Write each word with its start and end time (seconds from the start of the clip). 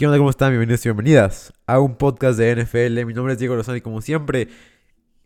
¿Qué 0.00 0.06
onda? 0.06 0.16
¿Cómo 0.16 0.30
están? 0.30 0.48
Bienvenidos 0.48 0.86
y 0.86 0.88
bienvenidas 0.88 1.52
a 1.66 1.78
un 1.78 1.94
podcast 1.94 2.38
de 2.38 2.56
NFL. 2.56 3.04
Mi 3.04 3.12
nombre 3.12 3.34
es 3.34 3.38
Diego 3.38 3.54
Lozano 3.54 3.76
y 3.76 3.82
como 3.82 4.00
siempre, 4.00 4.48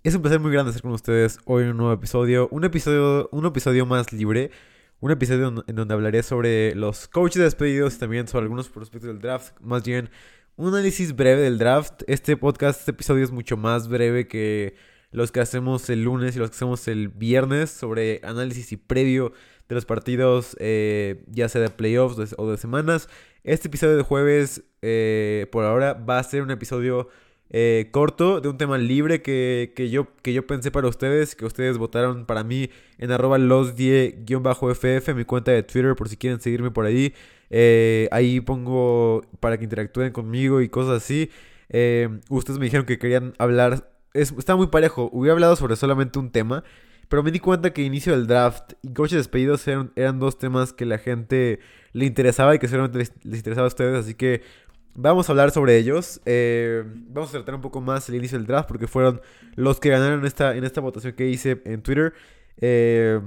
es 0.03 0.17
un 0.17 0.21
placer 0.21 0.41
muy 0.41 0.51
grande 0.51 0.71
estar 0.71 0.83
con 0.83 0.91
ustedes 0.91 1.39
hoy 1.45 1.62
en 1.62 1.71
un 1.71 1.77
nuevo 1.77 1.93
episodio. 1.93 2.48
Un 2.51 2.65
episodio, 2.65 3.29
un 3.31 3.47
episodio 3.47 3.87
más 3.87 4.12
libre. 4.12 4.51
Un 4.98 5.12
episodio 5.12 5.62
en 5.65 5.77
donde 5.77 5.95
hablaré 5.95 6.25
sobre 6.25 6.75
los 6.75 7.07
coaches 7.07 7.41
despedidos 7.41 7.95
y 7.95 7.98
también 8.01 8.27
sobre 8.27 8.47
algunos 8.47 8.69
prospectos 8.69 9.07
del 9.07 9.21
draft. 9.21 9.55
Más 9.61 9.84
bien, 9.84 10.11
un 10.57 10.75
análisis 10.75 11.15
breve 11.15 11.43
del 11.43 11.56
draft. 11.56 12.03
Este 12.09 12.37
podcast, 12.37 12.81
este 12.81 12.91
episodio 12.91 13.23
es 13.23 13.31
mucho 13.31 13.56
más 13.56 13.87
breve 13.87 14.27
que 14.27 14.75
los 15.12 15.31
que 15.31 15.39
hacemos 15.39 15.89
el 15.89 16.03
lunes 16.03 16.34
y 16.34 16.41
los 16.41 16.51
que 16.51 16.56
hacemos 16.56 16.89
el 16.89 17.11
viernes 17.11 17.70
sobre 17.70 18.20
análisis 18.25 18.73
y 18.73 18.77
previo 18.77 19.34
de 19.69 19.75
los 19.75 19.85
partidos, 19.85 20.57
eh, 20.61 21.25
ya 21.29 21.49
sea 21.49 21.61
de 21.61 21.71
playoffs 21.71 22.35
o 22.37 22.51
de 22.51 22.57
semanas. 22.57 23.09
Este 23.45 23.69
episodio 23.69 23.97
de 23.97 24.03
jueves, 24.03 24.63
eh, 24.81 25.47
por 25.53 25.65
ahora, 25.65 25.93
va 25.93 26.19
a 26.19 26.23
ser 26.23 26.43
un 26.43 26.51
episodio 26.51 27.09
eh, 27.51 27.89
corto 27.91 28.41
de 28.41 28.49
un 28.49 28.57
tema 28.57 28.79
libre 28.79 29.21
que, 29.21 29.71
yo, 29.91 30.09
que 30.23 30.33
yo 30.33 30.47
pensé 30.47 30.71
para 30.71 30.89
ustedes, 30.89 31.37
que 31.37 31.45
ustedes 31.45 31.77
votaron 31.77 32.25
para 32.25 32.43
mí 32.43 32.71
en 32.98 33.12
arroba 33.12 33.39
los10-ff, 33.39 35.15
mi 35.15 35.25
cuenta 35.25 35.53
de 35.53 35.62
Twitter, 35.62 35.95
por 35.95 36.09
si 36.09 36.17
quieren 36.17 36.41
seguirme 36.41 36.71
por 36.71 36.87
ahí. 36.87 37.15
Eh, 37.51 38.09
ahí 38.12 38.41
pongo 38.41 39.23
para 39.41 39.59
que 39.59 39.65
interactúen 39.65 40.12
conmigo 40.12 40.62
y 40.62 40.71
cosas 40.71 41.03
así. 41.03 41.31
ustedes 42.31 42.59
me 42.59 42.65
dijeron 42.65 42.87
que 42.87 42.99
querían 42.99 43.34
hablar, 43.39 43.91
está 44.15 44.56
muy 44.56 44.69
parejo, 44.69 45.11
hubiera 45.12 45.34
hablado 45.34 45.55
sobre 45.56 45.77
solamente 45.77 46.19
un 46.19 46.31
tema. 46.31 46.65
Pero 47.08 47.22
me 47.22 47.30
di 47.30 47.41
cuenta 47.41 47.72
que 47.72 47.83
inicio 47.83 48.12
del 48.12 48.27
draft 48.27 48.72
y 48.83 48.92
coches 48.92 49.19
despedidos 49.19 49.66
eran, 49.69 49.92
eran, 49.97 50.19
dos 50.19 50.38
temas 50.38 50.72
que 50.72 50.86
la 50.86 50.98
gente 50.98 51.60
le 51.92 52.06
interesaba 52.06 52.55
y 52.55 52.58
que 52.58 52.69
seguramente 52.69 52.98
les, 52.98 53.36
interesaba 53.36 53.66
a 53.66 53.69
ustedes. 53.69 53.98
Así 53.98 54.14
que 54.14 54.42
vamos 54.94 55.28
a 55.28 55.32
hablar 55.32 55.50
sobre 55.50 55.77
ellos. 55.77 56.20
Eh, 56.25 56.84
vamos 56.86 57.30
a 57.30 57.32
tratar 57.32 57.55
un 57.55 57.60
poco 57.60 57.80
más 57.80 58.08
el 58.08 58.16
inicio 58.16 58.38
del 58.38 58.47
draft 58.47 58.69
porque 58.69 58.86
fueron 58.86 59.20
los 59.55 59.80
que 59.80 59.91
ganaron 59.91 60.25
esta, 60.27 60.56
en 60.56 60.64
esta 60.64 60.80
votación 60.80 61.14
que 61.14 61.28
hice 61.28 61.62
en 61.64 61.82
Twitter. 61.82 62.14
Eh, 62.58 63.20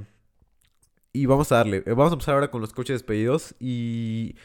y 1.13 1.25
vamos 1.25 1.51
a 1.51 1.55
darle. 1.55 1.81
Vamos 1.81 2.11
a 2.11 2.13
empezar 2.13 2.35
ahora 2.35 2.51
con 2.51 2.61
los 2.61 2.73
coches 2.73 2.95
despedidos 2.95 3.55
y 3.59 4.35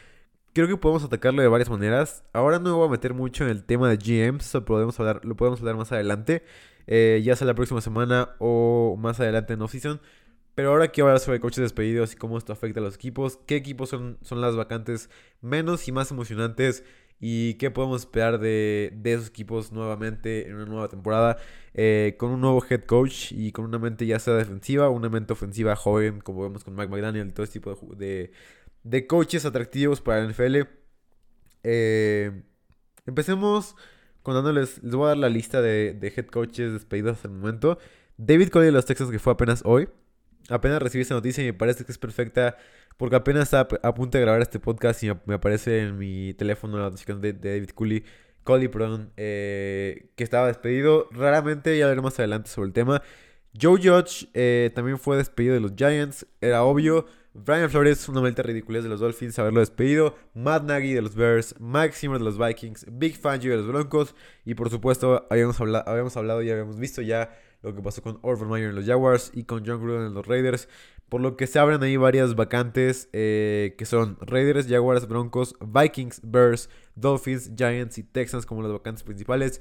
creo 0.53 0.67
que 0.67 0.77
podemos 0.77 1.03
atacarlo 1.03 1.41
de 1.41 1.47
varias 1.47 1.69
maneras. 1.69 2.23
Ahora 2.33 2.59
no 2.59 2.69
me 2.69 2.75
voy 2.75 2.87
a 2.87 2.91
meter 2.91 3.13
mucho 3.13 3.43
en 3.43 3.49
el 3.49 3.63
tema 3.63 3.89
de 3.89 3.97
GMs, 3.97 4.45
eso 4.45 4.65
podemos 4.65 4.99
hablar, 4.99 5.25
lo 5.25 5.35
podemos 5.35 5.59
hablar 5.59 5.75
más 5.75 5.91
adelante. 5.91 6.43
Eh, 6.87 7.21
ya 7.23 7.35
sea 7.35 7.47
la 7.47 7.55
próxima 7.55 7.81
semana 7.81 8.35
o 8.39 8.95
más 8.99 9.19
adelante 9.19 9.53
en 9.53 9.61
off-season. 9.61 10.01
Pero 10.55 10.69
ahora 10.69 10.89
quiero 10.89 11.07
hablar 11.07 11.19
sobre 11.19 11.39
coches 11.39 11.61
despedidos 11.63 12.13
y 12.13 12.15
cómo 12.15 12.37
esto 12.37 12.53
afecta 12.53 12.79
a 12.79 12.83
los 12.83 12.95
equipos, 12.95 13.39
qué 13.47 13.55
equipos 13.55 13.89
son, 13.89 14.19
son 14.21 14.39
las 14.39 14.55
vacantes 14.55 15.09
menos 15.41 15.87
y 15.87 15.91
más 15.91 16.11
emocionantes 16.11 16.83
y 17.19 17.53
qué 17.55 17.71
podemos 17.71 18.01
esperar 18.01 18.37
de, 18.39 18.93
esos 19.05 19.29
equipos 19.29 19.71
nuevamente 19.71 20.47
en 20.47 20.55
una 20.55 20.65
nueva 20.65 20.89
temporada 20.89 21.37
eh, 21.73 22.15
con 22.19 22.31
un 22.31 22.41
nuevo 22.41 22.61
head 22.69 22.83
coach 22.83 23.31
y 23.31 23.51
con 23.53 23.65
una 23.65 23.79
mente 23.79 24.05
ya 24.05 24.19
sea 24.19 24.33
defensiva 24.33 24.89
una 24.89 25.07
mente 25.07 25.31
ofensiva 25.31 25.75
joven 25.77 26.19
como 26.19 26.43
vemos 26.43 26.65
con 26.65 26.75
Mike 26.75 26.89
McDaniel 26.89 27.27
y 27.29 27.31
todo 27.31 27.45
este 27.45 27.59
tipo 27.59 27.75
de, 27.75 27.95
de, 27.95 28.31
coaches 29.07 29.45
atractivos 29.45 30.01
para 30.01 30.19
el 30.19 30.29
NFL. 30.29 30.61
Eh, 31.63 32.43
empecemos 33.05 33.75
con 34.21 34.35
dándoles, 34.35 34.81
les 34.81 34.95
voy 34.95 35.05
a 35.05 35.09
dar 35.09 35.17
la 35.17 35.29
lista 35.29 35.61
de, 35.61 36.13
head 36.15 36.27
coaches 36.27 36.73
despedidos 36.73 37.17
hasta 37.17 37.27
el 37.27 37.33
momento. 37.33 37.77
David 38.17 38.49
Coley 38.49 38.67
de 38.67 38.71
los 38.71 38.85
Texans, 38.85 39.11
que 39.11 39.19
fue 39.19 39.33
apenas 39.33 39.61
hoy. 39.65 39.89
Apenas 40.49 40.81
recibí 40.81 41.01
esta 41.01 41.15
noticia 41.15 41.43
y 41.43 41.47
me 41.47 41.53
parece 41.53 41.85
que 41.85 41.91
es 41.91 41.97
perfecta 41.97 42.57
porque 42.97 43.15
apenas 43.15 43.43
está 43.43 43.61
a 43.61 43.91
de 43.91 44.19
grabar 44.19 44.41
este 44.41 44.59
podcast 44.59 45.03
y 45.03 45.11
me 45.25 45.35
aparece 45.35 45.81
en 45.81 45.97
mi 45.97 46.33
teléfono 46.33 46.77
la 46.77 46.85
notificación 46.85 47.21
de, 47.21 47.33
David 47.33 47.69
Coley, 47.69 48.03
Coley 48.43 48.67
perdón, 48.67 49.11
eh, 49.17 50.09
que 50.15 50.23
estaba 50.23 50.47
despedido. 50.47 51.07
Raramente 51.11 51.77
ya 51.77 51.87
veremos 51.87 52.11
más 52.11 52.19
adelante 52.19 52.49
sobre 52.49 52.67
el 52.67 52.73
tema. 52.73 53.01
Joe 53.59 53.79
Judge 53.81 54.29
eh, 54.33 54.71
también 54.73 54.99
fue 54.99 55.17
despedido 55.17 55.53
de 55.53 55.61
los 55.61 55.73
Giants, 55.75 56.25
era 56.41 56.63
obvio. 56.63 57.05
Brian 57.35 57.69
Flores, 57.69 58.07
una 58.09 58.21
maleta 58.21 58.43
ridiculez 58.43 58.83
de 58.83 58.89
los 58.89 58.99
Dolphins, 58.99 59.39
haberlo 59.39 59.59
despedido. 59.59 60.15
Matt 60.35 60.65
Nagy 60.65 60.93
de 60.93 61.01
los 61.01 61.15
Bears, 61.15 61.55
Mike 61.59 61.93
Zimmer 61.93 62.19
de 62.19 62.25
los 62.25 62.37
Vikings, 62.37 62.85
Big 62.91 63.17
Fangio 63.17 63.51
de 63.51 63.57
los 63.57 63.67
Broncos. 63.67 64.13
Y 64.45 64.53
por 64.53 64.69
supuesto, 64.69 65.25
habíamos, 65.31 65.59
hablado, 65.59 65.89
habíamos 65.89 66.15
hablado 66.15 66.43
y 66.43 66.51
habíamos 66.51 66.77
visto 66.77 67.01
ya 67.01 67.35
lo 67.63 67.73
que 67.73 67.81
pasó 67.81 68.03
con 68.03 68.19
Orville 68.21 68.51
Meyer 68.51 68.69
en 68.69 68.75
los 68.75 68.85
Jaguars 68.85 69.31
y 69.33 69.45
con 69.45 69.65
John 69.65 69.81
Gruden 69.81 70.07
en 70.07 70.13
los 70.13 70.27
Raiders. 70.27 70.69
Por 71.09 71.21
lo 71.21 71.35
que 71.35 71.47
se 71.47 71.57
abren 71.57 71.81
ahí 71.81 71.97
varias 71.97 72.35
vacantes 72.35 73.09
eh, 73.13 73.73
que 73.77 73.85
son 73.85 74.17
Raiders, 74.21 74.67
Jaguars, 74.67 75.07
Broncos, 75.07 75.55
Vikings, 75.59 76.21
Bears, 76.23 76.69
Dolphins, 76.95 77.51
Giants 77.55 77.97
y 77.97 78.03
Texans 78.03 78.45
como 78.45 78.61
las 78.61 78.71
vacantes 78.71 79.03
principales. 79.03 79.59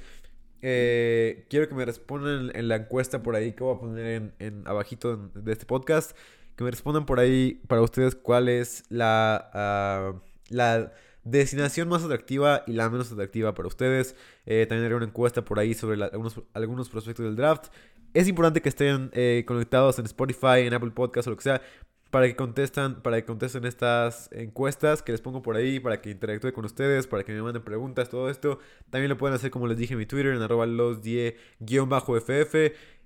Eh, 0.61 1.47
quiero 1.49 1.69
que 1.69 1.75
me 1.75 1.85
respondan 1.85 2.55
en 2.55 2.69
la 2.69 2.77
encuesta 2.77 3.23
por 3.23 3.35
ahí 3.35 3.53
que 3.53 3.65
voy 3.65 3.77
a 3.77 3.81
poner 3.81 4.35
en, 4.39 4.63
abajito 4.67 5.17
de 5.17 5.53
este 5.53 5.67
podcast 5.67 6.17
que 6.57 6.65
me 6.65 6.71
respondan 6.71 7.07
por 7.07 7.19
ahí 7.21 7.61
para 7.67 7.83
ustedes 7.83 8.15
cuál 8.15 8.49
es 8.49 8.85
la, 8.89 10.13
uh, 10.15 10.21
la 10.49 10.93
destinación 11.25 11.89
más 11.89 12.03
atractiva 12.03 12.65
y 12.67 12.73
la 12.73 12.89
menos 12.91 13.13
atractiva 13.13 13.55
para 13.55 13.69
ustedes. 13.69 14.17
Eh, 14.47 14.67
también 14.69 14.87
haré 14.87 14.95
una 14.97 15.07
encuesta 15.07 15.45
por 15.45 15.59
ahí 15.59 15.75
sobre 15.75 16.03
algunos, 16.03 16.41
algunos 16.53 16.89
prospectos 16.89 17.25
del 17.25 17.37
draft. 17.37 17.67
Es 18.15 18.29
importante 18.29 18.61
que 18.61 18.69
estén 18.69 19.11
eh, 19.15 19.45
conectados 19.47 19.99
en 19.99 20.07
Spotify, 20.07 20.61
en 20.61 20.75
Apple 20.75 20.91
Podcast 20.91 21.29
o 21.29 21.31
lo 21.31 21.37
que 21.37 21.45
sea, 21.45 21.63
para 22.11 22.27
que 22.27 22.37
contestan, 22.37 23.01
para 23.03 23.17
que 23.17 23.25
contesten 23.25 23.65
estas 23.65 24.29
encuestas 24.33 25.03
que 25.03 25.13
les 25.13 25.23
pongo 25.23 25.41
por 25.41 25.57
ahí, 25.57 25.81
para 25.81 26.03
que 26.03 26.11
interactúe 26.11 26.53
con 26.53 26.67
ustedes, 26.67 27.07
para 27.07 27.25
que 27.25 27.33
me 27.33 27.41
manden 27.41 27.63
preguntas, 27.63 28.11
todo 28.11 28.29
esto. 28.29 28.59
También 28.91 29.09
lo 29.09 29.17
pueden 29.17 29.35
hacer 29.35 29.51
como 29.51 29.67
les 29.67 29.79
dije 29.79 29.95
en 29.95 29.99
mi 29.99 30.05
Twitter, 30.05 30.35
en 30.35 30.43
arroba 30.43 30.67
los 30.67 30.99
ff 30.99 32.55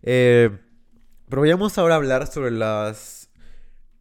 Eh, 0.03 0.51
pero 1.29 1.43
vayamos 1.43 1.79
ahora 1.79 1.95
a 1.95 1.99
hablar 1.99 2.27
sobre 2.27 2.51
las 2.51 3.26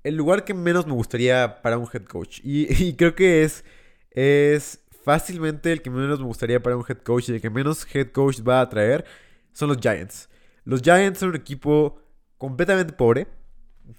el 0.06 0.16
lugar 0.16 0.46
que 0.46 0.54
menos 0.54 0.86
me 0.86 0.94
gustaría 0.94 1.64
para 1.64 1.80
un 1.80 1.88
head 1.92 2.04
coach. 2.04 2.40
Y, 2.44 2.94
creo 2.94 3.16
que 3.16 3.44
es, 3.44 3.66
es 4.12 4.80
fácilmente 5.04 5.72
el 5.72 5.82
que 5.82 5.90
menos 5.90 6.20
me 6.20 6.26
gustaría 6.26 6.62
para 6.62 6.78
un 6.78 6.86
head 6.88 7.00
coach 7.00 7.30
y 7.30 7.34
el 7.34 7.42
que 7.42 7.50
menos 7.50 7.86
head 7.94 8.12
coach 8.12 8.40
va 8.48 8.62
a 8.62 8.70
traer 8.70 9.04
son 9.52 9.70
los 9.70 9.80
Giants. 9.80 10.30
Los 10.64 10.82
Giants 10.84 11.20
son 11.20 11.30
un 11.30 11.36
equipo 11.36 12.00
completamente 12.38 12.94
pobre. 12.94 13.28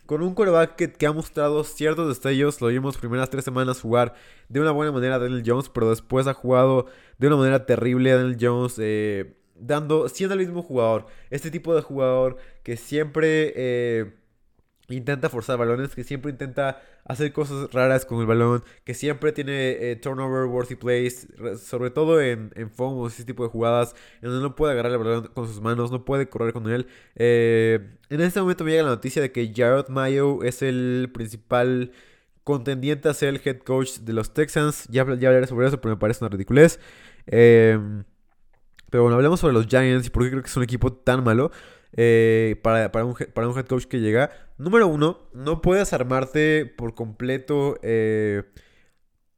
Con 0.07 0.23
un 0.23 0.35
quarterback 0.35 0.77
que, 0.97 1.07
ha 1.07 1.13
mostrado 1.13 1.65
ciertos 1.65 2.09
destellos, 2.09 2.61
lo 2.61 2.69
vimos 2.69 2.97
primeras 2.99 3.31
tres 3.31 3.45
semanas 3.45 3.81
jugar 3.81 4.15
de 4.49 4.61
una 4.61 4.71
buena 4.71 4.93
manera 4.93 5.17
a 5.17 5.19
Daniel 5.19 5.43
Jones, 5.45 5.69
pero 5.69 5.91
después 5.91 6.27
ha 6.27 6.35
jugado 6.35 6.87
de 7.19 7.27
una 7.27 7.37
manera 7.37 7.67
terrible 7.67 8.13
a 8.13 8.17
Daniel 8.17 8.37
Jones, 8.41 8.77
eh, 8.79 9.37
dando, 9.55 10.09
siendo 10.09 10.35
el 10.35 10.41
mismo 10.41 10.63
jugador. 10.63 11.07
Este 11.31 11.51
tipo 11.51 11.75
de 11.75 11.83
jugador 11.83 12.37
que 12.63 12.77
siempre 12.77 13.53
eh, 13.57 14.13
intenta 14.89 15.29
forzar 15.29 15.59
balones, 15.59 15.95
que 15.95 16.05
siempre 16.05 16.31
intenta 16.31 16.81
hacer 17.05 17.33
cosas 17.33 17.73
raras 17.73 18.05
con 18.05 18.21
el 18.21 18.27
balón, 18.27 18.63
que 18.85 18.95
siempre 18.95 19.33
tiene 19.33 19.91
eh, 19.91 19.97
turnover 19.97 20.47
worthy 20.47 20.77
plays, 20.77 21.27
sobre 21.59 21.91
todo 21.91 22.21
en, 22.21 22.53
en 22.55 22.71
o 22.77 23.07
ese 23.07 23.25
tipo 23.25 23.43
de 23.43 23.49
jugadas, 23.49 23.95
en 24.23 24.31
donde 24.31 24.43
no 24.43 24.55
puede 24.55 24.73
agarrar 24.73 24.93
el 24.93 24.99
balón 24.99 25.27
con 25.35 25.47
sus 25.47 25.61
manos, 25.61 25.91
no 25.91 26.05
puede 26.05 26.29
correr 26.29 26.53
con 26.53 26.71
él. 26.71 26.87
Eh, 27.17 27.97
en 28.11 28.21
este 28.21 28.41
momento 28.41 28.65
me 28.65 28.71
llega 28.71 28.85
la 28.85 28.91
noticia 28.91 29.21
de 29.23 29.33
que 29.33 29.53
Jared 29.55 29.89
Mayo 29.89 30.43
es 30.43 30.63
el 30.63 31.11
principal 31.13 31.93
contendiente 32.45 33.09
a 33.09 33.15
ser 33.15 33.31
el 33.31 33.41
head 33.45 33.59
coach 33.59 33.99
de 33.99 34.13
los 34.13 34.33
Texans. 34.33 34.87
Ya, 34.89 35.05
ya 35.17 35.29
hablaré 35.29 35.49
sobre 35.49 35.67
eso, 35.67 35.81
pero 35.81 35.97
me 35.97 35.99
parece 35.99 36.25
una 36.25 36.29
ridiculez. 36.31 36.79
Em, 37.27 38.05
pero 38.91 39.03
bueno, 39.03 39.17
hablemos 39.17 39.41
sobre 39.41 39.53
los 39.53 39.67
Giants 39.67 40.07
y 40.07 40.11
por 40.11 40.23
qué 40.23 40.31
creo 40.31 40.43
que 40.43 40.49
es 40.49 40.57
un 40.57 40.63
equipo 40.63 40.93
tan 40.93 41.25
malo. 41.25 41.51
Eh, 41.97 42.61
para, 42.63 42.93
para, 42.93 43.07
un, 43.07 43.15
para, 43.15 43.49
un, 43.49 43.57
head 43.57 43.67
coach 43.67 43.87
que 43.87 44.01
llega. 44.01 44.31
Número 44.59 44.87
uno, 44.87 45.29
no 45.33 45.63
puedes 45.63 45.93
armarte 45.93 46.67
por 46.67 46.95
completo 46.95 47.79
eh, 47.83 48.43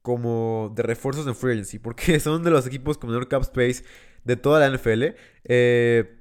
como 0.03 0.73
de 0.75 0.83
refuerzos 0.83 1.27
en 1.27 1.37
free 1.37 1.79
porque 1.79 2.19
son 2.21 2.43
de 2.43 2.51
los 2.51 2.67
equipos 2.67 2.99
con 2.99 3.11
menor 3.11 3.29
cap 3.29 3.43
space 3.43 3.85
de 4.25 4.37
toda 4.37 4.61
la 4.61 4.77
NFL. 4.77 5.15
Eh, 5.45 6.19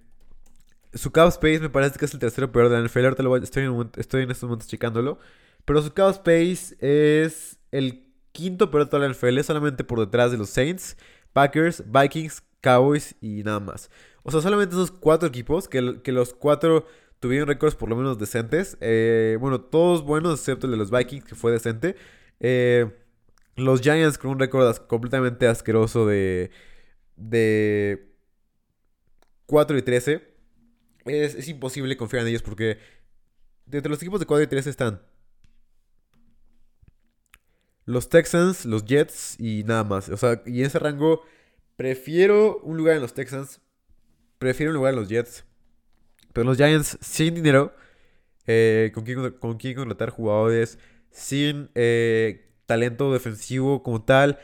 su 0.93 1.11
cap 1.11 1.27
space 1.29 1.59
me 1.59 1.69
parece 1.69 1.97
que 1.97 2.05
es 2.05 2.13
el 2.13 2.19
tercero 2.19 2.51
peor 2.51 2.69
de 2.69 2.79
la 2.79 2.87
NFL. 2.87 3.05
Ahorita 3.05 3.23
lo 3.23 3.35
estoy, 3.37 3.63
en, 3.63 3.91
estoy 3.97 4.23
en 4.23 4.31
estos 4.31 4.47
momentos 4.47 4.67
checándolo. 4.67 5.19
Pero 5.65 5.81
su 5.81 5.93
cap 5.93 6.11
space 6.11 6.77
es 6.79 7.57
el 7.71 8.07
quinto 8.31 8.69
peor 8.69 8.85
de 8.85 8.91
toda 8.91 9.07
la 9.07 9.13
NFL, 9.13 9.39
solamente 9.41 9.83
por 9.83 9.99
detrás 9.99 10.31
de 10.31 10.37
los 10.37 10.49
Saints, 10.49 10.95
Packers, 11.33 11.83
Vikings, 11.91 12.43
Cowboys 12.61 13.15
y 13.21 13.43
nada 13.43 13.59
más. 13.59 13.89
O 14.27 14.31
sea, 14.31 14.41
solamente 14.41 14.75
esos 14.75 14.91
cuatro 14.91 15.29
equipos, 15.29 15.69
que, 15.69 15.81
los 15.81 16.33
cuatro 16.33 16.85
tuvieron 17.21 17.47
récords 17.47 17.75
por 17.75 17.87
lo 17.87 17.95
menos 17.95 18.19
decentes. 18.19 18.77
Eh, 18.81 19.37
bueno, 19.39 19.61
todos 19.61 20.03
buenos, 20.03 20.41
excepto 20.41 20.67
el 20.67 20.71
de 20.71 20.77
los 20.77 20.91
Vikings, 20.91 21.23
que 21.23 21.33
fue 21.33 21.53
decente. 21.53 21.95
Eh, 22.41 22.91
los 23.55 23.79
Giants 23.79 24.17
con 24.17 24.31
un 24.31 24.39
récord 24.39 24.75
completamente 24.87 25.47
asqueroso 25.47 26.05
de, 26.05 26.51
de 27.15 28.13
4 29.45 29.77
y 29.77 29.81
13. 29.81 30.35
Es, 31.05 31.35
es, 31.35 31.47
imposible 31.47 31.95
confiar 31.95 32.23
en 32.23 32.27
ellos 32.27 32.43
porque 32.43 32.79
entre 33.71 33.89
los 33.89 34.01
equipos 34.01 34.19
de 34.19 34.25
4 34.25 34.43
y 34.43 34.47
13 34.47 34.69
están 34.69 35.01
los 37.85 38.09
Texans, 38.09 38.65
los 38.65 38.83
Jets 38.83 39.39
y 39.39 39.63
nada 39.63 39.85
más. 39.85 40.09
O 40.09 40.17
sea, 40.17 40.43
y 40.45 40.59
en 40.59 40.65
ese 40.65 40.79
rango 40.79 41.23
prefiero 41.77 42.59
un 42.59 42.75
lugar 42.75 42.97
en 42.97 43.01
los 43.01 43.13
Texans, 43.13 43.61
prefiero 44.39 44.71
un 44.71 44.77
lugar 44.77 44.93
en 44.93 44.99
los 44.99 45.09
Jets. 45.09 45.45
Pero 46.33 46.45
los 46.45 46.57
Giants 46.57 46.97
sin 47.01 47.35
dinero, 47.35 47.73
eh, 48.45 48.91
con, 48.93 49.03
quién, 49.03 49.31
con 49.31 49.57
quién 49.57 49.75
contratar 49.75 50.09
jugadores, 50.09 50.77
sin 51.11 51.69
eh, 51.75 52.51
talento 52.65 53.11
defensivo 53.11 53.81
como 53.83 54.03
tal. 54.03 54.39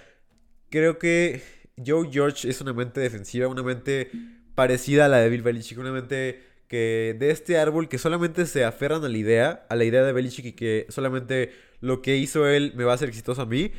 Creo 0.69 0.97
que 0.97 1.41
Joe 1.85 2.09
George 2.11 2.49
es 2.49 2.61
una 2.61 2.73
mente 2.73 2.99
defensiva, 2.99 3.47
una 3.47 3.63
mente 3.63 4.09
parecida 4.55 5.05
a 5.05 5.07
la 5.07 5.17
de 5.17 5.29
Bill 5.29 5.43
Belichick, 5.43 5.77
una 5.77 5.91
mente 5.91 6.41
que 6.67 7.15
de 7.19 7.29
este 7.29 7.59
árbol 7.59 7.87
que 7.87 7.99
solamente 7.99 8.47
se 8.47 8.65
aferran 8.65 9.03
a 9.03 9.09
la 9.09 9.17
idea, 9.17 9.65
a 9.69 9.75
la 9.75 9.83
idea 9.83 10.03
de 10.03 10.13
Belichick 10.13 10.45
y 10.45 10.53
que 10.53 10.87
solamente 10.89 11.51
lo 11.81 12.01
que 12.01 12.17
hizo 12.17 12.47
él 12.47 12.73
me 12.75 12.83
va 12.83 12.93
a 12.93 12.95
hacer 12.95 13.09
exitoso 13.09 13.43
a 13.43 13.45
mí. 13.45 13.71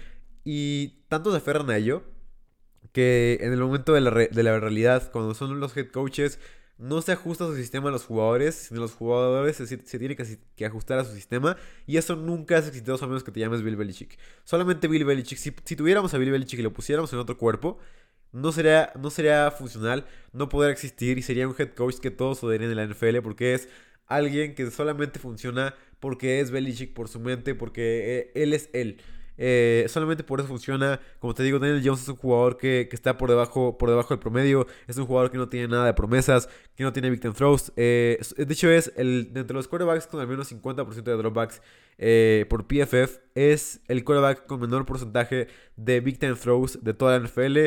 Y 0.45 1.01
tanto 1.09 1.31
se 1.33 1.39
aferran 1.39 1.71
a 1.71 1.77
ello 1.77 2.05
que 2.95 3.39
en 3.41 3.53
el 3.53 3.61
momento 3.61 3.93
de 3.93 4.01
la, 4.01 4.13
de 4.13 4.43
la 4.45 4.61
realidad, 4.61 5.11
cuando 5.11 5.35
son 5.35 5.59
los 5.59 5.77
head 5.77 5.89
coaches, 5.89 6.39
no 6.79 7.03
se 7.03 7.11
ajusta 7.11 7.45
su 7.45 7.57
sistema 7.57 7.89
a 7.89 7.93
los 7.93 8.05
jugadores, 8.05 8.55
sino 8.55 8.81
los 8.81 8.93
jugadores 8.93 9.57
se, 9.57 9.67
se 9.67 9.99
tienen 9.99 10.17
que, 10.57 10.65
ajustar 10.65 11.01
a 11.01 11.05
su 11.05 11.13
sistema. 11.13 11.57
Y 11.89 11.97
eso 11.97 12.15
nunca 12.15 12.57
es 12.57 12.69
exitoso 12.69 13.05
a 13.05 13.09
menos 13.09 13.25
que 13.25 13.33
te 13.33 13.41
llames 13.41 13.63
Bill 13.63 13.75
Belichick. 13.75 14.17
Solamente 14.45 14.87
Bill 14.87 15.05
Belichick. 15.05 15.39
Si, 15.39 15.53
si 15.65 15.77
tuviéramos 15.77 16.15
a 16.15 16.19
Bill 16.19 16.31
Belichick 16.31 16.61
y 16.61 16.63
lo 16.63 16.73
pusiéramos 16.73 17.13
en 17.13 17.19
otro 17.19 17.37
cuerpo, 17.37 17.79
no 18.31 18.53
sería, 18.53 18.93
no 19.01 19.11
sería 19.11 19.51
funcional, 19.51 20.07
no 20.33 20.49
podría 20.49 20.73
existir 20.73 21.19
y 21.19 21.23
sería 21.23 21.49
un 21.49 21.55
head 21.59 21.71
coach 21.75 21.97
que 21.99 22.13
todos 22.13 22.45
odiarían 22.45 22.71
en 22.71 22.77
la 22.77 22.87
NFL 22.87 23.19
porque 23.23 23.55
es 23.55 23.69
alguien 24.07 24.55
que 24.55 24.71
solamente 24.71 25.19
funciona 25.19 25.75
porque 25.99 26.39
es 26.39 26.53
Belichick 26.53 26.95
por 26.95 27.09
su 27.09 27.19
mente, 27.19 27.57
porque 27.57 28.31
eh, 28.35 28.43
él 28.43 28.53
es 28.53 28.71
él. 28.73 29.01
Eh, 29.37 29.87
solamente 29.89 30.25
por 30.25 30.41
eso 30.41 30.49
funciona. 30.49 31.01
Como 31.19 31.35
te 31.35 31.43
digo, 31.43 31.59
Daniel 31.59 31.83
Jones 31.85 32.03
es 32.03 32.09
un 32.09 32.17
jugador 32.17 32.57
que, 32.57 32.89
está 32.93 33.17
por 33.19 33.29
debajo, 33.31 33.77
por 33.79 33.91
debajo 33.91 34.11
del 34.11 34.19
promedio. 34.19 34.67
Es 34.87 34.97
un 34.97 35.07
jugador 35.07 35.31
que 35.31 35.39
no 35.39 35.49
tiene 35.49 35.69
nada 35.69 35.87
de 35.87 35.95
promesas, 35.95 36.49
que 36.77 36.85
no 36.85 36.93
tiene 36.93 37.11
victim 37.11 37.33
throws. 37.33 37.73
Eh, 37.77 38.21
de 38.37 38.53
hecho, 38.53 38.71
es 38.71 38.93
el 38.97 39.33
entre 39.35 39.55
los 39.55 39.69
quarterbacks 39.69 40.07
con 40.07 40.21
al 40.21 40.29
menos 40.29 40.53
50% 40.53 41.03
de 41.03 41.17
dropbacks 41.17 41.63
eh, 41.99 42.47
por 42.49 42.67
PFF. 42.67 43.21
Es 43.35 43.81
el 43.89 44.05
quarterback 44.05 44.47
con 44.47 44.61
menor 44.61 44.87
porcentaje 44.87 45.49
de 45.77 46.01
big 46.01 46.19
time 46.19 46.35
throws 46.35 46.83
de 46.83 46.95
toda 46.95 47.19
la 47.19 47.27
NFL. 47.27 47.59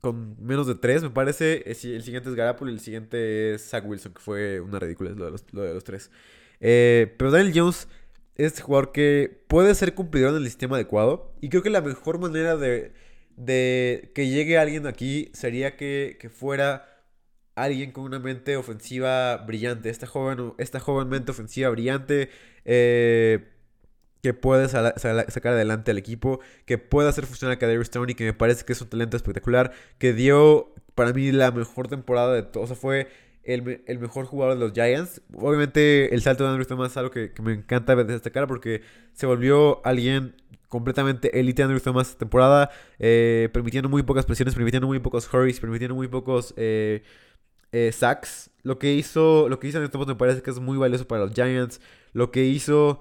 con 0.00 0.36
menos 0.44 0.66
de 0.66 0.74
3, 0.74 1.02
me 1.02 1.10
parece. 1.10 1.62
El 1.66 2.02
siguiente 2.02 2.28
es 2.28 2.34
Garapolo 2.34 2.70
y 2.70 2.74
el 2.74 2.80
siguiente 2.80 3.54
es 3.54 3.68
Zach 3.68 3.84
Wilson, 3.86 4.12
que 4.12 4.20
fue 4.20 4.60
una 4.60 4.78
ridícula 4.78 5.10
lo 5.10 5.24
de 5.26 5.30
los, 5.30 5.44
lo 5.52 5.62
de 5.62 5.74
los 5.74 5.84
tres. 5.84 6.10
pero 6.58 7.30
Daniel 7.30 7.52
Jones 7.54 7.88
este 8.36 8.62
jugador 8.62 8.92
que 8.92 9.44
puede 9.48 9.74
ser 9.74 9.94
cumplidor 9.94 10.30
en 10.30 10.38
el 10.38 10.44
sistema 10.44 10.76
adecuado. 10.76 11.32
Y 11.40 11.48
creo 11.48 11.62
que 11.62 11.70
la 11.70 11.80
mejor 11.80 12.18
manera 12.18 12.56
de, 12.56 12.92
de 13.36 14.10
que 14.14 14.28
llegue 14.28 14.58
alguien 14.58 14.86
aquí 14.86 15.30
sería 15.32 15.76
que, 15.76 16.30
fuera 16.32 16.88
alguien 17.54 17.92
con 17.92 18.04
una 18.04 18.18
mente 18.18 18.56
ofensiva 18.56 19.36
brillante. 19.38 19.90
Esta 19.90 20.06
joven, 20.06 20.54
esta 20.58 20.80
joven 20.80 21.08
mente 21.08 21.30
ofensiva 21.30 21.68
brillante 21.70 22.30
eh, 22.64 23.44
que 24.22 24.34
puede 24.34 24.68
sacar 24.68 25.52
adelante 25.52 25.90
al 25.90 25.98
equipo, 25.98 26.40
que 26.64 26.78
pueda 26.78 27.10
hacer 27.10 27.26
funcionar 27.26 27.56
a 27.56 27.58
Kadarius 27.58 27.88
Stoney, 27.88 28.14
que 28.14 28.24
me 28.24 28.32
parece 28.32 28.64
que 28.64 28.72
es 28.72 28.80
un 28.80 28.88
talento 28.88 29.16
espectacular, 29.16 29.72
que 29.98 30.12
dio 30.12 30.74
para 30.94 31.12
mí 31.12 31.30
la 31.30 31.50
mejor 31.50 31.88
temporada 31.88 32.32
de 32.34 32.42
todo. 32.42 32.64
O 32.64 32.66
sea, 32.66 32.76
fue 32.76 33.08
el, 33.44 33.98
mejor 33.98 34.26
jugador 34.26 34.54
de 34.54 34.60
los 34.60 34.72
Giants. 34.72 35.22
Obviamente 35.34 36.14
el 36.14 36.22
salto 36.22 36.44
de 36.44 36.50
Andrew 36.50 36.66
Thomas 36.66 36.92
es 36.92 36.96
algo 36.96 37.10
que, 37.10 37.32
me 37.42 37.52
encanta 37.52 37.94
destacar 37.96 38.46
porque 38.46 38.82
se 39.12 39.26
volvió 39.26 39.84
alguien 39.86 40.34
completamente 40.68 41.38
elite 41.38 41.62
Andrew 41.62 41.80
Thomas 41.80 42.08
esta 42.08 42.18
temporada, 42.20 42.70
eh, 42.98 43.48
permitiendo 43.52 43.88
muy 43.88 44.02
pocas 44.02 44.26
presiones, 44.26 44.54
permitiendo 44.54 44.86
muy 44.86 44.98
pocos 44.98 45.32
hurries, 45.32 45.60
permitiendo 45.60 45.94
muy 45.94 46.08
pocos 46.08 46.54
eh, 46.56 47.02
eh, 47.72 47.92
sacks. 47.92 48.50
Lo 48.62 48.78
que 48.78 48.94
hizo, 48.94 49.48
lo 49.48 49.60
que 49.60 49.68
hizo 49.68 49.78
Andrew 49.78 49.90
Thomas 49.90 50.08
me 50.08 50.16
parece 50.16 50.42
que 50.42 50.50
es 50.50 50.58
muy 50.58 50.76
valioso 50.78 51.06
para 51.06 51.24
los 51.24 51.34
Giants. 51.34 51.80
Lo 52.12 52.30
que 52.30 52.44
hizo 52.44 53.00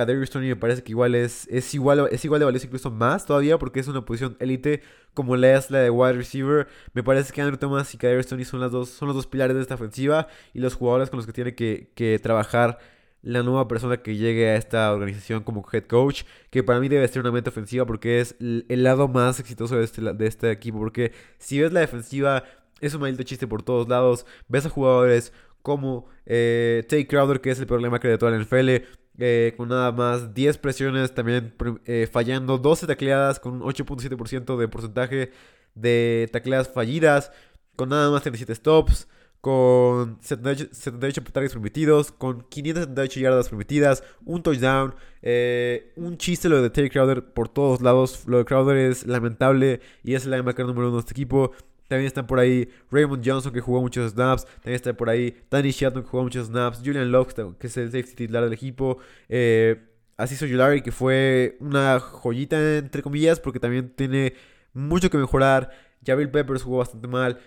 Kadarius 0.00 0.28
Stoney 0.28 0.48
me 0.48 0.56
parece 0.56 0.82
que 0.82 0.92
igual 0.92 1.14
es, 1.14 1.46
es, 1.48 1.74
igual, 1.74 2.08
es 2.10 2.24
igual 2.24 2.38
de 2.38 2.46
valioso, 2.46 2.64
incluso 2.64 2.90
más 2.90 3.26
todavía, 3.26 3.58
porque 3.58 3.80
es 3.80 3.88
una 3.88 4.02
posición 4.02 4.34
élite 4.40 4.80
como 5.12 5.36
la 5.36 5.54
es 5.54 5.70
la 5.70 5.80
de 5.80 5.90
wide 5.90 6.14
receiver. 6.14 6.68
Me 6.94 7.02
parece 7.02 7.34
que 7.34 7.42
Andrew 7.42 7.58
Thomas 7.58 7.92
y 7.92 7.98
Kadarius 7.98 8.24
Stoney 8.24 8.46
son, 8.46 8.60
las 8.60 8.72
dos, 8.72 8.88
son 8.88 9.08
los 9.08 9.14
dos 9.14 9.26
pilares 9.26 9.54
de 9.56 9.60
esta 9.60 9.74
ofensiva 9.74 10.26
y 10.54 10.60
los 10.60 10.74
jugadores 10.74 11.10
con 11.10 11.18
los 11.18 11.26
que 11.26 11.34
tiene 11.34 11.54
que, 11.54 12.18
trabajar 12.22 12.78
la 13.20 13.42
nueva 13.42 13.68
persona 13.68 13.98
que 13.98 14.16
llegue 14.16 14.48
a 14.48 14.56
esta 14.56 14.90
organización 14.90 15.42
como 15.42 15.66
head 15.70 15.84
coach, 15.84 16.22
que 16.48 16.62
para 16.62 16.80
mí 16.80 16.88
debe 16.88 17.06
ser 17.06 17.20
una 17.20 17.30
mente 17.30 17.50
ofensiva 17.50 17.84
porque 17.84 18.20
es 18.20 18.36
el 18.40 18.82
lado 18.82 19.06
más 19.06 19.38
exitoso 19.38 19.76
de 19.76 19.84
este, 19.84 20.00
de 20.00 20.26
este 20.26 20.50
equipo, 20.50 20.78
porque 20.78 21.12
si 21.36 21.60
ves 21.60 21.74
la 21.74 21.80
defensiva, 21.80 22.44
es 22.80 22.94
un 22.94 23.02
maldito 23.02 23.22
chiste 23.24 23.46
por 23.46 23.62
todos 23.62 23.86
lados, 23.86 24.24
ves 24.48 24.64
a 24.64 24.70
jugadores 24.70 25.34
como 25.60 26.06
eh, 26.24 27.06
Crowder, 27.08 27.42
que 27.42 27.50
es 27.50 27.60
el 27.60 27.66
problema 27.66 28.00
que 28.00 28.08
de 28.08 28.18
toda 28.18 28.32
la 28.32 28.38
NFL, 28.38 28.86
eh, 29.20 29.54
con 29.56 29.68
nada 29.68 29.92
más 29.92 30.32
10 30.34 30.58
presiones, 30.58 31.14
también 31.14 31.54
eh, 31.84 32.08
fallando 32.10 32.56
12 32.56 32.86
tacleadas 32.86 33.38
con 33.38 33.54
un 33.54 33.60
8.7% 33.62 34.56
de 34.56 34.68
porcentaje 34.68 35.32
de 35.74 36.28
tacleadas 36.32 36.68
fallidas, 36.72 37.30
con 37.76 37.90
nada 37.90 38.10
más 38.10 38.22
37 38.22 38.54
stops, 38.54 39.08
con 39.40 40.18
78, 40.22 41.22
targets 41.32 41.52
permitidos, 41.52 42.12
con 42.12 42.42
578 42.48 43.20
yardas 43.20 43.48
permitidas, 43.48 44.02
un 44.24 44.42
touchdown, 44.42 44.94
eh, 45.22 45.92
un 45.96 46.16
chiste 46.18 46.48
lo 46.48 46.62
de 46.62 46.70
Terry 46.70 46.90
Crowder 46.90 47.22
por 47.32 47.48
todos 47.48 47.80
lados. 47.80 48.24
Lo 48.26 48.38
de 48.38 48.44
Crowder 48.44 48.76
es 48.76 49.06
lamentable 49.06 49.80
y 50.02 50.14
es 50.14 50.24
el 50.24 50.30
linebacker 50.30 50.66
número 50.66 50.88
uno 50.88 50.96
de 50.96 51.00
este 51.00 51.12
equipo. 51.12 51.52
También 51.90 52.06
están 52.06 52.28
por 52.28 52.38
ahí 52.38 52.68
Raymond 52.92 53.20
Johnson, 53.26 53.52
que 53.52 53.60
jugó 53.60 53.80
muchos 53.80 54.12
snaps. 54.12 54.44
También 54.44 54.76
está 54.76 54.92
por 54.92 55.10
ahí 55.10 55.36
Danny 55.50 55.72
Shelton, 55.72 56.04
que 56.04 56.08
jugó 56.08 56.22
muchos 56.22 56.46
snaps. 56.46 56.78
Julian 56.84 57.10
Locke, 57.10 57.34
que 57.58 57.66
es 57.66 57.76
el 57.76 57.90
safety 57.90 58.14
titular 58.14 58.44
del 58.44 58.52
equipo. 58.52 58.98
Eh, 59.28 59.88
Asiso 60.16 60.46
Yulari, 60.46 60.82
que 60.82 60.92
fue 60.92 61.56
una 61.58 61.98
joyita, 61.98 62.78
entre 62.78 63.02
comillas, 63.02 63.40
porque 63.40 63.58
también 63.58 63.90
tiene 63.90 64.34
mucho 64.72 65.10
que 65.10 65.18
mejorar. 65.18 65.72
Javier 66.06 66.30
Peppers 66.30 66.62
jugó 66.62 66.78
bastante 66.78 67.08
mal. 67.08 67.40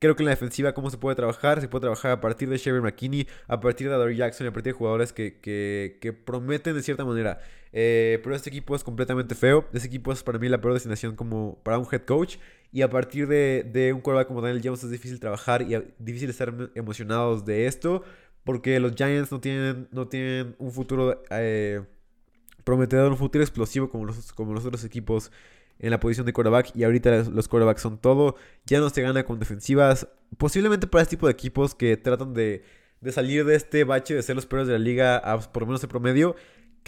Creo 0.00 0.14
que 0.14 0.22
en 0.22 0.26
la 0.26 0.32
defensiva, 0.32 0.74
¿cómo 0.74 0.90
se 0.90 0.98
puede 0.98 1.16
trabajar? 1.16 1.62
Se 1.62 1.68
puede 1.68 1.80
trabajar 1.80 2.10
a 2.10 2.20
partir 2.20 2.50
de 2.50 2.58
Sherry 2.58 2.82
McKinney, 2.82 3.26
a 3.46 3.58
partir 3.58 3.88
de 3.88 3.94
Adore 3.94 4.14
Jackson, 4.14 4.46
a 4.48 4.52
partir 4.52 4.74
de 4.74 4.78
jugadores 4.78 5.14
que, 5.14 5.40
que 5.40 6.12
prometen 6.12 6.74
de 6.74 6.82
cierta 6.82 7.06
manera. 7.06 7.40
Eh, 7.72 8.20
pero 8.22 8.34
este 8.34 8.50
equipo 8.50 8.74
es 8.74 8.84
completamente 8.84 9.34
feo. 9.34 9.66
Este 9.72 9.88
equipo 9.88 10.12
es 10.12 10.22
para 10.22 10.38
mí 10.38 10.48
la 10.48 10.60
peor 10.60 10.74
destinación 10.74 11.16
como 11.16 11.58
para 11.62 11.78
un 11.78 11.86
head 11.90 12.02
coach. 12.02 12.36
Y 12.70 12.82
a 12.82 12.90
partir 12.90 13.26
de, 13.26 13.92
un 13.94 14.00
quarterback 14.00 14.28
como 14.28 14.42
Daniel 14.42 14.60
Jones 14.62 14.84
es 14.84 14.90
difícil 14.90 15.18
trabajar 15.20 15.62
y 15.62 15.76
difícil 15.98 16.30
estar 16.30 16.52
emocionados 16.74 17.44
de 17.44 17.66
esto. 17.66 18.02
Porque 18.44 18.78
los 18.80 18.94
Giants 18.94 19.30
no 19.32 19.40
tienen, 19.40 19.88
no 19.90 20.08
tienen 20.08 20.54
un 20.58 20.72
futuro 20.72 21.22
eh, 21.30 21.82
prometedor, 22.64 23.10
un 23.10 23.18
futuro 23.18 23.42
explosivo 23.42 23.90
como 23.90 24.04
los, 24.04 24.32
como 24.32 24.52
los 24.52 24.64
otros 24.64 24.84
equipos 24.84 25.30
en 25.78 25.90
la 25.90 26.00
posición 26.00 26.26
de 26.26 26.32
quarterback. 26.32 26.74
Y 26.76 26.84
ahorita 26.84 27.24
los 27.24 27.48
quarterbacks 27.48 27.82
son 27.82 27.98
todo. 27.98 28.36
Ya 28.66 28.80
no 28.80 28.90
se 28.90 29.02
gana 29.02 29.24
con 29.24 29.38
defensivas. 29.38 30.08
Posiblemente 30.36 30.86
para 30.86 31.02
este 31.02 31.16
tipo 31.16 31.26
de 31.26 31.32
equipos 31.32 31.74
que 31.74 31.96
tratan 31.96 32.34
de, 32.34 32.64
de 33.00 33.12
salir 33.12 33.44
de 33.44 33.54
este 33.54 33.84
bache 33.84 34.14
de 34.14 34.22
ser 34.22 34.36
los 34.36 34.46
peores 34.46 34.66
de 34.66 34.74
la 34.74 34.78
liga 34.78 35.22
por 35.52 35.62
lo 35.62 35.66
menos 35.66 35.82
el 35.82 35.88
promedio 35.88 36.36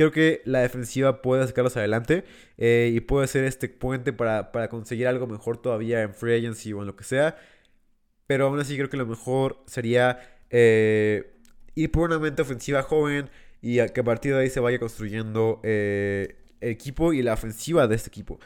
creo 0.00 0.12
que 0.12 0.40
la 0.46 0.60
defensiva 0.60 1.20
puede 1.20 1.46
sacarlos 1.46 1.76
adelante 1.76 2.24
eh, 2.56 2.90
y 2.94 3.00
puede 3.00 3.26
ser 3.26 3.44
este 3.44 3.68
puente 3.68 4.14
para, 4.14 4.50
conseguir 4.70 5.06
algo 5.06 5.26
mejor 5.26 5.60
todavía 5.60 6.00
en 6.00 6.14
free 6.14 6.38
agency 6.38 6.72
o 6.72 6.80
en 6.80 6.86
lo 6.86 6.96
que 6.96 7.04
sea. 7.04 7.36
Pero 8.26 8.46
aún 8.46 8.58
así 8.58 8.76
creo 8.76 8.88
que 8.88 8.96
lo 8.96 9.04
mejor 9.04 9.62
sería 9.66 10.18
eh, 10.48 11.34
ir 11.74 11.90
por 11.90 12.08
una 12.08 12.18
mente 12.18 12.40
ofensiva 12.40 12.82
joven 12.82 13.28
y 13.60 13.76
que 13.88 14.00
a 14.00 14.04
partir 14.04 14.32
de 14.32 14.40
ahí 14.40 14.48
se 14.48 14.60
vaya 14.60 14.78
construyendo 14.78 15.60
eh, 15.64 16.36
el 16.60 16.70
equipo 16.70 17.12
y 17.12 17.20
la 17.20 17.34
ofensiva 17.34 17.86
de 17.86 17.96
este 17.96 18.08
equipo. 18.08 18.40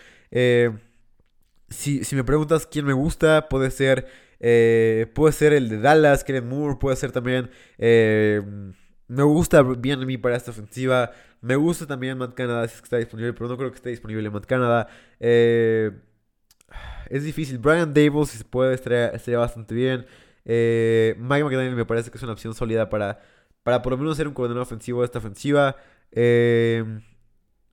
Si, 1.69 2.03
si, 2.03 2.17
me 2.17 2.25
preguntas 2.25 2.67
quién 2.67 2.85
me 2.85 2.95
gusta, 2.95 3.49
puede 3.49 3.71
ser, 3.71 4.09
puede 4.41 5.33
ser 5.33 5.53
el 5.53 5.69
de 5.69 5.79
Dallas, 5.79 6.25
Kellen 6.25 6.49
Moore, 6.49 6.79
puede 6.81 6.97
ser 6.97 7.13
también... 7.13 7.49
me 7.79 9.23
gusta 9.23 9.63
bien 9.63 10.03
a 10.03 10.05
mí 10.05 10.19
para 10.19 10.35
esta 10.35 10.51
ofensiva. 10.51 11.13
Me 11.45 11.57
gusta 11.57 11.87
también 11.87 12.17
Matt 12.17 12.33
Canada 12.33 12.67
si 12.67 12.75
es 12.75 12.81
que 12.81 12.87
está 12.87 12.97
disponible, 12.97 13.35
pero 13.35 13.49
no 13.51 13.59
creo 13.59 13.71
que 13.71 13.77
esté 13.77 13.91
disponible 13.91 14.31
Matt 14.31 14.47
Canada. 14.47 14.89
Eh, 15.21 15.91
es 17.11 17.23
difícil. 17.23 17.59
Brian 17.59 17.93
Dable, 17.93 18.25
si 18.25 18.39
se 18.39 18.45
puede, 18.45 18.75
estaría, 18.75 19.39
bastante 19.39 19.75
bien. 19.75 20.07
Eh, 20.47 21.15
Mike 21.19 21.45
McDaniel 21.45 21.77
me 21.77 21.85
parece 21.85 22.11
que 22.11 22.17
es 22.17 22.23
una 22.23 22.33
opción 22.33 22.55
sólida 22.55 22.89
para, 22.89 23.21
para 23.63 23.83
por 23.83 23.93
lo 23.93 23.99
menos 23.99 24.17
ser 24.17 24.27
un 24.27 24.33
coordinador 24.33 24.63
ofensivo 24.63 25.01
de 25.01 25.05
esta 25.05 25.19
ofensiva. 25.19 25.77
Eh, 26.13 26.83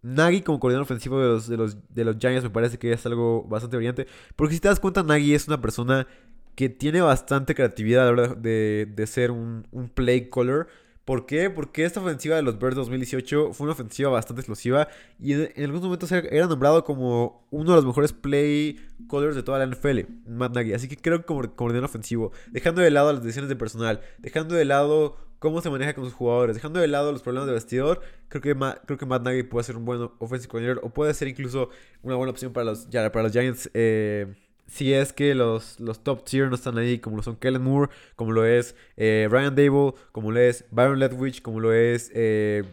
Nagy 0.01 0.41
como 0.41 0.59
coordinador 0.59 0.83
ofensivo 0.83 1.21
de 1.21 1.29
los, 1.29 1.47
de, 1.47 1.55
los, 1.55 1.77
de 1.93 2.03
los 2.03 2.17
Giants 2.17 2.43
me 2.43 2.49
parece 2.49 2.77
que 2.77 2.91
es 2.91 3.05
algo 3.05 3.45
bastante 3.45 3.77
brillante. 3.77 4.05
Porque 4.35 4.53
si 4.53 4.59
te 4.59 4.67
das 4.67 4.81
cuenta, 4.81 5.01
Nagy 5.01 5.33
es 5.33 5.47
una 5.47 5.61
persona 5.61 6.07
que 6.55 6.67
tiene 6.67 6.99
bastante 6.99 7.55
creatividad 7.55 8.03
a 8.03 8.05
la 8.07 8.11
hora 8.11 8.35
de, 8.35 8.85
de 8.93 9.07
ser 9.07 9.31
un, 9.31 9.65
un 9.71 9.87
play 9.87 10.29
caller 10.29 10.67
¿Por 11.05 11.25
qué? 11.25 11.49
Porque 11.49 11.83
esta 11.83 11.99
ofensiva 11.99 12.35
de 12.35 12.43
los 12.43 12.59
Bears 12.59 12.75
2018 12.75 13.53
fue 13.53 13.65
una 13.65 13.73
ofensiva 13.73 14.09
bastante 14.11 14.41
explosiva 14.41 14.87
y 15.19 15.33
en, 15.33 15.51
algunos 15.57 15.81
momentos 15.81 16.11
era, 16.11 16.47
nombrado 16.47 16.83
como 16.83 17.47
uno 17.49 17.71
de 17.71 17.75
los 17.77 17.85
mejores 17.85 18.13
play 18.13 18.79
callers 19.09 19.35
de 19.35 19.41
toda 19.41 19.57
la 19.59 19.65
NFL, 19.65 20.01
Matt 20.27 20.53
Nagy. 20.53 20.73
Así 20.73 20.87
que 20.87 20.97
creo 20.97 21.19
que 21.19 21.25
como 21.25 21.41
coordinador 21.55 21.89
ofensivo, 21.89 22.31
dejando 22.51 22.81
de 22.81 22.91
lado 22.91 23.11
las 23.11 23.23
decisiones 23.23 23.49
de 23.49 23.55
personal, 23.55 24.01
dejando 24.19 24.53
de 24.53 24.65
lado 24.65 25.17
cómo 25.39 25.59
se 25.61 25.71
maneja 25.71 25.95
con 25.95 26.05
sus 26.05 26.13
jugadores, 26.13 26.55
dejando 26.55 26.79
de 26.79 26.87
lado 26.87 27.11
los 27.11 27.23
problemas 27.23 27.47
de 27.47 27.53
vestidor, 27.53 28.01
creo 28.27 28.41
que, 28.43 28.55
creo 28.85 28.97
que 28.99 29.05
Matt 29.07 29.23
Nagy 29.23 29.41
puede 29.41 29.63
ser 29.63 29.77
un 29.77 29.85
buen 29.85 30.07
offensive 30.19 30.51
coordinator 30.51 30.85
o 30.85 30.93
puede 30.93 31.15
ser 31.15 31.27
incluso 31.27 31.69
una 32.03 32.15
buena 32.15 32.29
opción 32.29 32.53
para 32.53 32.65
los, 32.65 32.85
para 32.85 33.23
los 33.23 33.31
Giants. 33.31 33.71
Eh, 33.73 34.35
si 34.71 34.93
es 34.93 35.11
que 35.11 35.35
los, 35.35 35.81
los 35.81 36.01
top 36.01 36.23
tier 36.23 36.47
no 36.47 36.55
están 36.55 36.77
ahí, 36.77 36.97
como 36.99 37.17
lo 37.17 37.23
son 37.23 37.35
Kellen 37.35 37.61
Moore, 37.61 37.91
como 38.15 38.31
lo 38.31 38.45
es 38.45 38.73
eh, 38.95 39.27
Ryan 39.29 39.53
Dable, 39.53 39.93
como 40.13 40.31
lo 40.31 40.39
es 40.39 40.63
Byron 40.71 40.97
Ledwich, 40.97 41.41
como 41.41 41.59
lo 41.59 41.73
es. 41.73 42.09
Eh, 42.15 42.63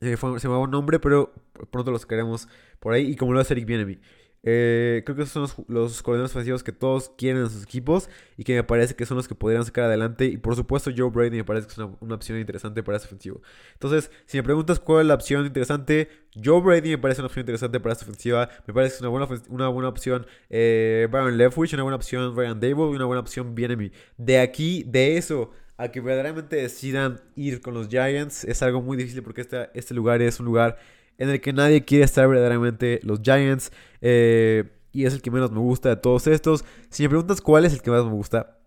eh 0.00 0.16
se 0.16 0.48
me 0.48 0.54
va 0.54 0.60
un 0.60 0.70
nombre, 0.70 1.00
pero 1.00 1.32
pronto 1.72 1.90
los 1.90 2.06
queremos 2.06 2.46
por 2.78 2.92
ahí, 2.94 3.10
y 3.10 3.16
como 3.16 3.32
lo 3.32 3.40
es 3.40 3.50
Eric 3.50 3.66
Bienemy. 3.66 3.98
Eh, 4.44 5.02
creo 5.04 5.16
que 5.16 5.22
esos 5.22 5.32
son 5.32 5.64
los, 5.68 5.68
los, 5.68 6.02
coordinadores 6.02 6.32
ofensivos 6.32 6.64
que 6.64 6.72
todos 6.72 7.10
quieren 7.16 7.42
en 7.42 7.50
sus 7.50 7.62
equipos 7.62 8.08
y 8.36 8.42
que 8.42 8.54
me 8.54 8.64
parece 8.64 8.96
que 8.96 9.06
son 9.06 9.16
los 9.16 9.28
que 9.28 9.34
podrían 9.34 9.64
sacar 9.64 9.84
adelante. 9.84 10.26
Y 10.26 10.36
por 10.36 10.56
supuesto, 10.56 10.90
Joe 10.96 11.10
Brady 11.10 11.36
me 11.36 11.44
parece 11.44 11.66
que 11.68 11.72
es 11.72 11.78
una, 11.78 12.14
opción 12.14 12.38
interesante 12.38 12.82
para 12.82 12.96
ese 12.96 13.06
ofensivo. 13.06 13.40
Entonces, 13.74 14.10
si 14.26 14.36
me 14.38 14.42
preguntas 14.42 14.80
cuál 14.80 15.02
es 15.02 15.06
la 15.06 15.14
opción 15.14 15.46
interesante, 15.46 16.08
Joe 16.42 16.60
Brady 16.60 16.90
me 16.90 16.98
parece 16.98 17.20
una 17.20 17.26
opción 17.26 17.42
interesante 17.42 17.78
para 17.78 17.92
esta 17.92 18.04
ofensiva. 18.04 18.48
Me 18.66 18.74
parece 18.74 18.92
que 18.92 18.96
es 18.96 19.00
una 19.00 19.10
buena, 19.10 19.42
una 19.48 19.68
buena 19.68 19.88
opción 19.88 20.26
eh, 20.50 21.06
Byron 21.10 21.38
Leftwich, 21.38 21.74
una 21.74 21.84
buena 21.84 21.96
opción 21.96 22.36
Ryan 22.36 22.58
Dable 22.58 22.92
y 22.92 22.96
una 22.96 23.04
buena 23.04 23.20
opción 23.20 23.54
Bienemy. 23.54 23.92
De 24.16 24.40
aquí, 24.40 24.84
de 24.88 25.16
eso 25.16 25.52
a 25.76 25.90
que 25.90 26.00
verdaderamente 26.00 26.56
decidan 26.56 27.20
ir 27.34 27.60
con 27.60 27.74
los 27.74 27.88
Giants 27.88 28.44
es 28.44 28.62
algo 28.62 28.82
muy 28.82 28.96
difícil 28.96 29.22
porque 29.22 29.40
este, 29.40 29.70
este 29.74 29.94
lugar 29.94 30.22
es 30.22 30.38
un 30.38 30.46
lugar 30.46 30.78
en 31.18 31.28
el 31.30 31.40
que 31.40 31.52
nadie 31.52 31.84
quiere 31.84 32.04
estar 32.04 32.28
verdaderamente 32.28 33.00
los 33.02 33.20
Giants. 33.20 33.72
Eh, 34.00 34.64
y 34.92 35.06
es 35.06 35.14
el 35.14 35.22
que 35.22 35.30
menos 35.30 35.50
me 35.50 35.60
gusta 35.60 35.88
de 35.88 35.96
todos 35.96 36.26
estos. 36.26 36.64
Si 36.90 37.02
me 37.02 37.08
preguntas 37.08 37.40
cuál 37.40 37.64
es 37.64 37.72
el 37.72 37.82
que 37.82 37.90
más 37.90 38.04
me 38.04 38.10
gusta, 38.10 38.58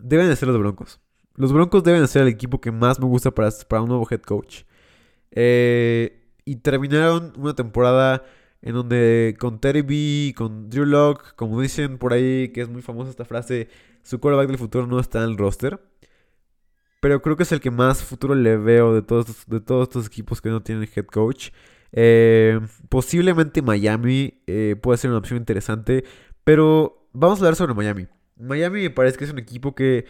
deben 0.00 0.28
de 0.28 0.36
ser 0.36 0.48
los 0.48 0.58
Broncos. 0.58 1.00
Los 1.34 1.52
Broncos 1.52 1.82
deben 1.82 2.02
de 2.02 2.08
ser 2.08 2.22
el 2.22 2.28
equipo 2.28 2.60
que 2.60 2.70
más 2.70 3.00
me 3.00 3.06
gusta 3.06 3.30
para, 3.30 3.50
para 3.68 3.82
un 3.82 3.88
nuevo 3.88 4.06
head 4.10 4.20
coach. 4.20 4.62
Eh, 5.30 6.20
y 6.44 6.56
terminaron 6.56 7.32
una 7.36 7.54
temporada 7.54 8.24
en 8.62 8.74
donde 8.74 9.36
con 9.38 9.60
Terry 9.60 9.82
B, 9.82 10.34
con 10.36 10.68
Drew 10.68 10.84
Locke, 10.84 11.34
como 11.36 11.60
dicen 11.60 11.98
por 11.98 12.12
ahí, 12.12 12.50
que 12.52 12.60
es 12.60 12.68
muy 12.68 12.82
famosa 12.82 13.10
esta 13.10 13.24
frase, 13.24 13.68
su 14.02 14.20
quarterback 14.20 14.48
del 14.48 14.58
futuro 14.58 14.86
no 14.86 15.00
está 15.00 15.22
en 15.22 15.30
el 15.30 15.38
roster. 15.38 15.80
Pero 17.00 17.22
creo 17.22 17.36
que 17.36 17.44
es 17.44 17.52
el 17.52 17.60
que 17.60 17.70
más 17.70 18.04
futuro 18.04 18.34
le 18.34 18.56
veo 18.58 18.94
de 18.94 19.02
todos, 19.02 19.46
de 19.46 19.60
todos 19.60 19.88
estos 19.88 20.06
equipos 20.06 20.40
que 20.40 20.50
no 20.50 20.62
tienen 20.62 20.88
head 20.94 21.06
coach. 21.06 21.50
Eh, 21.92 22.60
posiblemente 22.88 23.62
Miami 23.62 24.42
eh, 24.46 24.76
puede 24.80 24.98
ser 24.98 25.10
una 25.10 25.18
opción 25.18 25.38
interesante. 25.38 26.04
Pero 26.44 27.08
vamos 27.12 27.38
a 27.38 27.42
hablar 27.42 27.56
sobre 27.56 27.74
Miami. 27.74 28.06
Miami 28.36 28.82
me 28.82 28.90
parece 28.90 29.18
que 29.18 29.24
es 29.24 29.32
un 29.32 29.38
equipo 29.38 29.74
que 29.74 30.04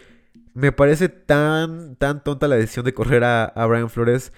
me 0.52 0.72
parece 0.72 1.08
tan, 1.08 1.96
tan 1.96 2.22
tonta 2.24 2.48
la 2.48 2.56
decisión 2.56 2.84
de 2.84 2.92
correr 2.92 3.22
a, 3.24 3.44
a 3.44 3.66
Brian 3.66 3.88
Flores. 3.88 4.32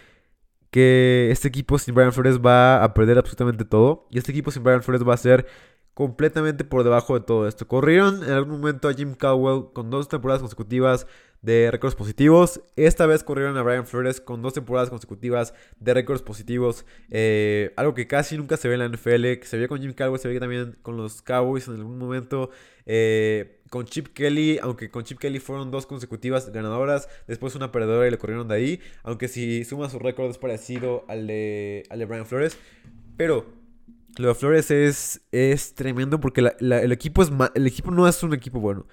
Que 0.70 1.28
este 1.30 1.48
equipo 1.48 1.78
sin 1.78 1.94
Brian 1.94 2.12
Flores 2.12 2.38
va 2.38 2.82
a 2.84 2.94
perder 2.94 3.18
absolutamente 3.18 3.64
todo. 3.64 4.06
Y 4.10 4.18
este 4.18 4.30
equipo 4.30 4.50
sin 4.50 4.62
Brian 4.62 4.82
Flores 4.82 5.06
va 5.06 5.14
a 5.14 5.18
ser 5.18 5.46
completamente 5.94 6.64
por 6.64 6.84
debajo 6.84 7.14
de 7.18 7.24
todo 7.24 7.46
esto. 7.48 7.66
Corrieron 7.68 8.22
en 8.24 8.32
algún 8.32 8.60
momento 8.60 8.88
a 8.88 8.94
Jim 8.94 9.14
Caldwell 9.14 9.72
con 9.72 9.90
dos 9.90 10.08
temporadas 10.08 10.40
consecutivas 10.40 11.06
de 11.42 11.70
récords 11.70 11.96
positivos. 11.96 12.60
Esta 12.76 13.04
vez 13.06 13.24
corrieron 13.24 13.56
a 13.56 13.62
Brian 13.62 13.86
Flores 13.86 14.20
con 14.20 14.42
dos 14.42 14.54
temporadas 14.54 14.90
consecutivas 14.90 15.52
de 15.80 15.92
récords 15.92 16.22
positivos. 16.22 16.86
Eh, 17.10 17.72
algo 17.76 17.94
que 17.94 18.06
casi 18.06 18.36
nunca 18.36 18.56
se 18.56 18.68
ve 18.68 18.74
en 18.74 18.80
la 18.80 18.88
NFL. 18.88 19.42
Se 19.42 19.56
veía 19.56 19.68
con 19.68 19.80
Jim 19.80 19.92
Caldwell, 19.92 20.20
se 20.20 20.28
veía 20.28 20.40
también 20.40 20.78
con 20.82 20.96
los 20.96 21.20
Cowboys 21.20 21.66
en 21.66 21.74
algún 21.74 21.98
momento. 21.98 22.50
Eh, 22.86 23.58
con 23.70 23.86
Chip 23.86 24.08
Kelly, 24.08 24.58
aunque 24.62 24.90
con 24.90 25.02
Chip 25.02 25.18
Kelly 25.18 25.40
fueron 25.40 25.70
dos 25.70 25.86
consecutivas 25.86 26.52
ganadoras, 26.52 27.08
después 27.26 27.54
una 27.54 27.72
perdedora 27.72 28.06
y 28.06 28.10
le 28.10 28.18
corrieron 28.18 28.46
de 28.46 28.54
ahí. 28.54 28.80
Aunque 29.02 29.28
si 29.28 29.64
suma 29.64 29.90
su 29.90 29.98
récord 29.98 30.30
es 30.30 30.38
parecido 30.38 31.04
al 31.08 31.26
de, 31.26 31.82
al 31.90 31.98
de 31.98 32.04
Brian 32.04 32.26
Flores. 32.26 32.56
Pero 33.16 33.46
lo 34.18 34.28
de 34.28 34.34
Flores 34.34 34.70
es, 34.70 35.22
es 35.32 35.74
tremendo 35.74 36.20
porque 36.20 36.40
el, 36.60 36.92
equipo 36.92 37.22
es 37.22 37.30
el 37.54 37.66
equipo 37.66 37.90
no 37.90 38.06
es 38.06 38.22
un 38.22 38.32
equipo 38.32 38.60
bueno. 38.60 38.86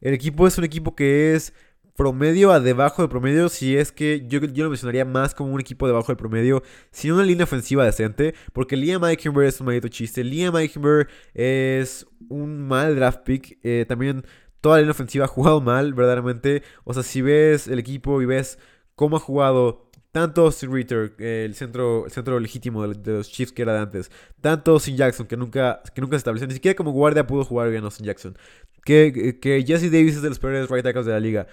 El 0.00 0.14
equipo 0.14 0.48
es 0.48 0.58
un 0.58 0.64
equipo 0.64 0.96
que 0.96 1.34
es 1.34 1.52
promedio 1.96 2.52
a 2.52 2.60
debajo 2.60 3.02
del 3.02 3.08
promedio, 3.08 3.48
si 3.48 3.76
es 3.76 3.92
que 3.92 4.24
yo, 4.26 4.40
yo 4.40 4.64
lo 4.64 4.70
mencionaría 4.70 5.04
más 5.04 5.34
como 5.34 5.52
un 5.52 5.60
equipo 5.60 5.86
debajo 5.86 6.08
del 6.08 6.16
promedio, 6.16 6.62
sin 6.90 7.12
una 7.12 7.24
línea 7.24 7.44
ofensiva 7.44 7.84
decente, 7.84 8.34
porque 8.52 8.76
Liam 8.76 9.04
Eichenberg 9.04 9.48
es 9.48 9.60
un 9.60 9.66
maldito 9.66 9.88
chiste, 9.88 10.24
Liam 10.24 10.56
Eichenberg 10.56 11.08
es 11.34 12.06
un 12.28 12.66
mal 12.66 12.96
draft 12.96 13.22
pick, 13.24 13.58
eh, 13.62 13.84
también 13.86 14.24
toda 14.60 14.76
la 14.76 14.82
línea 14.82 14.92
ofensiva 14.92 15.26
ha 15.26 15.28
jugado 15.28 15.60
mal, 15.60 15.92
verdaderamente, 15.92 16.62
o 16.84 16.94
sea, 16.94 17.02
si 17.02 17.20
ves 17.20 17.68
el 17.68 17.78
equipo 17.78 18.22
y 18.22 18.26
ves 18.26 18.58
cómo 18.94 19.16
ha 19.16 19.20
jugado 19.20 19.90
tanto 20.12 20.52
Sin 20.52 20.72
Ritter, 20.72 21.14
el 21.18 21.54
centro, 21.54 22.04
el 22.04 22.12
centro 22.12 22.38
legítimo 22.38 22.86
de, 22.86 23.12
los 23.12 23.30
Chiefs 23.30 23.52
que 23.52 23.62
era 23.62 23.72
de 23.72 23.80
antes, 23.80 24.10
tanto 24.40 24.78
Sin 24.78 24.96
Jackson, 24.96 25.26
que 25.26 25.36
nunca, 25.36 25.82
que 25.94 26.00
nunca 26.00 26.14
se 26.14 26.18
estableció, 26.18 26.46
ni 26.46 26.54
siquiera 26.54 26.76
como 26.76 26.92
guardia 26.92 27.26
pudo 27.26 27.44
jugar 27.44 27.70
bien 27.70 27.84
a 27.84 27.90
Sin 27.90 28.06
Jackson, 28.06 28.36
que, 28.84 29.38
que 29.40 29.64
Jesse 29.66 29.90
Davis 29.90 30.16
es 30.16 30.22
de 30.22 30.28
los 30.28 30.38
peores 30.38 30.68
right 30.68 30.84
tackles 30.84 31.06
de 31.06 31.12
la 31.12 31.20
liga, 31.20 31.46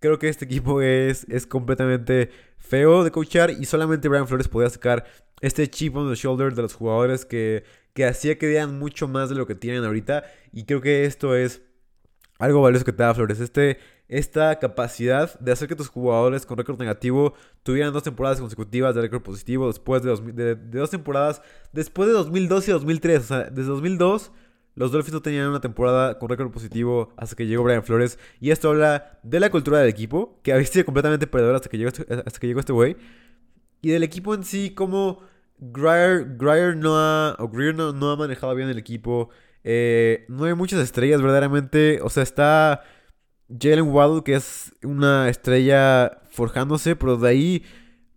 Creo 0.00 0.18
que 0.18 0.28
este 0.28 0.44
equipo 0.44 0.80
es, 0.80 1.26
es 1.28 1.46
completamente 1.46 2.30
feo 2.58 3.02
de 3.02 3.10
coachar 3.10 3.50
y 3.50 3.64
solamente 3.64 4.08
Brian 4.08 4.28
Flores 4.28 4.48
podía 4.48 4.70
sacar 4.70 5.04
este 5.40 5.68
chip 5.68 5.96
on 5.96 6.08
the 6.08 6.14
shoulder 6.14 6.54
de 6.54 6.62
los 6.62 6.74
jugadores 6.74 7.24
que, 7.24 7.64
que 7.94 8.04
hacía 8.04 8.38
que 8.38 8.46
dieran 8.46 8.78
mucho 8.78 9.08
más 9.08 9.28
de 9.28 9.34
lo 9.34 9.46
que 9.46 9.54
tienen 9.54 9.84
ahorita. 9.84 10.24
Y 10.52 10.64
creo 10.64 10.80
que 10.80 11.04
esto 11.04 11.34
es 11.34 11.62
algo 12.38 12.62
valioso 12.62 12.84
que 12.84 12.92
te 12.92 13.02
da 13.02 13.14
Flores. 13.14 13.40
Este, 13.40 13.78
esta 14.08 14.58
capacidad 14.58 15.38
de 15.40 15.52
hacer 15.52 15.68
que 15.68 15.76
tus 15.76 15.88
jugadores 15.88 16.46
con 16.46 16.56
récord 16.56 16.78
negativo 16.78 17.34
tuvieran 17.62 17.92
dos 17.92 18.04
temporadas 18.04 18.40
consecutivas 18.40 18.94
de 18.94 19.02
récord 19.02 19.22
positivo 19.22 19.66
después 19.66 20.02
de, 20.02 20.16
de, 20.32 20.54
de, 20.54 20.78
dos 20.78 20.90
temporadas, 20.90 21.42
después 21.72 22.08
de 22.08 22.14
2002 22.14 22.68
y 22.68 22.72
2003. 22.72 23.18
O 23.18 23.22
sea, 23.22 23.50
desde 23.50 23.68
2002 23.70 24.32
los 24.78 24.92
Dolphins 24.92 25.14
no 25.14 25.22
tenían 25.22 25.48
una 25.48 25.60
temporada 25.60 26.20
con 26.20 26.28
récord 26.28 26.52
positivo 26.52 27.12
hasta 27.16 27.34
que 27.34 27.48
llegó 27.48 27.64
Brian 27.64 27.82
Flores. 27.82 28.16
Y 28.38 28.52
esto 28.52 28.68
habla 28.70 29.18
de 29.24 29.40
la 29.40 29.50
cultura 29.50 29.80
del 29.80 29.88
equipo, 29.88 30.38
que 30.44 30.52
había 30.52 30.64
sido 30.66 30.84
completamente 30.84 31.26
perdedor 31.26 31.56
hasta 31.56 31.68
que 31.68 31.78
llegó 31.78 31.88
este, 31.88 32.06
hasta 32.24 32.38
que 32.38 32.46
llegó 32.46 32.60
este 32.60 32.72
güey. 32.72 32.96
Y 33.82 33.90
del 33.90 34.04
equipo 34.04 34.34
en 34.34 34.44
sí, 34.44 34.70
como 34.70 35.20
Greer, 35.58 36.76
no, 36.76 36.96
ha, 36.96 37.36
no, 37.74 38.10
ha 38.12 38.16
manejado 38.16 38.54
bien 38.54 38.68
el 38.68 38.78
equipo. 38.78 39.30
Eh, 39.64 40.26
no 40.28 40.44
hay 40.44 40.54
muchas 40.54 40.78
estrellas 40.78 41.20
verdaderamente. 41.20 42.00
O 42.02 42.08
sea, 42.08 42.22
está 42.22 42.84
Jalen 43.48 43.90
Waddle, 43.92 44.22
que 44.22 44.34
es 44.34 44.72
una 44.84 45.28
estrella 45.28 46.22
forjándose, 46.30 46.94
pero 46.94 47.16
de 47.16 47.28
ahí 47.28 47.64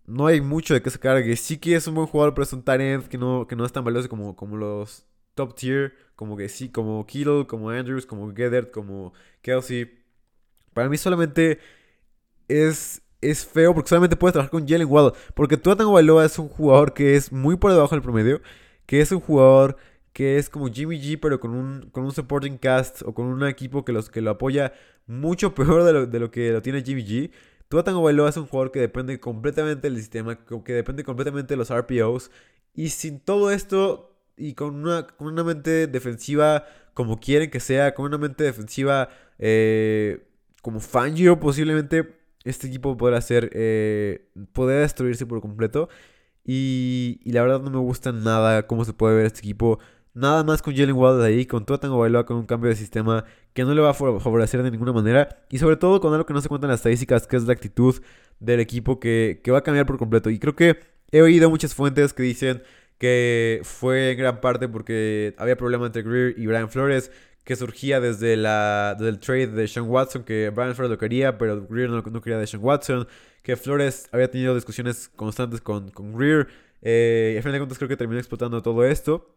no 0.06 0.28
hay 0.28 0.40
mucho 0.40 0.74
de 0.74 0.82
qué 0.82 0.90
sacar. 0.90 1.24
Que 1.24 1.34
sí 1.34 1.58
que 1.58 1.74
es 1.74 1.88
un 1.88 1.96
buen 1.96 2.06
jugador, 2.06 2.34
pero 2.34 2.44
es 2.44 2.52
un 2.52 2.62
talent 2.62 3.08
que 3.08 3.18
no, 3.18 3.48
que 3.48 3.56
no 3.56 3.64
es 3.64 3.72
tan 3.72 3.84
valioso 3.84 4.08
como, 4.08 4.36
como 4.36 4.56
los 4.56 5.06
top 5.34 5.54
tier, 5.54 5.94
como 6.16 6.36
que 6.36 6.48
sí, 6.48 6.68
como 6.70 7.06
Kittle, 7.06 7.46
como 7.46 7.70
Andrews, 7.70 8.06
como 8.06 8.32
Gedert, 8.34 8.70
como 8.70 9.12
Kelsey. 9.42 9.90
Para 10.74 10.88
mí 10.88 10.96
solamente 10.96 11.58
es, 12.48 13.02
es 13.20 13.46
feo 13.46 13.74
porque 13.74 13.88
solamente 13.88 14.16
puedes 14.16 14.32
trabajar 14.32 14.50
con 14.50 14.66
Jalen 14.66 14.88
Waddle. 14.88 15.18
Porque 15.34 15.56
Tuatan 15.56 15.92
Bailoa 15.92 16.24
es 16.24 16.38
un 16.38 16.48
jugador 16.48 16.94
que 16.94 17.16
es 17.16 17.32
muy 17.32 17.56
por 17.56 17.72
debajo 17.72 17.94
del 17.94 18.02
promedio. 18.02 18.40
Que 18.86 19.00
es 19.00 19.12
un 19.12 19.20
jugador 19.20 19.76
que 20.12 20.36
es 20.38 20.50
como 20.50 20.68
Jimmy 20.68 21.00
G, 21.00 21.18
pero 21.20 21.40
con 21.40 21.52
un, 21.54 21.88
con 21.90 22.04
un 22.04 22.12
supporting 22.12 22.58
cast 22.58 23.02
o 23.02 23.14
con 23.14 23.26
un 23.26 23.46
equipo 23.46 23.84
que, 23.84 23.92
los, 23.92 24.10
que 24.10 24.20
lo 24.20 24.30
apoya 24.32 24.72
mucho 25.06 25.54
peor 25.56 25.84
de 25.84 25.92
lo, 25.92 26.06
de 26.06 26.20
lo 26.20 26.30
que 26.30 26.52
lo 26.52 26.62
tiene 26.62 26.82
Jimmy 26.82 27.04
G. 27.04 27.30
Tuatan 27.68 28.02
Bailoa 28.02 28.28
es 28.28 28.36
un 28.36 28.46
jugador 28.46 28.70
que 28.70 28.80
depende 28.80 29.18
completamente 29.18 29.88
del 29.88 29.96
sistema, 29.96 30.38
que 30.44 30.72
depende 30.74 31.04
completamente 31.04 31.54
de 31.54 31.56
los 31.56 31.70
RPOs. 31.74 32.30
Y 32.74 32.90
sin 32.90 33.20
todo 33.20 33.50
esto, 33.50 34.11
y 34.36 34.54
con 34.54 34.74
una, 34.76 35.06
con 35.06 35.28
una 35.28 35.44
mente 35.44 35.86
defensiva 35.86 36.64
como 36.94 37.18
quieren 37.18 37.50
que 37.50 37.60
sea, 37.60 37.94
con 37.94 38.06
una 38.06 38.18
mente 38.18 38.44
defensiva 38.44 39.08
eh, 39.38 40.26
como 40.62 40.80
Fangio 40.80 41.40
posiblemente, 41.40 42.16
este 42.44 42.66
equipo 42.68 42.96
podrá 42.96 43.20
ser, 43.20 43.50
eh, 43.54 44.28
podrá 44.52 44.80
destruirse 44.80 45.26
por 45.26 45.40
completo. 45.40 45.88
Y, 46.44 47.20
y, 47.24 47.32
la 47.32 47.42
verdad 47.42 47.60
no 47.60 47.70
me 47.70 47.78
gusta 47.78 48.10
nada 48.12 48.66
cómo 48.66 48.84
se 48.84 48.92
puede 48.92 49.16
ver 49.16 49.26
este 49.26 49.40
equipo. 49.40 49.78
Nada 50.14 50.44
más 50.44 50.60
con 50.60 50.74
Jalen 50.74 50.94
Waddle 50.94 51.24
ahí, 51.24 51.46
con 51.46 51.64
todo 51.64 51.78
Tango 51.78 51.98
Bailoa, 51.98 52.26
con 52.26 52.36
un 52.36 52.46
cambio 52.46 52.68
de 52.68 52.76
sistema 52.76 53.24
que 53.54 53.64
no 53.64 53.74
le 53.74 53.80
va 53.80 53.90
a 53.90 53.94
favorecer 53.94 54.62
de 54.62 54.70
ninguna 54.70 54.92
manera. 54.92 55.44
Y 55.50 55.58
sobre 55.58 55.76
todo 55.76 56.00
con 56.00 56.12
algo 56.12 56.26
que 56.26 56.34
no 56.34 56.40
se 56.40 56.48
cuenta 56.48 56.66
en 56.66 56.72
las 56.72 56.80
estadísticas, 56.80 57.26
que 57.26 57.36
es 57.36 57.44
la 57.44 57.52
actitud 57.52 58.02
del 58.40 58.60
equipo 58.60 59.00
que, 59.00 59.40
que 59.42 59.50
va 59.50 59.58
a 59.58 59.62
cambiar 59.62 59.86
por 59.86 59.98
completo. 59.98 60.30
Y 60.30 60.38
creo 60.38 60.56
que 60.56 60.80
he 61.12 61.22
oído 61.22 61.48
muchas 61.48 61.74
fuentes 61.74 62.12
que 62.12 62.22
dicen 62.22 62.62
que 63.02 63.60
fue 63.64 64.12
en 64.12 64.18
gran 64.18 64.40
parte 64.40 64.68
porque 64.68 65.34
había 65.36 65.56
problema 65.56 65.86
entre 65.86 66.02
Greer 66.02 66.38
y 66.38 66.46
Brian 66.46 66.70
Flores, 66.70 67.10
que 67.42 67.56
surgía 67.56 68.00
desde, 68.00 68.36
la, 68.36 68.96
el 69.00 69.18
trade 69.18 69.48
de 69.48 69.66
Sean 69.66 69.88
Watson, 69.88 70.22
que 70.22 70.50
Brian 70.50 70.76
Flores 70.76 70.92
lo 70.92 70.98
quería, 70.98 71.36
pero 71.36 71.66
Greer 71.66 71.90
no, 71.90 72.04
quería 72.22 72.38
de 72.38 72.46
Sean 72.46 72.62
Watson, 72.62 73.08
que 73.42 73.56
Flores 73.56 74.08
había 74.12 74.30
tenido 74.30 74.54
discusiones 74.54 75.08
constantes 75.16 75.60
con, 75.60 75.90
con 75.90 76.16
Greer, 76.16 76.46
eh, 76.80 77.32
y 77.34 77.36
al 77.38 77.42
final 77.42 77.54
de 77.54 77.58
cuentas 77.58 77.78
creo 77.78 77.88
que 77.88 77.96
terminó 77.96 78.20
explotando 78.20 78.62
todo 78.62 78.84
esto. 78.84 79.34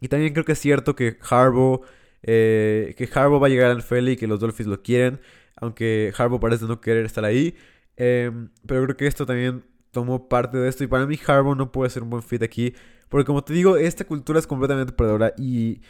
Y 0.00 0.08
también 0.08 0.32
creo 0.32 0.44
que 0.44 0.52
es 0.52 0.58
cierto 0.58 0.96
que 0.96 1.16
Harbaugh, 1.30 1.82
eh, 2.24 2.96
que 2.98 3.06
va 3.06 3.46
a 3.46 3.48
llegar 3.48 3.70
al 3.70 3.78
NFL 3.78 4.08
y 4.08 4.16
que 4.16 4.26
los 4.26 4.40
Dolphins 4.40 4.68
lo 4.68 4.82
quieren, 4.82 5.20
aunque 5.54 6.12
Harbaugh 6.18 6.40
parece 6.40 6.64
no 6.64 6.80
querer 6.80 7.04
estar 7.04 7.24
ahí. 7.24 7.54
Em, 7.96 8.50
pero 8.66 8.82
creo 8.86 8.96
que 8.96 9.06
esto 9.06 9.24
también 9.24 9.62
tomó 9.94 10.28
parte 10.28 10.58
de 10.58 10.68
esto 10.68 10.84
y 10.84 10.86
para 10.86 11.06
mí 11.06 11.18
Harbaugh 11.26 11.56
no 11.56 11.72
puede 11.72 11.88
ser 11.88 12.02
un 12.02 12.10
buen 12.10 12.22
fit 12.22 12.42
aquí, 12.42 12.74
porque 13.08 13.24
como 13.24 13.42
te 13.42 13.54
digo, 13.54 13.78
esta 13.78 14.04
cultura 14.04 14.38
es 14.38 14.46
completamente 14.46 14.92
perdedora 14.92 15.32
y, 15.38 15.80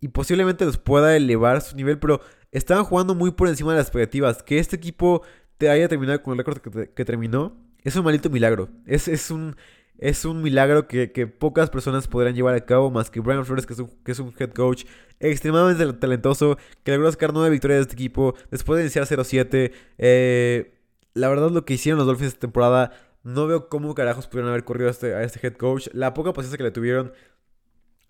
y 0.00 0.08
posiblemente 0.08 0.64
los 0.64 0.78
pueda 0.78 1.16
elevar 1.16 1.60
su 1.60 1.74
nivel, 1.74 1.98
pero 1.98 2.20
estaban 2.52 2.84
jugando 2.84 3.14
muy 3.16 3.32
por 3.32 3.48
encima 3.48 3.72
de 3.72 3.78
las 3.78 3.86
expectativas. 3.86 4.42
Que 4.42 4.58
este 4.58 4.76
equipo 4.76 5.22
te 5.58 5.68
haya 5.70 5.88
terminado 5.88 6.22
con 6.22 6.32
el 6.32 6.38
récord 6.38 6.60
que, 6.60 7.04
terminó 7.04 7.56
es 7.82 7.96
un 7.96 8.04
maldito 8.04 8.30
milagro. 8.30 8.68
Es, 8.86 9.08
es 9.08 9.30
un 9.30 9.56
es 9.98 10.24
un 10.26 10.42
milagro 10.42 10.88
que, 10.88 11.08
pocas 11.26 11.70
personas 11.70 12.06
podrán 12.06 12.34
llevar 12.34 12.54
a 12.54 12.60
cabo, 12.60 12.90
más 12.90 13.10
que 13.10 13.20
Brian 13.20 13.46
Flores, 13.46 13.64
que 13.66 13.72
es 13.72 13.78
un, 13.78 13.88
que 14.04 14.12
es 14.12 14.18
un 14.18 14.32
head 14.38 14.50
coach 14.50 14.84
extremadamente 15.20 15.90
talentoso, 15.94 16.58
que 16.84 16.92
logró 16.92 17.10
sacar 17.10 17.32
nueve 17.32 17.50
victorias 17.50 17.78
de 17.78 17.82
este 17.82 17.94
equipo 17.94 18.34
después 18.50 18.76
de 18.76 18.84
iniciar 18.84 19.06
0-7. 19.06 19.72
Eh, 19.98 20.74
la 21.14 21.28
verdad, 21.30 21.50
lo 21.50 21.64
que 21.64 21.74
hicieron 21.74 21.98
los 21.98 22.06
Dolphins 22.06 22.28
esta 22.28 22.40
temporada, 22.40 22.92
no 23.26 23.48
veo 23.48 23.68
cómo 23.68 23.92
carajos 23.96 24.28
pudieron 24.28 24.50
haber 24.50 24.62
corrido 24.62 24.86
a 24.86 24.92
este, 24.92 25.12
a 25.12 25.24
este 25.24 25.44
head 25.44 25.54
coach. 25.54 25.88
La 25.92 26.14
poca 26.14 26.32
paciencia 26.32 26.56
que 26.56 26.62
le 26.62 26.70
tuvieron 26.70 27.12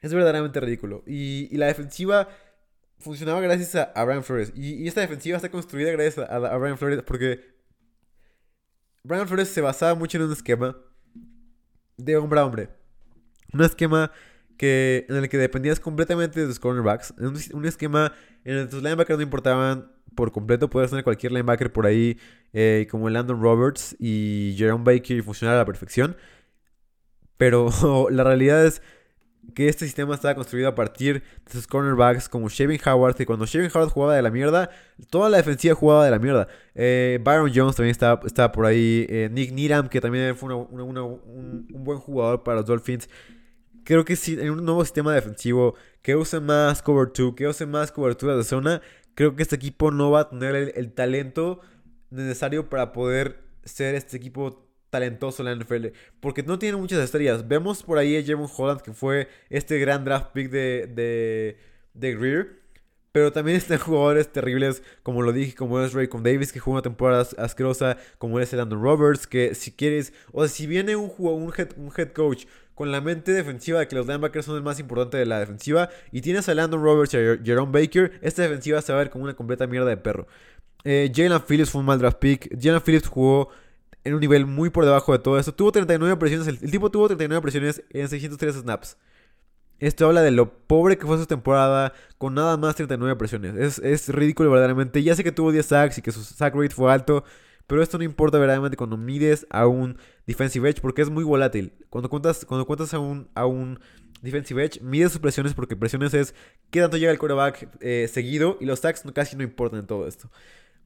es 0.03 0.13
verdaderamente 0.13 0.61
ridículo. 0.61 1.03
Y, 1.07 1.57
la 1.57 1.69
defensiva 1.69 2.29
funcionaba 2.99 3.41
gracias 3.41 3.75
a, 3.95 4.05
Brian 4.05 4.23
Flores. 4.23 4.53
Y, 4.55 4.87
esta 4.87 5.01
defensiva 5.01 5.37
está 5.37 5.51
construida 5.51 5.91
gracias 5.93 6.19
a, 6.19 6.37
a 6.37 6.59
Brian 6.59 6.77
Flores 6.77 7.03
porque 7.03 7.41
Brian 9.05 9.27
Flores 9.27 9.49
se 9.49 9.63
basaba 9.63 9.95
mucho 9.95 10.19
en 10.19 10.25
un 10.25 10.33
esquema 10.33 10.77
de 11.97 12.17
hombre 12.19 12.41
a 12.41 12.45
hombre. 12.45 12.69
Un 13.55 13.63
esquema 13.63 14.13
que, 14.57 15.07
en 15.09 15.17
el 15.17 15.29
que 15.29 15.39
dependías 15.39 15.81
completamente 15.81 16.41
de 16.41 16.47
tus 16.47 16.59
cornerbacks. 16.59 17.15
Un, 17.19 17.65
esquema 17.65 18.13
en 18.45 18.57
el 18.57 18.65
que 18.65 18.71
tus 18.71 18.83
linebackers 18.83 19.19
no 19.19 19.23
importaban 19.23 19.91
por 20.15 20.33
completo. 20.33 20.71
Puedes 20.71 20.91
tener 20.91 21.05
cualquier 21.05 21.33
linebacker 21.33 21.73
por 21.73 21.87
ahí, 21.87 22.19
eh, 22.53 22.87
como 22.91 23.09
Landon 23.11 23.41
Roberts 23.41 23.97
y 23.99 24.55
Jerome 24.57 24.85
Baker, 24.85 25.17
y 25.17 25.23
funcionar 25.23 25.57
a 25.57 25.59
la 25.59 25.65
perfección. 25.65 26.17
Pero 27.37 27.69
la 28.11 28.25
realidad 28.25 28.65
es 28.65 28.83
que 29.55 29.69
este 29.69 29.85
sistema 29.85 30.15
estaba 30.15 30.35
construido 30.35 30.69
a 30.69 30.75
partir 30.75 31.23
de 31.45 31.53
sus 31.53 31.67
cornerbacks 31.67 32.29
como 32.29 32.49
Shaving 32.49 32.81
Howard, 32.85 33.15
que 33.15 33.27
cuando 33.27 33.47
Shaving 33.47 33.71
Howard 33.75 33.91
jugaba 33.91 34.17
de 34.17 34.23
la 34.23 34.31
mierda, 34.31 34.71
toda 35.11 35.29
la 35.29 35.37
defensiva 35.37 35.75
jugaba 35.75 36.05
de 36.05 36.11
la 36.11 36.19
mierda. 36.19 36.49
Eh, 36.75 37.21
Byron 37.23 37.53
Jones 37.55 37.77
también 37.77 37.93
estaba, 37.93 38.21
estaba 38.27 38.53
por 38.53 38.67
ahí, 38.67 39.07
eh, 39.09 39.29
Nick 39.31 39.53
Needham, 39.53 39.89
que 39.89 40.01
también 40.01 40.37
fue 40.37 40.53
un, 40.55 41.67
buen 41.71 41.99
jugador 41.99 42.43
para 42.43 42.59
los 42.59 42.67
Dolphins. 42.67 43.09
Creo 43.87 44.05
que 44.05 44.17
si 44.17 44.33
en 44.33 44.51
un 44.51 44.65
nuevo 44.65 44.85
sistema 44.85 45.15
defensivo 45.15 45.77
que 46.03 46.17
use 46.17 46.41
más 46.41 46.83
cover 46.83 47.13
2, 47.17 47.37
que 47.37 47.47
use 47.47 47.67
más 47.67 47.93
cobertura 47.93 48.37
de 48.37 48.43
zona, 48.43 48.83
creo 49.15 49.37
que 49.37 49.45
este 49.45 49.55
equipo 49.55 49.93
no 49.93 50.11
va 50.11 50.23
a 50.23 50.29
tener 50.29 50.73
el 50.75 50.93
talento 50.93 51.61
necesario 52.11 52.69
para 52.69 52.93
poder 52.93 53.45
ser 53.63 53.95
este 53.95 54.17
equipo 54.17 54.67
talentoso 54.91 55.41
en 55.47 55.57
la 55.57 55.65
NFL. 55.65 55.87
Porque 56.19 56.43
no 56.43 56.59
tiene 56.59 56.77
muchas 56.79 56.99
estrellas. 56.99 57.47
Vemos 57.47 57.85
por 57.85 57.99
ahí 57.99 58.17
a 58.17 58.23
Jeremy 58.23 58.49
Holland, 58.57 58.81
que 58.81 58.93
fue 58.93 59.29
este 59.51 59.79
gran 59.79 60.05
draft 60.05 60.33
pick 60.33 60.51
de, 60.51 60.89
de, 60.89 61.57
de 61.95 62.17
Greer. 62.17 62.67
Pero 63.13 63.31
también 63.31 63.57
están 63.57 63.79
jugadores 63.79 64.33
terribles, 64.33 64.83
como 65.05 65.23
lo 65.23 65.33
dije, 65.33 65.55
como 65.55 65.81
es 65.81 65.93
Raycon 65.93 66.25
Davis, 66.25 66.53
que 66.53 66.59
jugó 66.59 66.75
una 66.75 66.83
temporada 66.83 67.25
asquerosa, 67.39 67.99
como 68.19 68.41
es 68.41 68.53
Landon 68.53 68.83
Roberts, 68.83 69.29
que 69.29 69.55
si 69.55 69.71
quieres, 69.71 70.13
o 70.33 70.45
sea, 70.45 70.53
si 70.53 70.67
viene 70.67 70.97
un, 70.97 71.13
un, 71.17 71.53
head, 71.57 71.69
un 71.77 71.93
head 71.97 72.11
coach 72.13 72.47
con 72.77 72.93
la 72.93 73.01
mente 73.01 73.33
defensiva 73.33 73.81
de 73.81 73.89
que 73.89 73.97
los 73.97 74.07
linebackers 74.07 74.45
son 74.45 74.55
el 74.57 74.63
más 74.63 74.79
importante 74.79 75.17
de 75.17 75.25
la 75.25 75.41
defensiva, 75.41 75.89
y 76.13 76.21
tienes 76.21 76.47
a 76.51 76.55
Landon 76.55 76.83
Roberts 76.83 77.15
y 77.15 77.17
a 77.17 77.39
Jerome 77.43 77.73
Baker, 77.73 78.13
esta 78.21 78.43
defensiva 78.43 78.83
se 78.83 78.93
va 78.93 78.99
a 78.99 79.03
ver 79.03 79.11
como 79.11 79.25
una 79.25 79.35
completa 79.35 79.67
mierda 79.67 79.89
de 79.89 79.97
perro. 79.97 80.29
Eh, 80.85 81.11
Jalen 81.13 81.41
Phillips 81.41 81.71
fue 81.71 81.81
un 81.81 81.87
mal 81.87 81.99
draft 81.99 82.19
pick. 82.19 82.55
Jalen 82.63 82.83
Phillips 82.83 83.09
jugó 83.09 83.49
en 84.05 84.13
un 84.13 84.21
nivel 84.21 84.45
muy 84.45 84.69
por 84.69 84.85
debajo 84.85 85.13
de 85.13 85.19
todo 85.19 85.39
esto. 85.39 85.55
Tuvo 85.55 85.73
39 85.73 86.17
presiones, 86.19 86.47
el, 86.47 86.71
tipo 86.71 86.91
tuvo 86.91 87.09
39 87.09 87.41
presiones 87.41 87.83
en 87.91 88.09
603 88.09 88.57
snaps. 88.57 88.99
Esto 89.79 90.07
habla 90.07 90.21
de 90.21 90.31
lo 90.31 90.53
pobre 90.67 90.99
que 90.99 91.07
fue 91.07 91.17
su 91.17 91.27
temporada 91.27 91.95
con 92.19 92.35
nada 92.35 92.59
más 92.59 92.77
39 92.77 93.17
presiones. 93.17 93.57
Es, 93.57 93.79
es 93.79 94.11
ridículo 94.11 94.51
verdaderamente. 94.51 95.03
Ya 95.03 95.17
sé 95.17 95.25
que 95.25 95.33
tuvo 95.33 95.51
10 95.51 95.65
sacks 95.65 95.99
y 95.99 96.03
que 96.03 96.13
su 96.13 96.23
sack 96.23 96.55
rate 96.55 96.75
fue 96.75 96.93
alto, 96.93 97.25
pero 97.67 97.83
esto 97.83 97.99
no 97.99 98.05
importa 98.05 98.39
verdaderamente 98.39 98.77
cuando 98.77 98.97
mides 98.97 99.47
a 99.51 99.67
un 99.67 99.99
defensive 100.27 100.69
edge 100.69 100.81
porque 100.81 101.03
es 101.03 101.11
muy 101.11 101.25
volátil. 101.25 101.73
Cuando 101.91 102.09
cuentas, 102.09 102.45
cuando 102.45 102.67
cuentas 102.67 102.95
a 102.95 102.99
un, 102.99 103.29
a 103.35 103.47
un 103.47 103.81
defensive 104.23 104.65
edge, 104.65 104.81
mides 104.81 105.13
sus 105.13 105.21
presiones 105.21 105.55
porque 105.55 105.77
presiones 105.77 106.15
es 106.15 106.35
qué 106.71 106.81
tanto 106.81 106.97
llega 106.97 107.13
el 107.13 107.19
quarterback 107.19 107.77
eh, 107.81 108.09
seguido 108.13 108.57
y 108.61 108.67
los 108.67 108.81
sacks 108.81 109.03
casi 109.13 109.37
no 109.37 109.43
importan 109.43 109.81
en 109.81 109.87
todo 109.87 110.07
esto. 110.07 110.31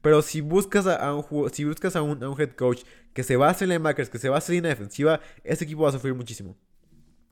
Pero 0.01 0.21
si 0.21 0.41
buscas 0.41 0.87
a, 0.87 1.13
un, 1.13 1.49
si 1.51 1.63
buscas 1.63 1.95
a 1.95 2.01
un, 2.01 2.21
head 2.39 2.51
coach 2.51 2.83
que 3.13 3.23
se 3.23 3.35
base 3.35 3.65
en 3.65 3.69
linebackers, 3.69 4.09
que 4.09 4.17
se 4.17 4.29
base 4.29 4.55
en 4.57 4.63
la 4.63 4.69
defensiva, 4.69 5.21
ese 5.43 5.63
equipo 5.63 5.83
va 5.83 5.89
a 5.89 5.91
sufrir 5.91 6.15
muchísimo. 6.15 6.57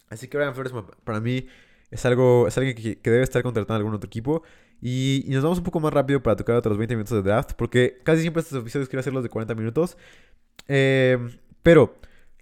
Así 0.09 0.27
que 0.27 0.37
Brian 0.37 0.53
Flores 0.53 0.73
para 1.03 1.19
mí 1.19 1.47
es 1.91 2.05
algo 2.05 2.47
es 2.47 2.57
alguien 2.57 2.75
que, 2.75 3.09
debe 3.09 3.23
estar 3.23 3.41
contratando 3.41 3.73
a 3.73 3.77
algún 3.77 3.95
otro 3.95 4.07
equipo. 4.07 4.43
Y, 4.81 5.25
nos 5.27 5.43
vamos 5.43 5.57
un 5.59 5.63
poco 5.63 5.79
más 5.79 5.93
rápido 5.93 6.21
para 6.23 6.35
tocar 6.35 6.55
otros 6.55 6.77
20 6.77 6.95
minutos 6.95 7.15
de 7.15 7.29
draft, 7.29 7.53
porque 7.53 7.99
casi 8.03 8.21
siempre 8.21 8.41
estos 8.41 8.61
episodios 8.61 8.89
quiero 8.89 9.01
hacerlos 9.01 9.23
de 9.23 9.29
40 9.29 9.55
minutos. 9.55 9.97
Em, 10.67 11.31
pero 11.63 11.95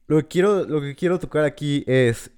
lo 0.07 0.17
que, 0.17 0.27
quiero, 0.27 0.65
lo 0.65 0.81
que 0.81 0.95
quiero 0.95 1.19
tocar 1.19 1.43
aquí 1.45 1.83
es, 1.87 2.31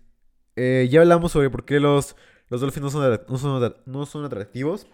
eh, 0.55 0.87
ya 0.89 1.01
hablamos 1.01 1.31
sobre 1.31 1.49
por 1.49 1.65
qué 1.65 1.79
los, 1.79 2.15
los 2.49 2.61
Dolphins 2.61 2.83
no 2.83 2.89
son, 2.89 3.21
no 3.27 3.37
son, 3.37 3.75
no 3.85 4.05
son 4.05 4.25
atractivos. 4.25 4.87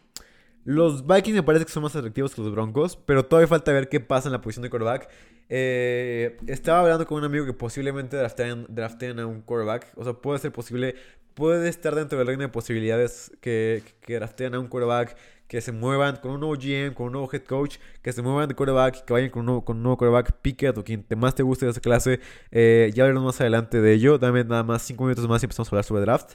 Los 0.65 1.05
Vikings 1.05 1.35
me 1.35 1.43
parece 1.43 1.65
que 1.65 1.71
son 1.71 1.83
más 1.83 1.95
atractivos 1.95 2.33
que 2.33 2.41
los 2.41 2.51
Broncos, 2.51 2.97
pero 2.97 3.23
todavía 3.25 3.47
falta 3.47 3.71
ver 3.71 3.87
qué 3.87 3.99
pasa 3.99 4.29
en 4.29 4.33
la 4.33 4.41
posición 4.41 4.63
de 4.63 4.71
quarterback. 4.71 5.07
Eh, 5.47 6.37
estaba 6.47 6.79
hablando 6.79 7.05
con 7.05 7.19
un 7.19 7.23
amigo 7.23 7.45
que 7.45 7.53
posiblemente 7.53 8.17
drafteen, 8.17 9.19
a 9.19 9.27
un 9.27 9.41
quarterback. 9.41 9.91
O 9.95 10.03
sea, 10.03 10.13
puede 10.13 10.39
ser 10.39 10.51
posible, 10.51 10.95
puede 11.35 11.69
estar 11.69 11.93
dentro 11.93 12.17
del 12.17 12.27
reino 12.27 12.43
de 12.43 12.49
posibilidades 12.49 13.31
que, 13.41 13.83
que 14.01 14.15
drafteen 14.15 14.55
a 14.55 14.59
un 14.59 14.67
quarterback, 14.67 15.15
que 15.47 15.61
se 15.61 15.71
muevan 15.71 16.15
con 16.17 16.31
un 16.31 16.39
nuevo 16.39 16.55
GM, 16.55 16.93
con 16.93 17.07
un 17.07 17.11
nuevo 17.13 17.29
head 17.31 17.43
coach, 17.43 17.77
que 18.01 18.11
se 18.11 18.21
muevan 18.21 18.47
de 18.49 18.55
quarterback, 18.55 19.05
que 19.05 19.13
vayan 19.13 19.29
con 19.29 19.41
un 19.41 19.45
nuevo, 19.45 19.65
con 19.65 19.77
un 19.77 19.83
nuevo 19.83 19.97
quarterback, 19.97 20.33
Pickett 20.41 20.77
o 20.77 20.83
quien 20.83 21.05
más 21.17 21.35
te 21.35 21.43
guste 21.43 21.65
de 21.65 21.71
esa 21.71 21.81
clase. 21.81 22.19
Eh, 22.51 22.91
ya 22.95 23.03
hablaremos 23.03 23.25
más 23.25 23.41
adelante 23.41 23.79
de 23.81 23.93
ello. 23.93 24.17
Dame 24.17 24.43
nada 24.43 24.63
más 24.63 24.81
5 24.81 25.03
minutos 25.03 25.27
más 25.27 25.43
y 25.43 25.45
empezamos 25.45 25.67
a 25.67 25.71
hablar 25.71 25.83
sobre 25.83 26.01
draft. 26.01 26.33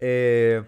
Eh. 0.00 0.62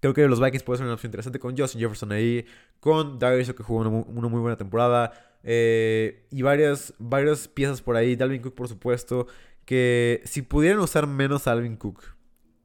Creo 0.00 0.14
que 0.14 0.28
los 0.28 0.40
Vikings 0.40 0.62
puede 0.62 0.78
ser 0.78 0.84
una 0.84 0.94
opción 0.94 1.08
interesante 1.08 1.40
con 1.40 1.56
Justin 1.56 1.80
Jefferson 1.80 2.12
ahí, 2.12 2.46
con 2.78 3.18
Darius 3.18 3.52
que 3.52 3.62
jugó 3.64 3.80
una, 3.80 4.28
muy 4.28 4.40
buena 4.40 4.56
temporada, 4.56 5.12
eh, 5.42 6.24
y 6.30 6.42
varias, 6.42 6.94
varias 6.98 7.48
piezas 7.48 7.82
por 7.82 7.96
ahí. 7.96 8.14
Dalvin 8.14 8.40
Cook, 8.40 8.54
por 8.54 8.68
supuesto, 8.68 9.26
que 9.64 10.22
si 10.24 10.42
pudieran 10.42 10.78
usar 10.78 11.08
menos 11.08 11.48
a 11.48 11.50
Dalvin 11.50 11.76
Cook, 11.76 12.17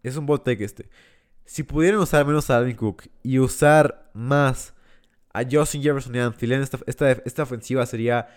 es 0.03 0.17
un 0.17 0.25
bot 0.25 0.43
take 0.43 0.63
este. 0.63 0.89
Si 1.45 1.63
pudieran 1.63 1.99
usar 1.99 2.25
menos 2.25 2.49
a 2.49 2.55
Dalvin 2.55 2.75
Cook 2.75 3.03
y 3.21 3.39
usar 3.39 4.09
más 4.13 4.73
a 5.33 5.43
Justin 5.49 5.81
Jefferson 5.81 6.15
y 6.15 6.19
a 6.19 6.33
esta, 6.61 6.79
esta, 6.85 7.11
esta, 7.11 7.43
ofensiva 7.43 7.85
sería 7.85 8.27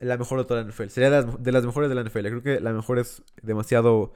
la 0.00 0.16
mejor 0.16 0.38
de 0.38 0.44
toda 0.44 0.62
la 0.62 0.68
NFL. 0.68 0.88
Sería 0.88 1.10
de 1.10 1.52
las, 1.52 1.64
mejores 1.64 1.88
de 1.88 1.94
la 1.94 2.02
NFL. 2.02 2.20
Creo 2.20 2.42
que 2.42 2.60
la 2.60 2.72
mejor 2.72 2.98
es 2.98 3.22
demasiado 3.42 4.14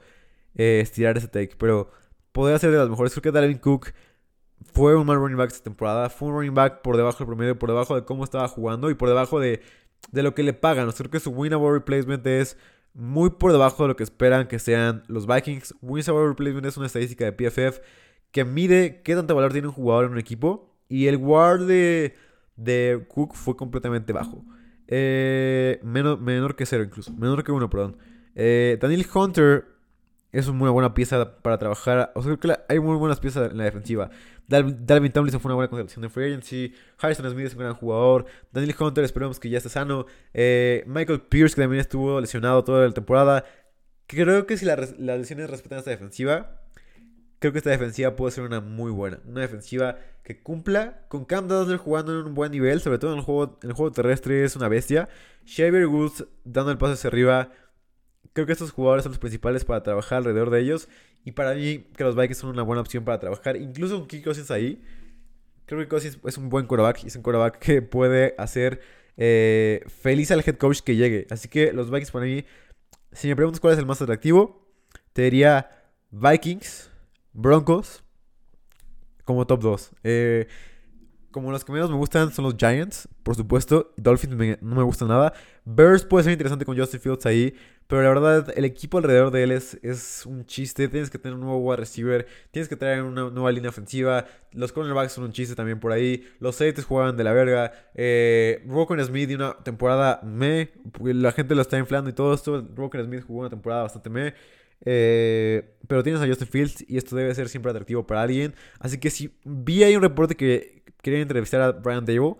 eh, 0.55 0.79
estirar 0.81 1.17
ese 1.17 1.27
take, 1.27 1.55
pero 1.57 1.91
podría 2.31 2.57
ser 2.57 2.71
de 2.71 2.77
las 2.77 2.89
mejores. 2.89 3.13
Creo 3.13 3.21
que 3.21 3.31
Dalvin 3.31 3.59
Cook 3.59 3.93
fue 4.73 4.95
un 4.95 5.05
mal 5.05 5.17
running 5.17 5.37
back 5.37 5.51
esta 5.51 5.63
temporada. 5.63 6.09
Fue 6.09 6.29
un 6.29 6.35
running 6.35 6.55
back 6.55 6.81
por 6.81 6.97
debajo 6.97 7.19
del 7.19 7.27
promedio, 7.27 7.59
por 7.59 7.69
debajo 7.69 7.95
de 7.95 8.03
cómo 8.03 8.23
estaba 8.23 8.47
jugando 8.47 8.89
y 8.89 8.95
por 8.95 9.09
debajo 9.09 9.39
de, 9.39 9.61
de 10.11 10.23
lo 10.23 10.33
que 10.33 10.43
le 10.43 10.53
pagan. 10.53 10.91
Creo 10.91 11.11
que 11.11 11.19
su 11.19 11.31
winnable 11.31 11.71
replacement 11.71 12.25
es 12.25 12.57
muy 12.93 13.31
por 13.31 13.51
debajo 13.51 13.83
de 13.83 13.89
lo 13.89 13.95
que 13.95 14.03
esperan 14.03 14.47
que 14.47 14.59
sean 14.59 15.03
los 15.07 15.27
Vikings. 15.27 15.75
Winnable 15.81 16.27
replacement 16.27 16.65
es 16.65 16.77
una 16.77 16.87
estadística 16.87 17.25
de 17.25 17.31
PFF 17.31 17.79
que 18.31 18.45
mide 18.45 19.01
qué 19.03 19.15
tanto 19.15 19.35
valor 19.35 19.51
tiene 19.51 19.67
un 19.67 19.73
jugador 19.73 20.05
en 20.05 20.11
un 20.11 20.19
equipo. 20.19 20.75
Y 20.89 21.07
el 21.07 21.17
guard 21.17 21.65
de, 21.65 22.15
de 22.55 23.05
Cook 23.07 23.33
fue 23.35 23.55
completamente 23.55 24.13
bajo. 24.13 24.43
Eh, 24.87 25.79
menor, 25.83 26.19
menor 26.19 26.55
que 26.55 26.65
cero 26.65 26.83
incluso. 26.83 27.13
Menor 27.13 27.43
que 27.43 27.51
uno, 27.51 27.69
perdón. 27.69 27.97
Eh, 28.35 28.77
Daniel 28.81 29.05
Hunter 29.13 29.65
es 30.33 30.47
una 30.47 30.71
buena 30.71 30.93
pieza 30.95 31.37
para 31.37 31.59
trabajar. 31.59 32.11
O 32.15 32.23
sea, 32.23 32.35
que 32.35 32.57
hay 32.67 32.79
muy 32.79 32.97
buenas 32.97 33.19
piezas 33.19 33.51
en 33.51 33.57
la 33.57 33.65
defensiva. 33.65 34.09
Dalvin 34.47 35.11
Tomlinson 35.11 35.39
fue 35.39 35.49
una 35.49 35.55
buena 35.55 35.69
contratación 35.69 36.01
de 36.01 36.09
free 36.09 36.25
agency. 36.25 36.73
Harrison 36.97 37.29
Smith 37.29 37.45
es 37.45 37.53
un 37.53 37.59
gran 37.59 37.75
jugador. 37.75 38.25
Daniel 38.51 38.75
Hunter, 38.77 39.03
esperemos 39.03 39.39
que 39.39 39.49
ya 39.49 39.59
esté 39.59 39.69
sano. 39.69 40.07
Eh, 40.33 40.83
Michael 40.87 41.21
Pierce, 41.21 41.55
que 41.55 41.61
también 41.61 41.81
estuvo 41.81 42.19
lesionado 42.19 42.63
toda 42.63 42.85
la 42.85 42.93
temporada. 42.93 43.45
creo 44.07 44.47
que 44.47 44.57
si 44.57 44.65
las 44.65 44.97
lesiones 44.97 45.49
respetan 45.51 45.79
esta 45.79 45.91
defensiva, 45.91 46.61
creo 47.37 47.51
que 47.53 47.59
esta 47.59 47.69
defensiva 47.69 48.15
puede 48.15 48.31
ser 48.31 48.43
una 48.43 48.59
muy 48.59 48.91
buena. 48.91 49.19
Una 49.27 49.41
defensiva 49.41 49.97
que 50.23 50.41
cumpla 50.41 51.05
con 51.09 51.25
Cam 51.25 51.47
Dodson 51.47 51.77
jugando 51.77 52.19
en 52.19 52.25
un 52.25 52.33
buen 52.33 52.51
nivel, 52.51 52.81
sobre 52.81 52.97
todo 52.97 53.11
en 53.13 53.19
el 53.19 53.23
juego, 53.23 53.59
en 53.61 53.69
el 53.69 53.75
juego 53.75 53.91
terrestre, 53.91 54.43
es 54.43 54.55
una 54.55 54.67
bestia. 54.67 55.09
Xavier 55.45 55.85
Woods 55.85 56.25
dando 56.43 56.71
el 56.71 56.79
paso 56.79 56.93
hacia 56.93 57.09
arriba. 57.09 57.51
Creo 58.33 58.45
que 58.45 58.53
estos 58.53 58.71
jugadores 58.71 59.03
son 59.03 59.11
los 59.11 59.19
principales 59.19 59.63
para 59.65 59.83
trabajar 59.83 60.19
alrededor 60.19 60.49
de 60.49 60.59
ellos. 60.59 60.89
Y 61.23 61.31
para 61.31 61.53
mí, 61.53 61.85
que 61.95 62.03
los 62.03 62.15
Vikings 62.15 62.37
son 62.37 62.49
una 62.49 62.63
buena 62.63 62.81
opción 62.81 63.05
para 63.05 63.19
trabajar. 63.19 63.55
Incluso 63.57 63.99
con 63.99 64.07
Kirk 64.07 64.23
Cousins 64.23 64.51
ahí. 64.51 64.81
Creo 65.65 65.79
que 65.79 65.87
Cousins 65.87 66.19
es 66.25 66.37
un 66.37 66.49
buen 66.49 66.65
quarterback. 66.65 67.03
Y 67.03 67.07
es 67.07 67.15
un 67.15 67.21
quarterback 67.21 67.59
que 67.59 67.81
puede 67.81 68.35
hacer 68.37 68.81
eh, 69.17 69.83
feliz 70.01 70.31
al 70.31 70.43
head 70.45 70.57
coach 70.57 70.81
que 70.81 70.95
llegue. 70.95 71.27
Así 71.29 71.47
que 71.47 71.71
los 71.73 71.89
Vikings 71.89 72.11
para 72.11 72.25
mí, 72.25 72.43
si 73.11 73.27
me 73.27 73.35
preguntas 73.35 73.59
cuál 73.59 73.73
es 73.73 73.79
el 73.79 73.85
más 73.85 74.01
atractivo, 74.01 74.67
te 75.13 75.23
diría 75.23 75.69
Vikings. 76.11 76.89
Broncos 77.33 78.03
como 79.25 79.47
top 79.47 79.61
2. 79.61 79.91
Eh, 80.03 80.47
como 81.33 81.51
los 81.51 81.65
que 81.65 81.73
menos 81.73 81.89
me 81.89 81.97
gustan 81.97 82.31
son 82.31 82.45
los 82.45 82.55
Giants, 82.55 83.09
por 83.23 83.35
supuesto. 83.35 83.91
Dolphins 83.97 84.61
no 84.61 84.75
me 84.75 84.83
gusta 84.83 85.03
nada. 85.03 85.33
Bears 85.65 86.05
puede 86.05 86.23
ser 86.23 86.31
interesante 86.31 86.63
con 86.63 86.77
Justin 86.77 87.01
Fields 87.01 87.25
ahí. 87.25 87.53
Pero 87.87 88.01
la 88.01 88.09
verdad, 88.09 88.53
el 88.55 88.63
equipo 88.63 88.97
alrededor 88.97 89.29
de 89.31 89.43
él 89.43 89.51
es, 89.51 89.77
es 89.83 90.25
un 90.25 90.45
chiste. 90.45 90.87
Tienes 90.87 91.09
que 91.09 91.19
tener 91.19 91.35
un 91.35 91.41
nuevo 91.41 91.57
wide 91.57 91.77
receiver. 91.77 92.25
Tienes 92.51 92.69
que 92.69 92.77
traer 92.77 93.03
una 93.03 93.29
nueva 93.29 93.51
línea 93.51 93.69
ofensiva. 93.69 94.25
Los 94.51 94.71
cornerbacks 94.71 95.11
son 95.11 95.25
un 95.25 95.33
chiste 95.33 95.53
también 95.55 95.79
por 95.79 95.91
ahí. 95.91 96.25
Los 96.39 96.55
safeties 96.55 96.85
juegan 96.85 97.17
de 97.17 97.23
la 97.25 97.33
verga. 97.33 97.73
Eh, 97.93 98.65
Smith 99.03 99.27
de 99.27 99.35
una 99.35 99.53
temporada 99.55 100.21
me. 100.23 100.71
La 101.03 101.33
gente 101.33 101.55
lo 101.55 101.61
está 101.61 101.77
inflando 101.77 102.09
y 102.09 102.13
todo 102.13 102.33
esto. 102.33 102.65
Roken 102.73 103.03
Smith 103.05 103.25
jugó 103.27 103.41
una 103.41 103.49
temporada 103.49 103.83
bastante 103.83 104.09
me. 104.09 104.33
Eh, 104.85 105.77
pero 105.87 106.03
tienes 106.03 106.21
a 106.21 106.27
Justin 106.27 106.47
Fields 106.47 106.85
y 106.87 106.97
esto 106.97 107.15
debe 107.15 107.33
ser 107.35 107.49
siempre 107.49 107.71
atractivo 107.71 108.05
para 108.05 108.21
alguien. 108.21 108.53
Así 108.79 108.99
que 108.99 109.09
si 109.09 109.37
vi 109.43 109.83
ahí 109.83 109.95
un 109.95 110.01
reporte 110.01 110.35
que 110.35 110.83
querían 111.01 111.23
entrevistar 111.23 111.61
a 111.61 111.71
Brian 111.71 112.05
Dable. 112.05 112.35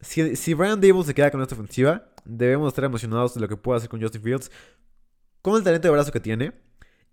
Si, 0.00 0.36
si 0.36 0.54
Brian 0.54 0.80
Dable 0.80 1.04
se 1.04 1.14
queda 1.14 1.30
con 1.30 1.42
esta 1.42 1.54
ofensiva, 1.54 2.08
debemos 2.24 2.68
estar 2.68 2.84
emocionados 2.84 3.34
de 3.34 3.40
lo 3.40 3.48
que 3.48 3.56
puede 3.56 3.78
hacer 3.78 3.88
con 3.88 4.00
Justin 4.00 4.22
Fields. 4.22 4.50
Con 5.42 5.56
el 5.56 5.64
talento 5.64 5.88
de 5.88 5.92
brazo 5.92 6.12
que 6.12 6.20
tiene. 6.20 6.52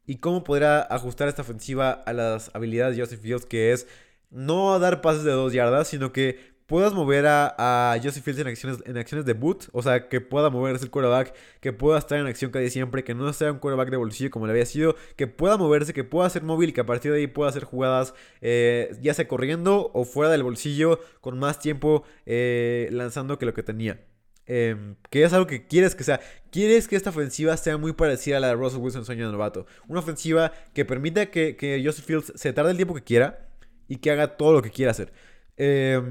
Y 0.05 0.17
cómo 0.17 0.43
podrá 0.43 0.81
ajustar 0.81 1.29
esta 1.29 1.43
ofensiva 1.43 1.91
a 1.91 2.11
las 2.11 2.51
habilidades 2.53 2.97
de 2.97 3.01
Justin 3.01 3.19
Fields, 3.19 3.45
que 3.45 3.71
es 3.71 3.87
no 4.29 4.77
dar 4.79 5.01
pases 5.01 5.23
de 5.23 5.31
dos 5.31 5.53
yardas, 5.53 5.87
sino 5.87 6.11
que 6.11 6.52
puedas 6.65 6.93
mover 6.93 7.25
a, 7.27 7.99
Joseph 8.03 8.23
Fields 8.23 8.41
en 8.41 8.47
acciones, 8.47 8.83
en 8.85 8.97
acciones 8.97 9.25
de 9.25 9.33
boot, 9.33 9.69
o 9.71 9.81
sea, 9.81 10.07
que 10.09 10.21
pueda 10.21 10.49
moverse 10.49 10.85
el 10.85 10.91
quarterback, 10.91 11.33
que 11.59 11.73
pueda 11.73 11.99
estar 11.99 12.19
en 12.19 12.25
acción 12.25 12.51
casi 12.51 12.69
siempre, 12.69 13.03
que 13.03 13.13
no 13.13 13.31
sea 13.33 13.51
un 13.51 13.59
quarterback 13.59 13.89
de 13.89 13.97
bolsillo 13.97 14.31
como 14.31 14.45
le 14.47 14.51
había 14.51 14.65
sido, 14.65 14.95
que 15.15 15.27
pueda 15.27 15.57
moverse, 15.57 15.93
que 15.93 16.03
pueda 16.03 16.29
ser 16.29 16.43
móvil 16.43 16.73
que 16.73 16.81
a 16.81 16.85
partir 16.85 17.11
de 17.11 17.19
ahí 17.19 17.27
pueda 17.27 17.49
hacer 17.49 17.63
jugadas 17.63 18.13
eh, 18.41 18.95
ya 19.01 19.13
sea 19.13 19.27
corriendo 19.27 19.91
o 19.93 20.05
fuera 20.05 20.31
del 20.31 20.43
bolsillo 20.43 20.99
con 21.21 21.39
más 21.39 21.59
tiempo 21.59 22.03
eh, 22.25 22.89
lanzando 22.91 23.37
que 23.37 23.45
lo 23.45 23.53
que 23.53 23.63
tenía. 23.63 23.99
Em, 24.45 24.95
que 25.09 25.23
es 25.23 25.31
algo 25.31 25.47
que 25.47 25.67
quieres 25.67 25.95
que 25.95 26.03
sea. 26.03 26.19
Quieres 26.51 26.87
que 26.87 26.95
esta 26.95 27.11
ofensiva 27.11 27.55
sea 27.55 27.77
muy 27.77 27.93
parecida 27.93 28.37
a 28.37 28.39
la 28.41 28.47
de 28.47 28.55
Russell 28.55 28.81
Wilson 28.81 29.05
sueño 29.05 29.25
de 29.25 29.31
novato. 29.31 29.65
Una 29.87 30.01
ofensiva 30.01 30.51
que 30.73 30.83
permita 30.85 31.27
que, 31.27 31.55
que 31.55 31.81
Joseph 31.83 32.05
Fields 32.05 32.33
se 32.35 32.51
tarde 32.51 32.71
el 32.71 32.77
tiempo 32.77 32.93
que 32.93 33.03
quiera 33.03 33.47
y 33.87 33.97
que 33.97 34.11
haga 34.11 34.35
todo 34.37 34.53
lo 34.53 34.61
que 34.61 34.71
quiera 34.71 34.91
hacer. 34.91 35.13
Eh, 35.55 36.01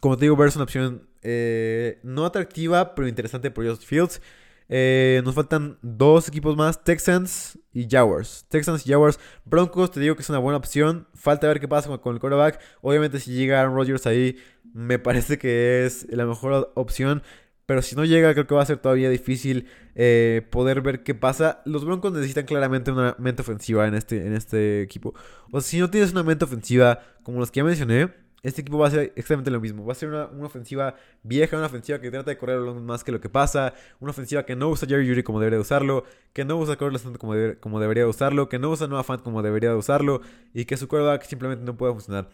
como 0.00 0.16
te 0.16 0.24
digo, 0.24 0.36
ver 0.36 0.48
es 0.48 0.56
una 0.56 0.64
opción 0.64 1.08
eh, 1.22 1.98
no 2.02 2.26
atractiva, 2.26 2.94
pero 2.94 3.08
interesante 3.08 3.50
por 3.50 3.66
Justin 3.66 3.88
Fields. 3.88 4.20
Eh, 4.68 5.20
nos 5.24 5.34
faltan 5.34 5.78
dos 5.82 6.28
equipos 6.28 6.56
más, 6.56 6.82
Texans 6.84 7.58
y 7.72 7.88
Jaguars. 7.88 8.46
Texans 8.48 8.86
y 8.86 8.90
Jaguars. 8.90 9.18
Broncos, 9.44 9.90
te 9.90 10.00
digo 10.00 10.16
que 10.16 10.22
es 10.22 10.28
una 10.30 10.38
buena 10.38 10.56
opción. 10.56 11.06
Falta 11.14 11.46
ver 11.48 11.60
qué 11.60 11.68
pasa 11.68 11.96
con, 11.98 12.14
el 12.14 12.20
quarterback. 12.20 12.60
Obviamente 12.80 13.20
si 13.20 13.32
llega 13.32 13.60
Aaron 13.60 13.74
Rodgers 13.74 14.06
ahí, 14.06 14.36
me 14.72 14.98
parece 14.98 15.38
que 15.38 15.84
es 15.84 16.06
la 16.10 16.26
mejor 16.26 16.72
opción. 16.74 17.22
Pero 17.66 17.80
si 17.80 17.96
no 17.96 18.04
llega, 18.04 18.32
creo 18.34 18.46
que 18.46 18.54
va 18.54 18.62
a 18.62 18.66
ser 18.66 18.76
todavía 18.78 19.08
difícil 19.08 19.66
eh, 19.94 20.46
poder 20.50 20.82
ver 20.82 21.02
qué 21.02 21.14
pasa. 21.14 21.62
Los 21.64 21.84
Broncos 21.84 22.12
necesitan 22.12 22.44
claramente 22.44 22.90
una 22.92 23.16
mente 23.18 23.40
ofensiva 23.40 23.86
en 23.86 23.94
este, 23.94 24.26
en 24.26 24.34
este 24.34 24.82
equipo. 24.82 25.14
O 25.50 25.60
si 25.62 25.78
no 25.78 25.88
tienes 25.88 26.12
una 26.12 26.22
mente 26.22 26.44
ofensiva 26.44 27.00
como 27.22 27.40
los 27.40 27.50
que 27.50 27.60
ya 27.60 27.64
mencioné, 27.64 28.10
este 28.44 28.60
equipo 28.60 28.76
va 28.76 28.88
a 28.88 28.90
ser 28.90 29.12
exactamente 29.16 29.50
lo 29.50 29.58
mismo. 29.58 29.86
Va 29.86 29.92
a 29.92 29.94
ser 29.94 30.10
una, 30.10 30.24
ofensiva 30.44 30.94
vieja, 31.22 31.56
una 31.56 31.66
ofensiva 31.66 31.98
que 31.98 32.10
trata 32.10 32.30
de 32.30 32.36
correr 32.36 32.60
más 32.60 33.02
que 33.02 33.10
lo 33.10 33.18
que 33.18 33.30
pasa. 33.30 33.72
Una 34.00 34.10
ofensiva 34.10 34.44
que 34.44 34.54
no 34.54 34.68
usa 34.68 34.86
Jerry 34.86 35.08
Judy 35.08 35.22
como 35.22 35.40
debería 35.40 35.58
usarlo. 35.58 36.04
Que 36.34 36.44
no 36.44 36.58
usa 36.58 36.76
Corey 36.76 36.98
como, 37.18 37.34
como 37.58 37.80
debería 37.80 38.06
usarlo. 38.06 38.50
Que 38.50 38.58
no 38.58 38.68
usa 38.68 38.86
Noah 38.86 39.02
Fant 39.02 39.22
como 39.22 39.42
debería 39.42 39.74
usarlo. 39.74 40.20
Y 40.52 40.66
que 40.66 40.76
su 40.76 40.88
quarterback 40.88 41.22
simplemente 41.24 41.64
no 41.64 41.78
puede 41.78 41.94
funcionar. 41.94 42.28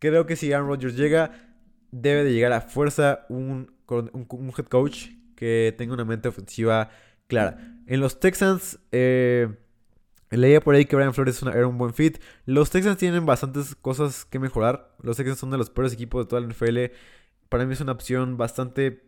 Creo 0.00 0.26
que 0.26 0.34
si 0.34 0.52
Aaron 0.52 0.66
Rodgers 0.66 0.96
llega, 0.96 1.30
debe 1.92 2.24
de 2.24 2.32
llegar 2.32 2.52
a 2.52 2.60
fuerza 2.60 3.24
un, 3.28 3.72
un, 3.88 4.52
head 4.58 4.66
coach 4.66 5.10
que 5.36 5.72
tenga 5.78 5.94
una 5.94 6.04
mente 6.04 6.28
ofensiva 6.28 6.90
clara. 7.28 7.58
En 7.86 8.00
los 8.00 8.18
Texans... 8.18 8.80
Eh, 8.90 9.54
Leía 10.36 10.60
por 10.60 10.74
ahí 10.74 10.84
que 10.84 10.96
Brian 10.96 11.14
Flores 11.14 11.42
era 11.42 11.66
un 11.66 11.78
buen 11.78 11.94
fit. 11.94 12.18
Los 12.46 12.70
Texans 12.70 12.98
tienen 12.98 13.26
bastantes 13.26 13.74
cosas 13.74 14.24
que 14.24 14.38
mejorar. 14.38 14.94
Los 15.02 15.16
Texans 15.16 15.38
son 15.38 15.50
de 15.50 15.58
los 15.58 15.70
peores 15.70 15.92
equipos 15.92 16.24
de 16.24 16.28
toda 16.28 16.40
la 16.40 16.48
NFL. 16.48 16.94
Para 17.48 17.66
mí 17.66 17.72
es 17.72 17.80
una 17.80 17.92
opción 17.92 18.36
bastante 18.36 19.04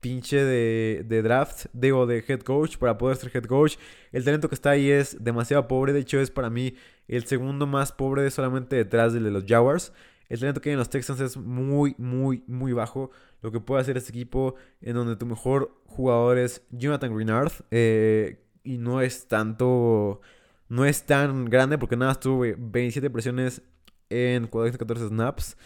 pinche 0.00 0.44
de, 0.44 1.22
draft, 1.22 1.66
digo, 1.72 2.06
de 2.06 2.24
head 2.26 2.40
coach, 2.40 2.76
para 2.76 2.96
poder 2.98 3.16
ser 3.16 3.30
head 3.34 3.44
coach. 3.44 3.76
El 4.12 4.24
talento 4.24 4.48
que 4.48 4.54
está 4.54 4.70
ahí 4.70 4.90
es 4.90 5.22
demasiado 5.22 5.66
pobre, 5.68 5.92
de 5.92 6.00
hecho 6.00 6.20
es 6.20 6.30
para 6.30 6.50
mí 6.50 6.74
el 7.08 7.24
segundo 7.26 7.66
más 7.66 7.92
pobre 7.92 8.30
solamente 8.30 8.76
detrás 8.76 9.12
del 9.12 9.24
de 9.24 9.30
los 9.30 9.44
Jaguars. 9.46 9.92
El 10.28 10.40
talento 10.40 10.60
que 10.60 10.70
hay 10.70 10.74
en 10.74 10.78
los 10.78 10.90
Texans 10.90 11.20
es 11.20 11.36
muy, 11.36 11.94
muy, 11.98 12.44
muy 12.46 12.72
bajo. 12.72 13.10
Lo 13.42 13.52
que 13.52 13.60
puede 13.60 13.80
hacer 13.80 13.96
este 13.96 14.10
equipo 14.10 14.56
en 14.80 14.94
donde 14.94 15.16
tu 15.16 15.26
mejor 15.26 15.76
jugador 15.86 16.38
es 16.38 16.62
Jonathan 16.70 17.14
Greenard. 17.14 17.52
Eh, 17.70 18.42
y 18.64 18.78
no 18.78 19.00
es 19.00 19.28
tanto 19.28 20.20
no 20.68 20.84
es 20.84 21.04
tan 21.06 21.46
grande 21.46 21.78
porque 21.78 21.96
nada, 21.96 22.14
tuve 22.14 22.56
27 22.58 23.10
presiones 23.10 23.62
en 24.10 24.46
14 24.48 25.08
snaps. 25.08 25.56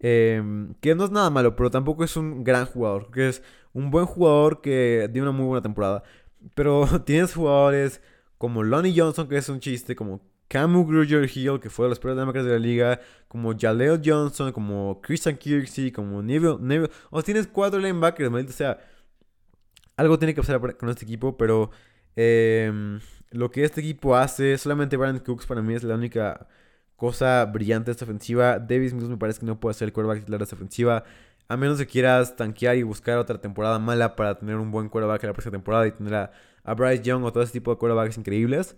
Em, 0.00 0.74
que 0.80 0.94
no 0.94 1.04
es 1.04 1.10
nada 1.10 1.28
malo, 1.30 1.56
pero 1.56 1.70
tampoco 1.70 2.04
es 2.04 2.16
un 2.16 2.44
gran 2.44 2.66
jugador. 2.66 3.10
Que 3.10 3.28
es 3.28 3.42
un 3.72 3.90
buen 3.90 4.06
jugador 4.06 4.60
que 4.60 5.08
dio 5.12 5.22
una 5.22 5.32
muy 5.32 5.46
buena 5.46 5.62
temporada. 5.62 6.02
Pero 6.54 6.86
tienes 7.04 7.34
jugadores 7.34 8.00
como 8.38 8.62
Lonnie 8.62 8.94
Johnson, 8.96 9.28
que 9.28 9.36
es 9.38 9.48
un 9.48 9.60
chiste, 9.60 9.96
como 9.96 10.20
Camu 10.48 10.86
Gruger 10.86 11.28
Hill, 11.32 11.60
que 11.60 11.70
fue 11.70 11.86
de 11.86 11.90
los 11.90 11.98
peores 11.98 12.16
linebackers 12.16 12.46
de 12.46 12.52
la 12.52 12.58
liga, 12.58 13.00
como 13.28 13.54
Jaleel 13.58 14.00
Johnson, 14.04 14.52
como 14.52 15.00
Christian 15.02 15.36
Kirksey, 15.36 15.92
como 15.92 16.22
Neville, 16.22 16.56
Neville. 16.60 16.90
O 17.10 17.22
tienes 17.22 17.46
cuatro 17.46 17.78
linebackers, 17.80 18.30
maldito 18.30 18.52
sea. 18.52 18.78
Algo 19.96 20.18
tiene 20.18 20.34
que 20.34 20.40
pasar 20.40 20.60
con 20.76 20.88
este 20.90 21.04
equipo, 21.04 21.36
pero 21.36 21.70
eh, 22.14 23.00
lo 23.30 23.50
que 23.50 23.64
este 23.64 23.80
equipo 23.80 24.16
hace, 24.16 24.56
solamente 24.58 24.96
Brandon 24.96 25.22
Cooks 25.22 25.46
para 25.46 25.62
mí 25.62 25.74
es 25.74 25.82
la 25.82 25.94
única 25.94 26.48
cosa 26.96 27.44
brillante 27.44 27.86
de 27.86 27.92
esta 27.92 28.04
ofensiva. 28.04 28.58
Davis 28.58 28.92
Mills 28.92 29.08
me 29.08 29.16
parece 29.16 29.40
que 29.40 29.46
no 29.46 29.60
puede 29.60 29.74
ser 29.74 29.86
el 29.86 29.92
quarterback 29.92 30.20
titular 30.20 30.40
de 30.40 30.44
esta 30.44 30.56
ofensiva. 30.56 31.04
A 31.48 31.56
menos 31.56 31.78
que 31.78 31.86
quieras 31.86 32.36
tanquear 32.36 32.76
y 32.76 32.82
buscar 32.82 33.18
otra 33.18 33.40
temporada 33.40 33.78
mala 33.78 34.16
para 34.16 34.38
tener 34.38 34.56
un 34.56 34.70
buen 34.70 34.88
quarterback 34.88 35.22
en 35.22 35.28
la 35.28 35.32
próxima 35.32 35.52
temporada 35.52 35.86
y 35.86 35.92
tener 35.92 36.14
a, 36.14 36.74
Bryce 36.74 37.02
Young 37.02 37.24
o 37.24 37.32
todo 37.32 37.42
ese 37.42 37.52
tipo 37.52 37.70
de 37.70 37.78
quarterbacks 37.78 38.18
increíbles. 38.18 38.76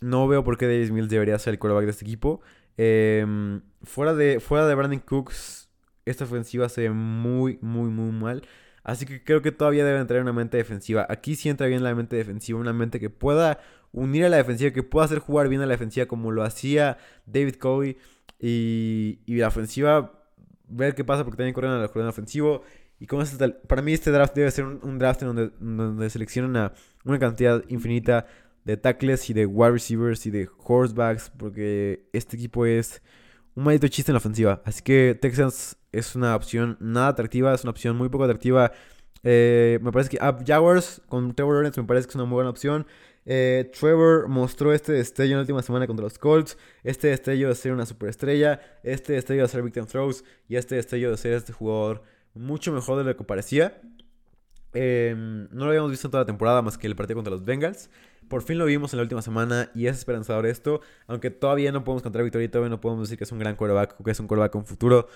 No 0.00 0.26
veo 0.28 0.44
por 0.44 0.56
qué 0.56 0.66
Davis 0.66 0.90
Mills 0.90 1.10
debería 1.10 1.38
ser 1.38 1.54
el 1.54 1.58
quarterback 1.58 1.84
de 1.84 1.90
este 1.90 2.04
equipo. 2.04 2.40
Em, 2.76 3.60
fuera, 3.82 4.14
de, 4.14 4.40
fuera 4.40 4.66
de 4.66 4.74
Brandon 4.74 5.00
Cooks, 5.00 5.68
esta 6.06 6.24
ofensiva 6.24 6.68
se 6.68 6.82
ve 6.82 6.90
muy, 6.90 7.58
muy, 7.60 7.90
muy 7.90 8.12
mal. 8.12 8.42
Así 8.84 9.04
que 9.04 9.22
creo 9.22 9.42
que 9.42 9.52
todavía 9.52 9.84
debe 9.84 9.98
entrar 9.98 10.22
una 10.22 10.32
mente 10.32 10.56
defensiva. 10.56 11.06
Aquí 11.10 11.36
sí 11.36 11.50
entra 11.50 11.66
bien 11.66 11.82
la 11.82 11.94
mente 11.94 12.16
defensiva, 12.16 12.58
una 12.58 12.72
mente 12.72 13.00
que 13.00 13.10
pueda 13.10 13.58
unir 13.92 14.24
a 14.24 14.28
la 14.28 14.36
defensiva, 14.36 14.70
que 14.70 14.82
pueda 14.82 15.06
hacer 15.06 15.18
jugar 15.18 15.48
bien 15.48 15.60
a 15.60 15.66
la 15.66 15.72
defensiva 15.72 16.06
como 16.06 16.30
lo 16.30 16.42
hacía 16.42 16.98
David 17.26 17.56
Covey. 17.56 17.96
Y, 18.40 19.20
y 19.26 19.36
la 19.36 19.48
ofensiva, 19.48 20.12
ver 20.68 20.94
qué 20.94 21.04
pasa 21.04 21.24
porque 21.24 21.38
también 21.38 21.54
corren 21.54 21.72
a 21.72 21.78
la 21.78 21.88
jugada 21.88 22.10
ofensivo. 22.10 22.62
Y 23.00 23.06
como 23.06 23.22
este, 23.22 23.48
para 23.48 23.82
mí 23.82 23.92
este 23.92 24.10
draft 24.10 24.34
debe 24.34 24.50
ser 24.50 24.64
un, 24.64 24.98
draft 24.98 25.22
en 25.22 25.28
donde, 25.28 25.50
donde 25.60 26.10
seleccionan 26.10 26.56
a 26.56 26.72
una 27.04 27.18
cantidad 27.18 27.62
infinita 27.68 28.26
de 28.64 28.76
tackles 28.76 29.30
y 29.30 29.34
de 29.34 29.46
wide 29.46 29.72
receivers 29.72 30.26
y 30.26 30.30
de 30.30 30.48
horsebacks. 30.58 31.30
Porque 31.36 32.08
este 32.12 32.36
equipo 32.36 32.66
es 32.66 33.02
un 33.54 33.64
maldito 33.64 33.88
chiste 33.88 34.10
en 34.10 34.14
la 34.14 34.18
ofensiva. 34.18 34.62
Así 34.64 34.82
que 34.82 35.16
Texans 35.20 35.76
es 35.92 36.14
una 36.16 36.34
opción 36.34 36.76
nada 36.80 37.08
atractiva, 37.08 37.54
es 37.54 37.62
una 37.62 37.70
opción 37.70 37.96
muy 37.96 38.08
poco 38.08 38.24
atractiva. 38.24 38.72
Eh, 39.22 39.78
me 39.82 39.90
parece 39.92 40.10
que 40.10 40.18
ah, 40.20 40.36
Jaguars 40.46 41.02
con 41.08 41.34
Trevor 41.34 41.54
Lawrence 41.54 41.80
me 41.80 41.86
parece 41.86 42.06
que 42.06 42.10
es 42.10 42.16
una 42.16 42.24
muy 42.24 42.34
buena 42.36 42.50
opción. 42.50 42.86
Eh, 43.30 43.70
Trevor 43.78 44.26
mostró 44.26 44.72
este 44.72 44.92
destello 44.92 45.32
en 45.32 45.36
la 45.36 45.40
última 45.42 45.62
semana 45.62 45.86
contra 45.86 46.02
los 46.02 46.18
Colts. 46.18 46.56
Este 46.82 47.08
destello 47.08 47.48
de 47.48 47.54
ser 47.54 47.72
una 47.72 47.84
superestrella. 47.84 48.58
Este 48.82 49.12
destello 49.12 49.42
de 49.42 49.48
ser 49.48 49.62
victim 49.62 49.84
throws. 49.84 50.24
Y 50.48 50.56
este 50.56 50.76
destello 50.76 51.10
de 51.10 51.18
ser 51.18 51.34
este 51.34 51.52
jugador 51.52 52.02
mucho 52.32 52.72
mejor 52.72 52.96
de 52.96 53.04
lo 53.04 53.16
que 53.16 53.24
parecía. 53.24 53.82
Em, 54.72 55.46
no 55.50 55.64
lo 55.64 55.66
habíamos 55.66 55.90
visto 55.90 56.06
en 56.06 56.10
toda 56.10 56.22
la 56.22 56.26
temporada 56.26 56.62
más 56.62 56.78
que 56.78 56.86
el 56.86 56.96
partido 56.96 57.16
contra 57.16 57.30
los 57.30 57.44
Bengals. 57.44 57.90
Por 58.28 58.42
fin 58.42 58.56
lo 58.56 58.64
vimos 58.64 58.94
en 58.94 58.98
la 58.98 59.02
última 59.02 59.20
semana 59.20 59.70
y 59.74 59.88
es 59.88 59.98
esperanzador 59.98 60.46
esto. 60.46 60.80
Aunque 61.06 61.30
todavía 61.30 61.70
no 61.70 61.84
podemos 61.84 62.02
cantar 62.02 62.22
victoria 62.22 62.46
y 62.46 62.48
todavía 62.48 62.70
no 62.70 62.80
podemos 62.80 63.08
decir 63.08 63.18
que 63.18 63.24
es 63.24 63.32
un 63.32 63.40
gran 63.40 63.56
quarterback 63.56 64.00
o 64.00 64.04
que 64.04 64.10
es 64.10 64.20
un 64.20 64.26
quarterback 64.26 64.52
con 64.52 64.64
futuro. 64.64 65.06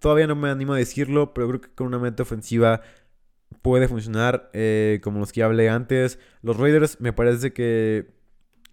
Todavía 0.00 0.26
no 0.26 0.34
me 0.34 0.48
animo 0.50 0.72
a 0.72 0.76
decirlo, 0.76 1.34
pero 1.34 1.46
creo 1.48 1.60
que 1.60 1.68
con 1.70 1.86
una 1.86 1.98
mente 2.00 2.22
ofensiva 2.22 2.80
puede 3.62 3.88
funcionar. 3.88 4.50
Eh, 4.52 5.00
como 5.02 5.20
los 5.20 5.32
que 5.32 5.42
hablé 5.42 5.68
antes. 5.68 6.18
Los 6.42 6.56
Raiders 6.56 7.00
me 7.00 7.12
parece 7.12 7.52
que. 7.52 8.08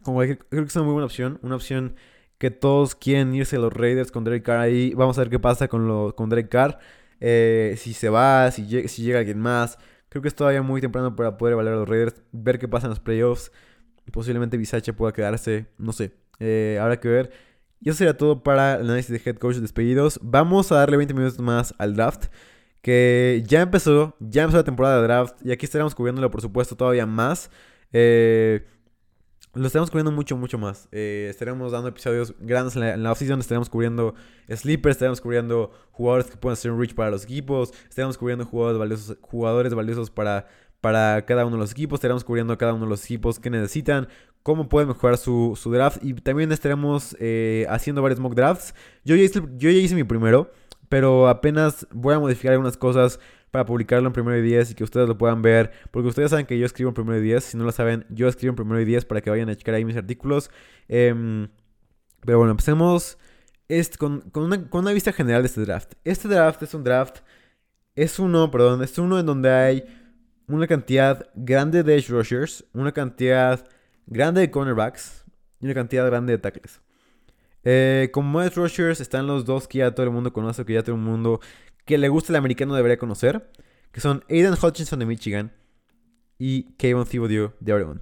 Creo 0.03 0.37
que 0.49 0.63
es 0.63 0.75
una 0.75 0.85
muy 0.85 0.93
buena 0.93 1.05
opción. 1.05 1.39
Una 1.41 1.55
opción 1.55 1.95
que 2.37 2.51
todos 2.51 2.95
quieren 2.95 3.33
irse 3.33 3.55
a 3.55 3.59
los 3.59 3.73
Raiders 3.73 4.11
con 4.11 4.23
Derek 4.23 4.43
Carr 4.43 4.59
ahí. 4.59 4.93
Vamos 4.93 5.17
a 5.17 5.21
ver 5.21 5.29
qué 5.29 5.39
pasa 5.39 5.67
con, 5.67 5.87
lo, 5.87 6.15
con 6.15 6.29
Derek 6.29 6.49
Carr. 6.49 6.79
Eh, 7.19 7.75
si 7.77 7.93
se 7.93 8.09
va, 8.09 8.51
si, 8.51 8.65
llega, 8.67 9.19
alguien 9.19 9.39
más. 9.39 9.77
Creo 10.09 10.21
que 10.21 10.27
es 10.27 10.35
todavía 10.35 10.61
muy 10.61 10.79
temprano 10.79 11.15
para 11.15 11.37
poder 11.37 11.53
evaluar 11.53 11.75
a 11.75 11.77
los 11.77 11.89
Raiders. 11.89 12.15
Ver 12.31 12.59
qué 12.59 12.67
pasa 12.67 12.87
en 12.87 12.91
los 12.91 12.99
playoffs. 12.99 13.51
Posiblemente 14.11 14.55
Bisache 14.55 14.93
pueda 14.93 15.11
quedarse, 15.11 15.67
no 15.77 15.91
sé, 15.91 16.13
eh, 16.39 16.77
habrá 16.81 16.97
que 16.97 17.09
ver. 17.09 17.31
Y 17.81 17.89
eso 17.89 17.97
sería 17.97 18.15
todo 18.15 18.41
para 18.41 18.75
el 18.75 18.85
análisis 18.85 19.11
de 19.11 19.29
head 19.29 19.37
coach 19.37 19.57
despedidos. 19.57 20.19
Vamos 20.23 20.71
a 20.71 20.75
darle 20.75 20.97
20 20.97 21.13
minutos 21.13 21.39
más 21.39 21.75
al 21.77 21.95
draft. 21.95 22.27
Que 22.87 23.43
ya 23.45 23.63
empezó, 23.63 24.15
ya 24.21 24.43
empezó 24.43 24.59
la 24.59 24.63
temporada 24.63 25.01
de 25.01 25.03
draft. 25.03 25.35
Y 25.43 25.51
aquí 25.51 25.65
estaremos 25.65 25.93
cubriéndolo, 25.93 26.31
por 26.31 26.39
supuesto, 26.39 26.77
todavía 26.77 27.05
más. 27.05 27.51
Eh, 27.91 28.65
lo 29.53 29.67
estaremos 29.67 29.91
cubriendo 29.91 30.13
mucho, 30.13 30.37
mucho 30.37 30.57
más. 30.57 30.87
Eh, 30.93 31.27
estaremos 31.29 31.73
dando 31.73 31.89
episodios 31.89 32.33
grandes 32.39 32.77
en 32.77 32.83
la, 32.83 32.93
en 32.93 33.03
la. 33.03 33.11
Estaremos 33.11 33.69
cubriendo 33.69 34.15
sleepers. 34.47 34.95
Estaremos 34.95 35.19
cubriendo 35.19 35.73
jugadores 35.91 36.27
que 36.27 36.37
pueden 36.37 36.55
ser 36.55 36.71
un 36.71 36.79
reach 36.79 36.95
para 36.95 37.11
los 37.11 37.25
equipos. 37.25 37.73
Estaremos 37.89 38.17
cubriendo 38.17 38.45
jugadores 38.45 38.79
valiosos, 38.79 39.17
jugadores 39.19 39.73
valiosos 39.73 40.09
para 40.09 40.47
para 40.79 41.25
cada 41.25 41.45
uno 41.45 41.57
de 41.57 41.61
los 41.63 41.71
equipos. 41.71 41.97
Estaremos 41.97 42.23
cubriendo 42.23 42.57
cada 42.57 42.73
uno 42.73 42.85
de 42.85 42.89
los 42.91 43.03
equipos 43.03 43.37
que 43.37 43.49
necesitan, 43.49 44.07
cómo 44.43 44.69
pueden 44.69 44.87
mejorar 44.87 45.17
su, 45.17 45.59
draft. 45.65 46.01
Y 46.01 46.13
también 46.13 46.53
estaremos 46.53 47.17
eh, 47.19 47.65
haciendo 47.69 48.01
varios 48.01 48.21
mock 48.21 48.33
drafts. 48.33 48.73
Yo 49.03 49.15
hice, 49.15 49.41
yo 49.57 49.69
ya 49.69 49.77
hice 49.77 49.93
mi 49.95 50.05
primero, 50.05 50.49
pero 50.89 51.27
apenas 51.27 51.87
voy 51.91 52.15
a 52.15 52.19
modificar 52.19 52.53
algunas 52.53 52.77
cosas 52.77 53.19
para 53.51 53.65
publicarlo 53.65 54.07
en 54.07 54.13
primero 54.13 54.37
y 54.37 54.41
10 54.41 54.71
y 54.71 54.75
que 54.75 54.83
ustedes 54.83 55.07
lo 55.07 55.17
puedan 55.17 55.41
ver. 55.41 55.71
Porque 55.91 56.09
ustedes 56.09 56.29
saben 56.31 56.45
que 56.45 56.57
yo 56.57 56.65
escribo 56.65 56.89
en 56.89 56.93
primero 56.95 57.17
y 57.19 57.23
10. 57.23 57.43
Si 57.43 57.57
no 57.57 57.63
lo 57.63 57.71
saben, 57.71 58.05
yo 58.09 58.27
escribo 58.27 58.51
en 58.51 58.55
primero 58.55 58.81
y 58.81 58.85
10 58.85 59.05
para 59.05 59.21
que 59.21 59.29
vayan 59.29 59.49
a 59.49 59.55
checar 59.55 59.75
ahí 59.75 59.85
mis 59.85 59.97
artículos. 59.97 60.51
Em, 60.87 61.49
pero 62.25 62.39
bueno, 62.39 62.51
empecemos 62.51 63.17
con, 63.97 64.31
una, 64.33 64.69
con 64.69 64.81
una 64.81 64.91
vista 64.91 65.11
general 65.13 65.43
de 65.43 65.47
este 65.47 65.61
draft. 65.61 65.93
Este 66.03 66.27
draft 66.27 66.63
es 66.63 66.73
un 66.73 66.83
draft. 66.83 67.19
Es 67.95 68.19
uno, 68.19 68.51
perdón, 68.51 68.83
es 68.83 68.97
uno 68.97 69.19
en 69.19 69.25
donde 69.25 69.49
hay 69.49 69.83
una 70.47 70.67
cantidad 70.67 71.29
grande 71.35 71.83
de 71.83 71.97
edge 71.97 72.09
rushers, 72.09 72.63
una 72.73 72.91
cantidad 72.91 73.67
grande 74.05 74.41
de 74.41 74.51
cornerbacks 74.51 75.25
y 75.59 75.65
una 75.65 75.73
cantidad 75.73 76.05
grande 76.05 76.33
de 76.33 76.37
tackles. 76.37 76.79
Eh, 77.69 78.11
como 78.13 78.41
edge 78.41 78.55
rushers 78.55 79.01
están 79.01 79.27
los 79.27 79.43
dos 79.43 79.67
que 79.67 79.79
ya 79.79 79.91
todo 79.91 80.05
el 80.05 80.11
mundo 80.13 80.31
conoce, 80.31 80.63
que 80.63 80.71
ya 80.71 80.83
todo 80.83 80.95
el 80.95 81.01
mundo 81.01 81.41
que 81.83 81.97
le 81.97 82.07
gusta 82.07 82.31
el 82.31 82.37
americano 82.37 82.73
debería 82.73 82.97
conocer, 82.97 83.51
que 83.91 83.99
son 83.99 84.23
Aiden 84.29 84.53
Hutchinson 84.53 84.99
de 84.99 85.05
Michigan 85.05 85.51
y 86.39 86.71
Kevin 86.77 87.03
Thibodeau 87.03 87.51
de 87.59 87.73
Oregon. 87.73 88.01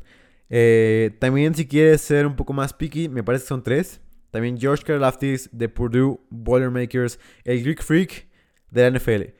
Eh, 0.52 1.18
también 1.20 1.56
si 1.56 1.68
quieres 1.68 2.02
ser 2.02 2.28
un 2.28 2.36
poco 2.36 2.54
más 2.54 2.74
picky, 2.74 3.10
me 3.10 3.24
parece 3.24 3.46
que 3.46 3.48
son 3.48 3.64
tres. 3.64 4.02
También 4.30 4.60
George 4.60 4.84
Karlaftis 4.84 5.50
de 5.52 5.68
Purdue, 5.68 6.20
Boilermakers, 6.30 7.18
el 7.44 7.64
Greek 7.64 7.82
Freak 7.82 8.28
de 8.70 8.82
la 8.84 9.00
NFL. 9.00 9.34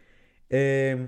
Eh, 0.50 1.08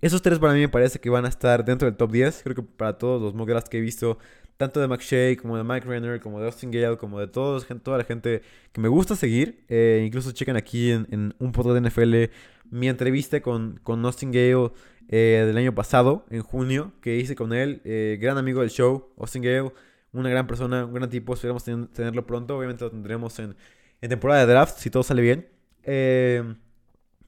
esos 0.00 0.22
tres 0.22 0.38
para 0.38 0.52
mí 0.52 0.60
me 0.60 0.68
parece 0.68 1.00
que 1.00 1.10
van 1.10 1.24
a 1.24 1.28
estar 1.28 1.64
dentro 1.64 1.86
del 1.86 1.96
top 1.96 2.12
10. 2.12 2.42
Creo 2.44 2.54
que 2.54 2.62
para 2.62 2.96
todos 2.96 3.20
los 3.20 3.34
mock 3.34 3.68
que 3.68 3.78
he 3.78 3.80
visto, 3.80 4.18
tanto 4.56 4.80
de 4.80 4.88
McShay 4.88 5.36
como 5.36 5.56
de 5.56 5.64
Mike 5.64 5.86
Renner, 5.86 6.20
como 6.20 6.40
de 6.40 6.46
Austin 6.46 6.70
Gale, 6.70 6.96
como 6.96 7.20
de 7.20 7.26
todos, 7.26 7.66
toda 7.82 7.98
la 7.98 8.04
gente 8.04 8.42
que 8.72 8.80
me 8.80 8.88
gusta 8.88 9.16
seguir. 9.16 9.64
Eh, 9.68 10.02
incluso 10.06 10.32
chequen 10.32 10.56
aquí 10.56 10.90
en, 10.90 11.34
un 11.38 11.52
podcast 11.52 11.74
de 11.80 11.88
NFL 11.88 12.32
mi 12.70 12.88
entrevista 12.88 13.40
con, 13.40 13.78
con 13.82 14.04
Austin 14.04 14.32
Gale 14.32 14.72
eh, 15.08 15.44
del 15.46 15.56
año 15.56 15.74
pasado, 15.74 16.24
en 16.30 16.42
junio, 16.42 16.92
que 17.00 17.16
hice 17.16 17.36
con 17.36 17.52
él. 17.52 17.80
Eh, 17.84 18.18
gran 18.20 18.38
amigo 18.38 18.60
del 18.60 18.70
show, 18.70 19.12
Austin 19.18 19.42
Gale, 19.42 19.72
una 20.12 20.30
gran 20.30 20.46
persona, 20.46 20.84
un 20.84 20.94
gran 20.94 21.10
tipo. 21.10 21.34
Esperamos 21.34 21.64
tenerlo 21.64 22.26
pronto. 22.26 22.56
Obviamente 22.56 22.84
lo 22.84 22.90
tendremos 22.90 23.38
en, 23.38 23.56
en 24.00 24.08
temporada 24.10 24.46
de 24.46 24.52
draft, 24.52 24.78
si 24.78 24.90
todo 24.90 25.02
sale 25.02 25.22
bien. 25.22 25.48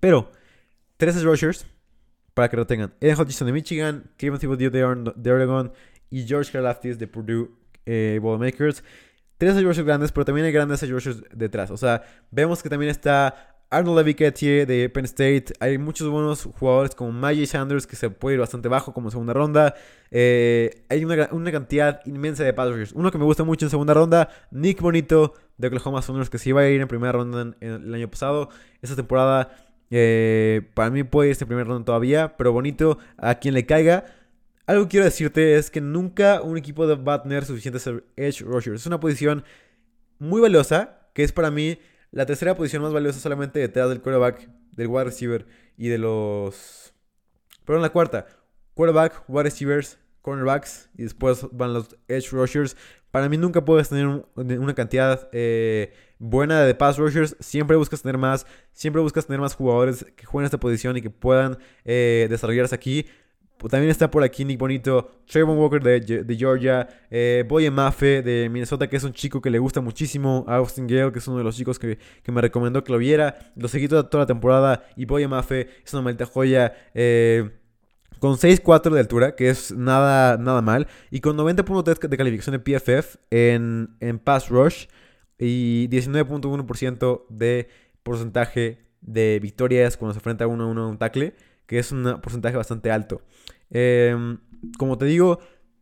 pero, 0.01 0.31
13 0.97 1.23
rushers 1.23 1.67
para 2.39 2.49
que 2.49 2.57
lo 2.57 2.69
tengan. 2.69 2.95
Eden 3.01 3.19
Hutchinson 3.19 3.47
de 3.47 3.53
Michigan, 3.53 4.05
Kevin 4.17 4.39
Thibodeau 4.39 4.71
de, 4.71 5.33
Oregon 5.33 5.73
y 6.11 6.27
George 6.27 6.51
Karlaftis 6.53 6.99
de 6.99 7.07
Purdue 7.07 7.51
eh, 7.87 8.21
Ballmakers. 8.23 8.83
Tres 9.37 9.55
rushers 9.63 9.87
grandes, 9.87 10.11
pero 10.11 10.25
también 10.25 10.47
hay 10.47 10.53
grandes 10.53 10.89
rushers 10.91 11.23
detrás. 11.33 11.71
O 11.71 11.77
sea, 11.77 12.03
vemos 12.31 12.63
que 12.63 12.69
también 12.69 12.91
está 12.91 13.59
Arnold 13.71 13.99
Leviketier 13.99 14.67
de 14.67 14.89
Penn 14.89 15.05
State. 15.05 15.47
Hay 15.61 15.79
muchos 15.79 16.09
buenos 16.09 16.49
jugadores 16.59 16.95
como 16.95 17.13
Maggie 17.13 17.47
Sanders 17.47 17.87
que 17.87 17.95
se 17.95 18.11
puede 18.11 18.35
ir 18.35 18.41
bastante 18.41 18.69
bajo 18.69 18.93
como 18.93 19.11
segunda 19.11 19.33
ronda. 19.33 19.75
Eh, 20.11 20.85
hay 20.89 21.05
una, 21.05 21.53
cantidad 21.53 22.01
inmensa 22.05 22.43
de 22.43 22.53
rushers. 22.53 22.93
Uno 22.93 23.13
que 23.13 23.19
me 23.19 23.25
gusta 23.25 23.45
mucho 23.45 23.67
en 23.67 23.71
segunda 23.71 23.95
ronda, 23.95 24.29
Nick 24.51 24.81
Bonito 24.81 25.35
de 25.57 25.69
Oklahoma 25.69 26.03
Sooners 26.03 26.31
que 26.31 26.39
se 26.39 26.49
iba 26.49 26.63
a 26.63 26.69
ir 26.69 26.81
en 26.81 26.89
primera 26.89 27.13
ronda 27.13 27.43
en, 27.43 27.57
en 27.61 27.83
el 27.85 27.95
año 27.95 28.09
pasado. 28.09 28.49
Esta 28.83 28.97
temporada 28.97 29.51
eh, 29.91 30.63
para 30.75 30.91
mí 30.91 31.03
puede 31.03 31.29
ir 31.29 31.33
este 31.33 31.47
primer 31.47 31.67
round 31.67 31.85
todavía, 31.85 32.37
pero 32.37 32.53
bonito 32.53 32.99
a 33.17 33.37
quien 33.37 33.55
le 33.55 33.67
caiga. 33.67 34.05
Algo 34.69 34.85
que 34.85 34.91
quiero 34.91 35.07
decirte 35.07 35.57
es 35.57 35.71
que 35.71 35.81
nunca 35.81 36.43
un 36.43 36.59
equipo 36.59 36.87
va 37.03 37.15
a 37.15 37.23
tener 37.23 37.47
suficientes 37.47 37.89
edge 38.17 38.43
rushers. 38.43 38.83
Es 38.83 38.87
una 38.87 39.01
posición 39.01 39.43
muy 40.19 40.43
valiosa, 40.43 41.09
que 41.15 41.23
es 41.25 41.33
para 41.33 41.51
mí 41.51 41.79
la 42.11 42.27
tercera 42.27 42.55
posición 42.55 42.83
más 42.83 42.93
valiosa 42.93 43.19
solamente 43.19 43.61
detrás 43.61 43.89
del 43.89 44.03
quarterback, 44.03 44.47
del 44.73 44.89
wide 44.89 45.05
receiver 45.05 45.47
y 45.79 45.89
de 45.89 45.97
los... 45.97 46.93
Perdón, 47.65 47.81
la 47.81 47.89
cuarta. 47.89 48.27
Quarterback, 48.75 49.25
wide 49.27 49.45
receivers, 49.45 49.99
cornerbacks 50.21 50.91
y 50.99 51.05
después 51.05 51.47
van 51.51 51.73
los 51.73 51.97
edge 52.07 52.31
rushers. 52.33 52.77
Para 53.11 53.31
mí 53.31 53.39
nunca 53.39 53.65
puedes 53.65 53.89
tener 53.89 54.27
una 54.37 54.75
cantidad 54.75 55.31
eh, 55.33 55.95
buena 56.19 56.61
de 56.63 56.75
pass 56.75 56.99
rushers. 56.99 57.37
Siempre 57.41 57.79
buscas 57.79 58.03
tener 58.03 58.19
más. 58.19 58.45
Siempre 58.73 59.01
buscas 59.01 59.25
tener 59.25 59.41
más 59.41 59.55
jugadores 59.55 60.05
que 60.15 60.27
jueguen 60.27 60.45
esta 60.45 60.61
posición 60.61 60.95
y 60.99 61.01
que 61.01 61.09
puedan 61.09 61.57
eh, 61.87 62.27
desarrollarse 62.29 62.75
aquí. 62.75 63.07
También 63.69 63.91
está 63.91 64.11
por 64.11 64.23
aquí 64.23 64.45
Nick 64.45 64.59
Bonito, 64.59 65.11
Trayvon 65.27 65.59
Walker 65.59 65.83
de, 65.83 66.37
Georgia, 66.37 66.89
eh, 67.11 67.45
Boye 67.49 67.71
Mafe 67.71 68.23
de 68.23 68.49
Minnesota, 68.49 68.89
que 68.89 68.97
es 68.97 69.05
un 69.05 69.13
chico 69.13 69.41
que 69.41 69.51
le 69.51 69.59
gusta 69.59 69.81
muchísimo, 69.81 70.45
Austin 70.47 70.87
Gale, 70.87 71.11
que 71.11 71.19
es 71.19 71.27
uno 71.27 71.39
de 71.39 71.45
los 71.45 71.57
chicos 71.57 71.79
que, 71.79 71.99
me 72.27 72.41
recomendó 72.41 72.85
que 72.85 72.93
lo 72.93 72.99
viera. 72.99 73.53
Lo 73.57 73.67
seguí 73.69 73.89
toda, 73.89 74.09
la 74.13 74.27
temporada 74.27 74.85
y 74.97 75.07
Boye 75.07 75.27
Mafe 75.27 75.69
es 75.85 75.93
una 75.93 76.03
maldita 76.03 76.27
joya. 76.27 76.73
Eh, 76.95 77.51
con 78.21 78.37
6.4 78.37 78.91
de 78.91 79.01
altura, 79.01 79.37
que 79.37 79.49
es 79.49 79.73
nada, 79.73 80.37
nada 80.39 80.61
mal, 80.61 80.89
y 81.11 81.21
con 81.21 81.37
90.3 81.37 82.09
de 82.09 82.17
calificación 82.17 82.53
de 82.53 82.59
PFF 82.59 83.17
en, 83.31 83.91
en 84.01 84.19
Pass 84.19 84.49
Rush 84.49 84.87
y 85.39 85.89
19.1% 85.89 87.27
de 87.29 87.69
porcentaje 88.03 88.89
de 89.01 89.39
victorias 89.41 89.97
cuando 89.97 90.15
se 90.15 90.19
enfrenta 90.19 90.47
uno 90.47 90.65
a 90.65 90.67
uno 90.67 90.85
a 90.85 90.89
un 90.89 90.99
tackle, 90.99 91.35
que 91.69 91.79
es 91.79 91.93
un 91.93 92.21
porcentaje 92.21 92.57
bastante 92.57 92.91
alto. 92.91 93.23
Em, 93.71 94.39
como 94.77 94.99
te 94.99 95.05
digo, 95.05 95.39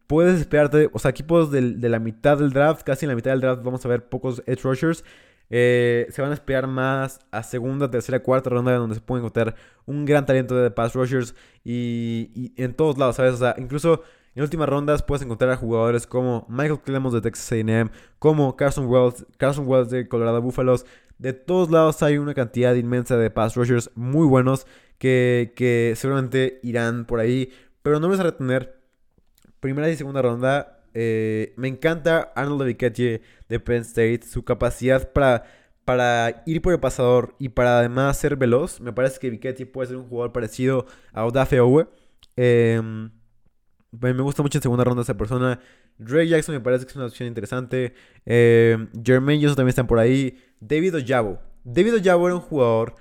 puedes 0.06 0.38
esperarte, 0.38 0.90
o 0.92 0.98
sea, 0.98 1.10
equipos 1.12 1.50
de, 1.50 1.72
de 1.76 1.88
la 1.88 1.98
mitad 1.98 2.36
del 2.36 2.52
draft, 2.52 2.82
casi 2.82 3.06
en 3.06 3.10
la 3.10 3.16
mitad 3.16 3.30
del 3.30 3.40
draft 3.40 3.62
vamos 3.62 3.86
a 3.86 3.88
ver 3.88 4.06
pocos 4.10 4.42
edge 4.46 4.62
rushers. 4.62 5.02
Eh, 5.48 6.08
se 6.10 6.22
van 6.22 6.32
a 6.32 6.34
esperar 6.34 6.66
más 6.66 7.20
a 7.30 7.42
segunda, 7.42 7.90
tercera, 7.90 8.20
cuarta 8.20 8.50
ronda 8.50 8.74
donde 8.74 8.96
se 8.96 9.00
puede 9.00 9.20
encontrar 9.20 9.54
un 9.84 10.04
gran 10.04 10.26
talento 10.26 10.56
de 10.56 10.70
pass 10.70 10.94
rushers 10.94 11.34
y, 11.64 12.52
en 12.56 12.74
todos 12.74 12.98
lados, 12.98 13.16
¿sabes? 13.16 13.34
O 13.34 13.36
sea, 13.38 13.54
incluso 13.58 14.02
en 14.34 14.42
últimas 14.42 14.68
rondas 14.68 15.02
puedes 15.02 15.22
encontrar 15.22 15.50
a 15.52 15.56
jugadores 15.56 16.06
como 16.06 16.46
Michael 16.48 16.80
Clemons 16.80 17.14
de 17.14 17.20
Texas 17.20 17.52
A&M, 17.52 17.90
como 18.18 18.56
Carson 18.56 18.86
Wells, 18.86 19.24
Carson 19.38 19.66
Wells 19.68 19.90
de 19.90 20.08
Colorado 20.08 20.42
Buffaloes. 20.42 20.84
De 21.18 21.32
todos 21.32 21.70
lados 21.70 22.02
hay 22.02 22.18
una 22.18 22.34
cantidad 22.34 22.74
inmensa 22.74 23.16
de 23.16 23.30
pass 23.30 23.54
rushers 23.54 23.90
muy 23.94 24.26
buenos 24.26 24.66
que, 24.98 25.52
que 25.56 25.94
seguramente 25.96 26.60
irán 26.62 27.06
por 27.06 27.20
ahí, 27.20 27.50
pero 27.82 28.00
no 28.00 28.08
vas 28.08 28.20
a 28.20 28.24
retener 28.24 28.80
primera 29.60 29.88
y 29.90 29.96
segunda 29.96 30.22
ronda 30.22 30.76
eh, 30.98 31.52
me 31.56 31.68
encanta 31.68 32.32
Arnold 32.34 32.62
Leviketier 32.62 33.20
de 33.50 33.60
Penn 33.60 33.82
State, 33.82 34.22
su 34.22 34.46
capacidad 34.46 35.12
para, 35.12 35.44
para 35.84 36.42
ir 36.46 36.62
por 36.62 36.72
el 36.72 36.80
pasador 36.80 37.34
y 37.38 37.50
para 37.50 37.80
además 37.80 38.16
ser 38.16 38.36
veloz. 38.36 38.80
Me 38.80 38.94
parece 38.94 39.18
que 39.18 39.28
Viketier 39.28 39.70
puede 39.70 39.88
ser 39.88 39.98
un 39.98 40.08
jugador 40.08 40.32
parecido 40.32 40.86
a 41.12 41.26
Odafe 41.26 41.60
Owe. 41.60 41.86
Em, 42.34 43.10
me 43.92 44.22
gusta 44.22 44.42
mucho 44.42 44.56
en 44.56 44.62
segunda 44.62 44.84
ronda 44.84 45.02
esa 45.02 45.18
persona. 45.18 45.60
Drake 45.98 46.28
Jackson 46.28 46.54
me 46.54 46.62
parece 46.62 46.86
que 46.86 46.92
es 46.92 46.96
una 46.96 47.06
opción 47.06 47.28
interesante. 47.28 47.92
Eh, 48.24 48.88
Jermaine 49.04 49.42
Johnson 49.42 49.56
también 49.56 49.70
están 49.70 49.86
por 49.86 49.98
ahí. 49.98 50.42
David 50.60 50.96
Ojabo. 50.96 51.40
David 51.64 51.96
Ojabo 51.96 52.26
era 52.26 52.36
un 52.36 52.42
jugador 52.42 52.94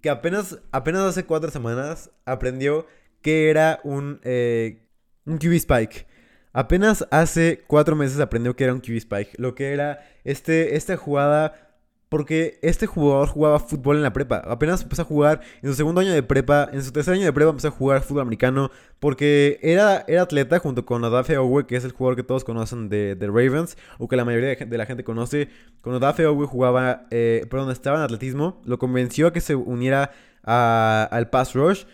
que 0.00 0.10
apenas, 0.10 0.58
apenas 0.72 1.02
hace 1.02 1.24
cuatro 1.24 1.50
semanas 1.50 2.10
aprendió 2.24 2.86
que 3.22 3.50
era 3.50 3.80
un, 3.84 4.20
eh, 4.24 4.86
un 5.26 5.38
QB 5.38 5.52
Spike. 5.54 6.06
Apenas 6.52 7.06
hace 7.10 7.62
cuatro 7.66 7.94
meses 7.94 8.18
aprendió 8.18 8.56
que 8.56 8.64
era 8.64 8.72
un 8.72 8.80
QB 8.80 8.96
Spike. 8.96 9.32
Lo 9.36 9.54
que 9.54 9.72
era 9.72 10.04
este, 10.24 10.76
esta 10.76 10.96
jugada 10.96 11.69
porque 12.10 12.58
este 12.60 12.86
jugador 12.86 13.28
jugaba 13.28 13.60
fútbol 13.60 13.96
en 13.96 14.02
la 14.02 14.12
prepa. 14.12 14.42
Apenas 14.44 14.82
empezó 14.82 15.02
a 15.02 15.04
jugar 15.04 15.40
en 15.62 15.70
su 15.70 15.76
segundo 15.76 16.00
año 16.00 16.12
de 16.12 16.24
prepa. 16.24 16.68
En 16.72 16.82
su 16.82 16.90
tercer 16.90 17.14
año 17.14 17.24
de 17.24 17.32
prepa 17.32 17.50
empezó 17.50 17.68
a 17.68 17.70
jugar 17.70 18.02
fútbol 18.02 18.22
americano. 18.22 18.72
Porque 18.98 19.60
era, 19.62 20.04
era 20.08 20.22
atleta 20.22 20.58
junto 20.58 20.84
con 20.84 21.04
Odafe 21.04 21.38
Owe, 21.38 21.68
que 21.68 21.76
es 21.76 21.84
el 21.84 21.92
jugador 21.92 22.16
que 22.16 22.24
todos 22.24 22.42
conocen 22.42 22.88
de, 22.88 23.16
Ravens. 23.20 23.78
O 23.98 24.08
que 24.08 24.16
la 24.16 24.24
mayoría 24.24 24.56
de, 24.56 24.76
la 24.76 24.86
gente 24.86 25.04
conoce. 25.04 25.50
Cuando 25.82 25.98
Odafe 25.98 26.26
Owe 26.26 26.46
jugaba, 26.46 27.06
eh, 27.12 27.46
perdón, 27.48 27.70
estaba 27.70 27.98
en 27.98 28.02
atletismo. 28.02 28.60
Lo 28.64 28.80
convenció 28.80 29.28
a 29.28 29.32
que 29.32 29.40
se 29.40 29.54
uniera 29.54 30.10
al 30.42 31.30
pass 31.30 31.54
rush. 31.54 31.84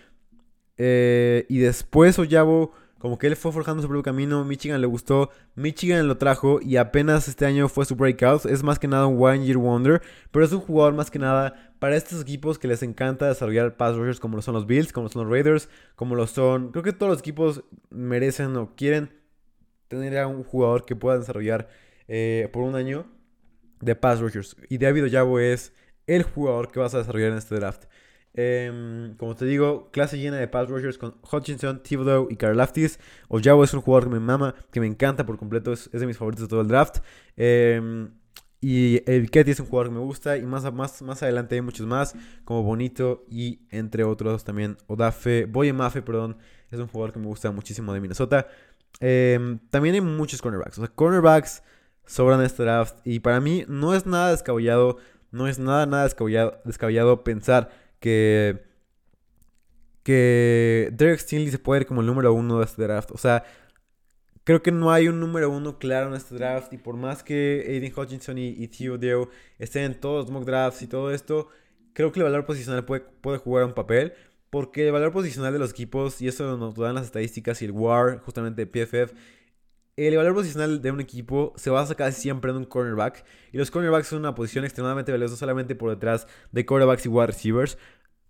Eh, 0.78 1.44
y 1.50 1.58
después 1.58 2.18
Oyabo 2.18 2.72
como 3.06 3.20
que 3.20 3.28
él 3.28 3.36
fue 3.36 3.52
forjando 3.52 3.82
su 3.82 3.86
propio 3.86 4.02
camino, 4.02 4.44
Michigan 4.44 4.80
le 4.80 4.88
gustó, 4.88 5.30
Michigan 5.54 6.08
lo 6.08 6.18
trajo 6.18 6.58
y 6.60 6.76
apenas 6.76 7.28
este 7.28 7.46
año 7.46 7.68
fue 7.68 7.84
su 7.84 7.94
breakout. 7.94 8.46
Es 8.46 8.64
más 8.64 8.80
que 8.80 8.88
nada 8.88 9.06
un 9.06 9.22
one 9.22 9.46
year 9.46 9.58
wonder, 9.58 10.02
pero 10.32 10.44
es 10.44 10.50
un 10.50 10.58
jugador 10.58 10.92
más 10.92 11.08
que 11.08 11.20
nada 11.20 11.72
para 11.78 11.94
estos 11.94 12.20
equipos 12.20 12.58
que 12.58 12.66
les 12.66 12.82
encanta 12.82 13.28
desarrollar 13.28 13.76
pass 13.76 13.94
rushers 13.94 14.18
como 14.18 14.34
lo 14.34 14.42
son 14.42 14.54
los 14.54 14.66
Bills, 14.66 14.92
como 14.92 15.04
lo 15.04 15.10
son 15.10 15.22
los 15.22 15.30
Raiders, 15.30 15.68
como 15.94 16.16
lo 16.16 16.26
son... 16.26 16.72
Creo 16.72 16.82
que 16.82 16.92
todos 16.92 17.10
los 17.10 17.20
equipos 17.20 17.62
merecen 17.90 18.56
o 18.56 18.74
quieren 18.74 19.12
tener 19.86 20.18
a 20.18 20.26
un 20.26 20.42
jugador 20.42 20.84
que 20.84 20.96
pueda 20.96 21.16
desarrollar 21.16 21.68
eh, 22.08 22.48
por 22.52 22.64
un 22.64 22.74
año 22.74 23.06
de 23.80 23.94
pass 23.94 24.18
rushers. 24.18 24.56
Y 24.68 24.78
David 24.78 25.04
Oyabo 25.04 25.38
es 25.38 25.72
el 26.08 26.24
jugador 26.24 26.72
que 26.72 26.80
vas 26.80 26.92
a 26.96 26.98
desarrollar 26.98 27.30
en 27.30 27.38
este 27.38 27.54
draft. 27.54 27.84
Em, 28.38 29.14
como 29.16 29.34
te 29.34 29.46
digo, 29.46 29.90
clase 29.90 30.18
llena 30.18 30.36
de 30.36 30.46
pass 30.46 30.68
rushers 30.68 30.98
con 30.98 31.14
Hutchinson, 31.32 31.82
Thibodeau 31.82 32.28
y 32.30 32.36
Karlaftis. 32.36 33.00
Ojabo 33.28 33.64
es 33.64 33.72
un 33.72 33.80
jugador 33.80 34.04
que 34.04 34.10
me 34.10 34.20
mama, 34.20 34.54
que 34.70 34.78
me 34.78 34.86
encanta 34.86 35.24
por 35.24 35.38
completo, 35.38 35.72
es, 35.72 35.90
de 35.90 36.06
mis 36.06 36.18
favoritos 36.18 36.44
de 36.44 36.48
todo 36.48 36.60
el 36.60 36.68
draft. 36.68 36.98
Em, 37.36 38.10
y 38.60 39.02
el 39.10 39.30
Ketty 39.30 39.52
es 39.52 39.60
un 39.60 39.66
jugador 39.66 39.88
que 39.88 39.94
me 39.94 40.00
gusta. 40.00 40.36
Y 40.36 40.42
más, 40.44 40.70
más, 40.72 41.00
más 41.00 41.22
adelante 41.22 41.54
hay 41.54 41.62
muchos 41.62 41.86
más, 41.86 42.14
como 42.44 42.62
Bonito 42.62 43.24
y 43.30 43.60
entre 43.70 44.04
otros 44.04 44.44
también 44.44 44.76
Odafe, 44.86 45.46
Boyemafe, 45.46 46.02
perdón. 46.02 46.36
Es 46.70 46.78
un 46.78 46.88
jugador 46.88 47.14
que 47.14 47.18
me 47.18 47.26
gusta 47.26 47.50
muchísimo 47.52 47.94
de 47.94 48.00
Minnesota. 48.00 48.48
Em, 49.00 49.58
también 49.70 49.94
hay 49.94 50.00
muchos 50.02 50.42
cornerbacks. 50.42 50.78
O 50.78 50.82
sea, 50.82 50.94
cornerbacks 50.94 51.62
sobran 52.04 52.42
este 52.42 52.64
draft. 52.64 52.96
Y 53.04 53.20
para 53.20 53.40
mí 53.40 53.64
no 53.68 53.94
es 53.94 54.04
nada 54.04 54.30
descabellado, 54.30 54.98
no 55.30 55.48
es 55.48 55.58
nada, 55.58 55.86
nada 55.86 56.04
descabellado, 56.04 56.60
descabellado 56.64 57.24
pensar 57.24 57.85
que, 58.00 58.64
que 60.02 60.90
Derek 60.92 61.20
Stingley 61.20 61.50
se 61.50 61.58
puede 61.58 61.82
ir 61.82 61.86
como 61.86 62.00
el 62.00 62.06
número 62.06 62.32
uno 62.32 62.58
de 62.58 62.64
este 62.64 62.82
draft. 62.82 63.10
O 63.12 63.18
sea, 63.18 63.44
creo 64.44 64.62
que 64.62 64.72
no 64.72 64.92
hay 64.92 65.08
un 65.08 65.20
número 65.20 65.50
uno 65.50 65.78
claro 65.78 66.08
en 66.08 66.14
este 66.14 66.34
draft. 66.34 66.72
Y 66.72 66.78
por 66.78 66.96
más 66.96 67.22
que 67.22 67.64
Aiden 67.68 67.92
Hutchinson 67.96 68.38
y, 68.38 68.48
y 68.48 68.68
Theo 68.68 69.28
estén 69.58 69.84
en 69.84 70.00
todos 70.00 70.26
los 70.26 70.32
mock 70.32 70.44
drafts 70.44 70.82
y 70.82 70.86
todo 70.86 71.12
esto, 71.12 71.48
creo 71.92 72.12
que 72.12 72.20
el 72.20 72.24
valor 72.24 72.46
posicional 72.46 72.84
puede, 72.84 73.02
puede 73.20 73.38
jugar 73.38 73.64
un 73.64 73.74
papel. 73.74 74.12
Porque 74.50 74.86
el 74.86 74.92
valor 74.92 75.12
posicional 75.12 75.52
de 75.52 75.58
los 75.58 75.70
equipos, 75.70 76.22
y 76.22 76.28
eso 76.28 76.56
nos 76.56 76.76
dan 76.76 76.94
las 76.94 77.06
estadísticas 77.06 77.60
y 77.62 77.64
el 77.64 77.72
WAR, 77.72 78.20
justamente 78.20 78.64
de 78.64 78.86
PFF, 78.86 79.12
el 79.96 80.16
valor 80.16 80.34
posicional 80.34 80.82
de 80.82 80.90
un 80.90 81.00
equipo 81.00 81.54
se 81.56 81.70
basa 81.70 81.94
casi 81.94 82.20
siempre 82.20 82.50
en 82.50 82.58
un 82.58 82.64
cornerback. 82.64 83.24
Y 83.52 83.58
los 83.58 83.70
cornerbacks 83.70 84.08
son 84.08 84.18
una 84.20 84.34
posición 84.34 84.64
extremadamente 84.64 85.10
valiosa 85.10 85.36
solamente 85.36 85.74
por 85.74 85.90
detrás 85.90 86.26
de 86.52 86.66
cornerbacks 86.66 87.06
y 87.06 87.08
wide 87.08 87.28
receivers. 87.28 87.78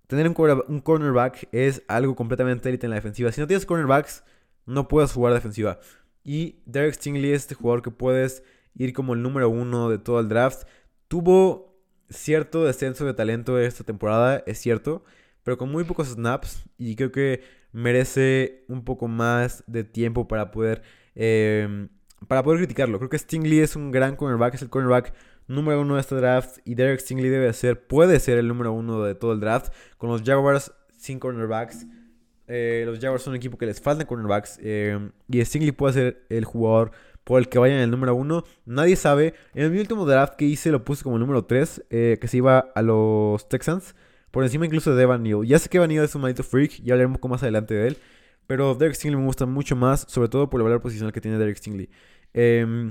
Tener 0.06 0.28
un, 0.28 0.80
cornerback 0.80 1.48
es 1.50 1.82
algo 1.88 2.14
completamente 2.14 2.68
élite 2.68 2.86
en 2.86 2.90
la 2.90 2.96
defensiva. 2.96 3.32
Si 3.32 3.40
no 3.40 3.48
tienes 3.48 3.66
cornerbacks, 3.66 4.22
no 4.64 4.86
puedes 4.86 5.12
jugar 5.12 5.34
defensiva. 5.34 5.80
Y 6.22 6.60
Derek 6.66 6.94
Stingley 6.94 7.32
es 7.32 7.42
este 7.42 7.56
jugador 7.56 7.82
que 7.82 7.90
puedes 7.90 8.44
ir 8.76 8.92
como 8.92 9.14
el 9.14 9.22
número 9.22 9.48
uno 9.48 9.90
de 9.90 9.98
todo 9.98 10.20
el 10.20 10.28
draft. 10.28 10.68
Tuvo 11.08 11.80
cierto 12.08 12.64
descenso 12.64 13.04
de 13.04 13.14
talento 13.14 13.58
esta 13.58 13.82
temporada, 13.82 14.44
es 14.46 14.58
cierto, 14.58 15.04
pero 15.42 15.58
con 15.58 15.72
muy 15.72 15.82
pocos 15.82 16.08
snaps. 16.08 16.64
Y 16.78 16.94
creo 16.94 17.10
que 17.10 17.42
merece 17.72 18.64
un 18.68 18.84
poco 18.84 19.08
más 19.08 19.64
de 19.66 19.82
tiempo 19.82 20.28
para 20.28 20.52
poder 20.52 20.82
Em, 21.16 21.88
para 22.28 22.42
poder 22.42 22.60
criticarlo. 22.60 22.98
Creo 22.98 23.10
que 23.10 23.18
Stingley 23.18 23.60
es 23.60 23.74
un 23.74 23.90
gran 23.90 24.16
cornerback, 24.16 24.54
es 24.54 24.62
el 24.62 24.70
cornerback 24.70 25.12
número 25.48 25.80
uno 25.80 25.94
de 25.94 26.00
este 26.00 26.14
draft 26.14 26.58
y 26.64 26.74
Derek 26.74 27.00
Stingley 27.00 27.30
debe 27.30 27.52
ser, 27.52 27.86
puede 27.86 28.20
ser 28.20 28.38
el 28.38 28.48
número 28.48 28.72
uno 28.72 29.02
de 29.02 29.14
todo 29.14 29.32
el 29.32 29.40
draft. 29.40 29.72
Con 29.96 30.10
los 30.10 30.22
Jaguars 30.22 30.72
sin 30.96 31.18
cornerbacks, 31.18 31.86
eh, 32.48 32.84
los 32.86 33.00
Jaguars 33.00 33.22
son 33.22 33.32
un 33.32 33.36
equipo 33.36 33.58
que 33.58 33.66
les 33.66 33.80
faltan 33.80 34.06
cornerbacks 34.06 34.58
em, 34.62 35.10
y 35.28 35.44
Stingley 35.44 35.72
puede 35.72 35.94
ser 35.94 36.26
el 36.28 36.44
jugador 36.44 36.92
por 37.24 37.40
el 37.40 37.48
que 37.48 37.58
vayan 37.58 37.80
el 37.80 37.90
número 37.90 38.14
uno. 38.14 38.44
Nadie 38.66 38.94
sabe. 38.94 39.34
En 39.52 39.72
mi 39.72 39.80
último 39.80 40.06
draft 40.06 40.34
que 40.36 40.44
hice 40.44 40.70
lo 40.70 40.84
puse 40.84 41.02
como 41.02 41.16
el 41.16 41.20
número 41.20 41.44
3, 41.44 41.84
eh, 41.90 42.18
que 42.20 42.28
se 42.28 42.36
iba 42.36 42.58
a 42.74 42.82
los 42.82 43.48
Texans. 43.48 43.96
Por 44.30 44.44
encima 44.44 44.66
incluso 44.66 44.94
de 44.94 45.02
Evan 45.02 45.22
Neal. 45.22 45.44
Ya 45.44 45.58
sé 45.58 45.68
que 45.68 45.78
Evan 45.78 45.88
Neal 45.88 46.04
es 46.04 46.14
un 46.14 46.22
maldito 46.22 46.44
freak, 46.44 46.82
ya 46.84 46.94
hablaré 46.94 47.06
un 47.06 47.14
poco 47.14 47.28
más 47.28 47.42
adelante 47.42 47.74
de 47.74 47.88
él. 47.88 47.96
Pero 48.46 48.74
Derek 48.74 48.94
Stingley 48.94 49.20
me 49.20 49.26
gusta 49.26 49.46
mucho 49.46 49.76
más, 49.76 50.06
sobre 50.08 50.28
todo 50.28 50.48
por 50.48 50.60
el 50.60 50.64
valor 50.64 50.80
posicional 50.80 51.12
que 51.12 51.20
tiene 51.20 51.38
Derek 51.38 51.56
Stingley. 51.56 51.90
Eh, 52.34 52.90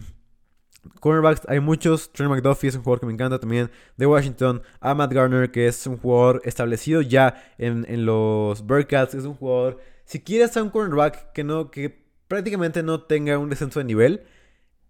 cornerbacks 1.00 1.42
hay 1.48 1.60
muchos. 1.60 2.12
Trent 2.12 2.32
McDuffie 2.32 2.70
es 2.70 2.76
un 2.76 2.84
jugador 2.84 3.00
que 3.00 3.06
me 3.06 3.14
encanta 3.14 3.40
también. 3.40 3.72
De 3.98 4.06
Washington, 4.06 4.62
a 4.80 4.94
Matt 4.94 5.14
Garner, 5.14 5.52
que 5.52 5.68
es 5.68 5.88
un 5.88 5.98
jugador 5.98 6.42
establecido 6.46 7.02
ya 7.02 7.44
en, 7.58 7.86
en 7.88 8.06
los 8.06 8.66
Bearcats. 8.66 9.14
Es 9.14 9.26
un 9.26 9.36
jugador. 9.36 9.80
Si 10.06 10.22
quieres 10.22 10.56
a 10.58 10.64
un 10.64 10.70
cornerback 10.70 11.32
que 11.32 11.44
no, 11.44 11.72
que 11.72 12.06
prácticamente 12.28 12.84
no 12.84 13.04
tenga 13.04 13.38
un 13.38 13.50
descenso 13.50 13.80
de 13.80 13.86
nivel, 13.86 14.24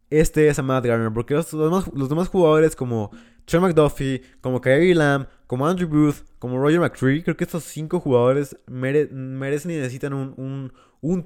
este 0.10 0.48
es 0.48 0.60
a 0.60 0.64
Matt 0.64 0.86
Garner. 0.86 1.12
Porque 1.14 1.34
los, 1.34 1.54
los 1.54 2.10
demás 2.10 2.30
jugadores 2.30 2.76
como 2.76 3.12
Trent 3.46 3.64
McDuffie, 3.64 4.22
como 4.42 4.60
Kyrie 4.60 4.96
Lamb, 4.96 5.28
como 5.48 5.68
Andrew 5.68 5.88
Booth, 5.88 6.24
como 6.40 6.60
Roger 6.60 6.80
McCree, 6.80 7.24
creo 7.24 7.38
que 7.38 7.44
estos 7.44 7.64
cinco 7.64 8.00
jugadores 8.00 8.58
merecen 8.68 9.72
y 9.72 9.76
necesitan 9.76 10.14
un, 10.14 10.72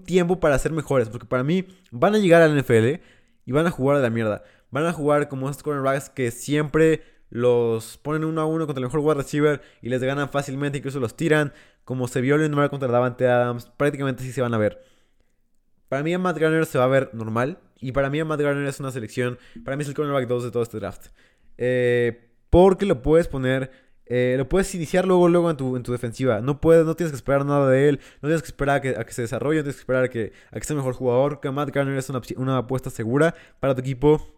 tiempo 0.06 0.40
para 0.40 0.60
ser 0.60 0.72
mejores. 0.72 1.10
Porque 1.10 1.26
para 1.26 1.44
mí 1.44 1.66
van 1.92 2.16
a 2.16 2.20
llegar 2.20 2.42
al 2.42 2.58
NFL 2.58 3.02
y 3.46 3.52
van 3.52 3.68
a 3.68 3.72
jugar 3.72 3.98
a 3.98 4.02
la 4.02 4.10
mierda. 4.10 4.44
Van 4.72 4.86
a 4.86 4.94
jugar 4.94 5.30
como 5.30 5.50
estos 5.50 5.64
cornerbacks 5.64 6.10
que 6.10 6.32
siempre 6.32 7.04
los 7.30 7.98
ponen 7.98 8.24
uno 8.24 8.42
a 8.42 8.46
uno 8.46 8.66
contra 8.66 8.82
el 8.82 8.88
mejor 8.88 9.02
wide 9.02 9.16
receiver 9.16 9.62
y 9.82 9.90
les 9.90 10.02
ganan 10.02 10.30
fácilmente, 10.30 10.80
incluso 10.80 11.00
los 11.00 11.16
tiran. 11.16 11.54
Como 11.86 12.08
se 12.08 12.22
vio 12.22 12.36
el 12.36 12.52
número 12.52 12.70
contra 12.70 12.90
Davante 12.90 13.28
Adams, 13.28 13.72
prácticamente 13.78 14.24
sí 14.24 14.32
se 14.32 14.42
van 14.42 14.54
a 14.54 14.58
ver. 14.58 14.84
Para 15.88 16.04
mí 16.04 16.16
Matt 16.18 16.38
Garner 16.38 16.66
se 16.66 16.78
va 16.78 16.84
a 16.84 16.88
ver 16.88 17.10
normal. 17.14 17.58
Y 17.82 17.92
para 17.92 18.10
mí 18.10 18.24
Matt 18.24 18.42
Garner 18.42 18.66
es 18.68 18.80
una 18.80 18.92
selección. 18.92 19.38
Para 19.64 19.78
mí 19.78 19.84
es 19.84 19.90
el 19.90 19.96
cornerback 19.96 20.28
2 20.28 20.44
de 20.44 20.52
todo 20.52 20.64
este 20.64 20.80
draft. 20.80 21.08
Eh, 21.58 22.30
porque 22.50 22.86
lo 22.86 23.02
puedes 23.02 23.28
poner, 23.28 23.72
eh, 24.06 24.36
lo 24.38 24.50
puedes 24.50 24.74
iniciar 24.76 25.06
luego, 25.06 25.30
luego 25.30 25.50
en 25.50 25.58
tu, 25.58 25.76
en 25.76 25.84
tu 25.84 25.92
defensiva. 25.92 26.42
No 26.42 26.60
puedes, 26.60 26.86
no 26.86 26.96
tienes 26.96 27.12
que 27.12 27.18
esperar 27.18 27.46
nada 27.46 27.70
de 27.70 27.90
él, 27.90 28.00
no 28.22 28.28
tienes 28.28 28.42
que 28.42 28.48
esperar 28.48 28.78
a 28.78 28.82
que, 28.82 28.90
a 28.90 29.04
que 29.06 29.14
se 29.14 29.22
desarrolle, 29.22 29.60
no 29.60 29.64
tienes 29.64 29.76
que 29.76 29.82
esperar 29.82 30.04
a 30.04 30.10
que, 30.10 30.34
a 30.52 30.60
que 30.60 30.66
sea 30.66 30.76
mejor 30.76 30.94
jugador. 30.94 31.40
Que 31.40 31.52
Matt 31.52 31.70
Garner 31.70 31.98
es 31.98 32.10
una, 32.10 32.22
una, 32.38 32.58
apuesta 32.58 32.90
segura 32.90 33.36
para 33.60 33.76
tu 33.76 33.82
equipo. 33.82 34.36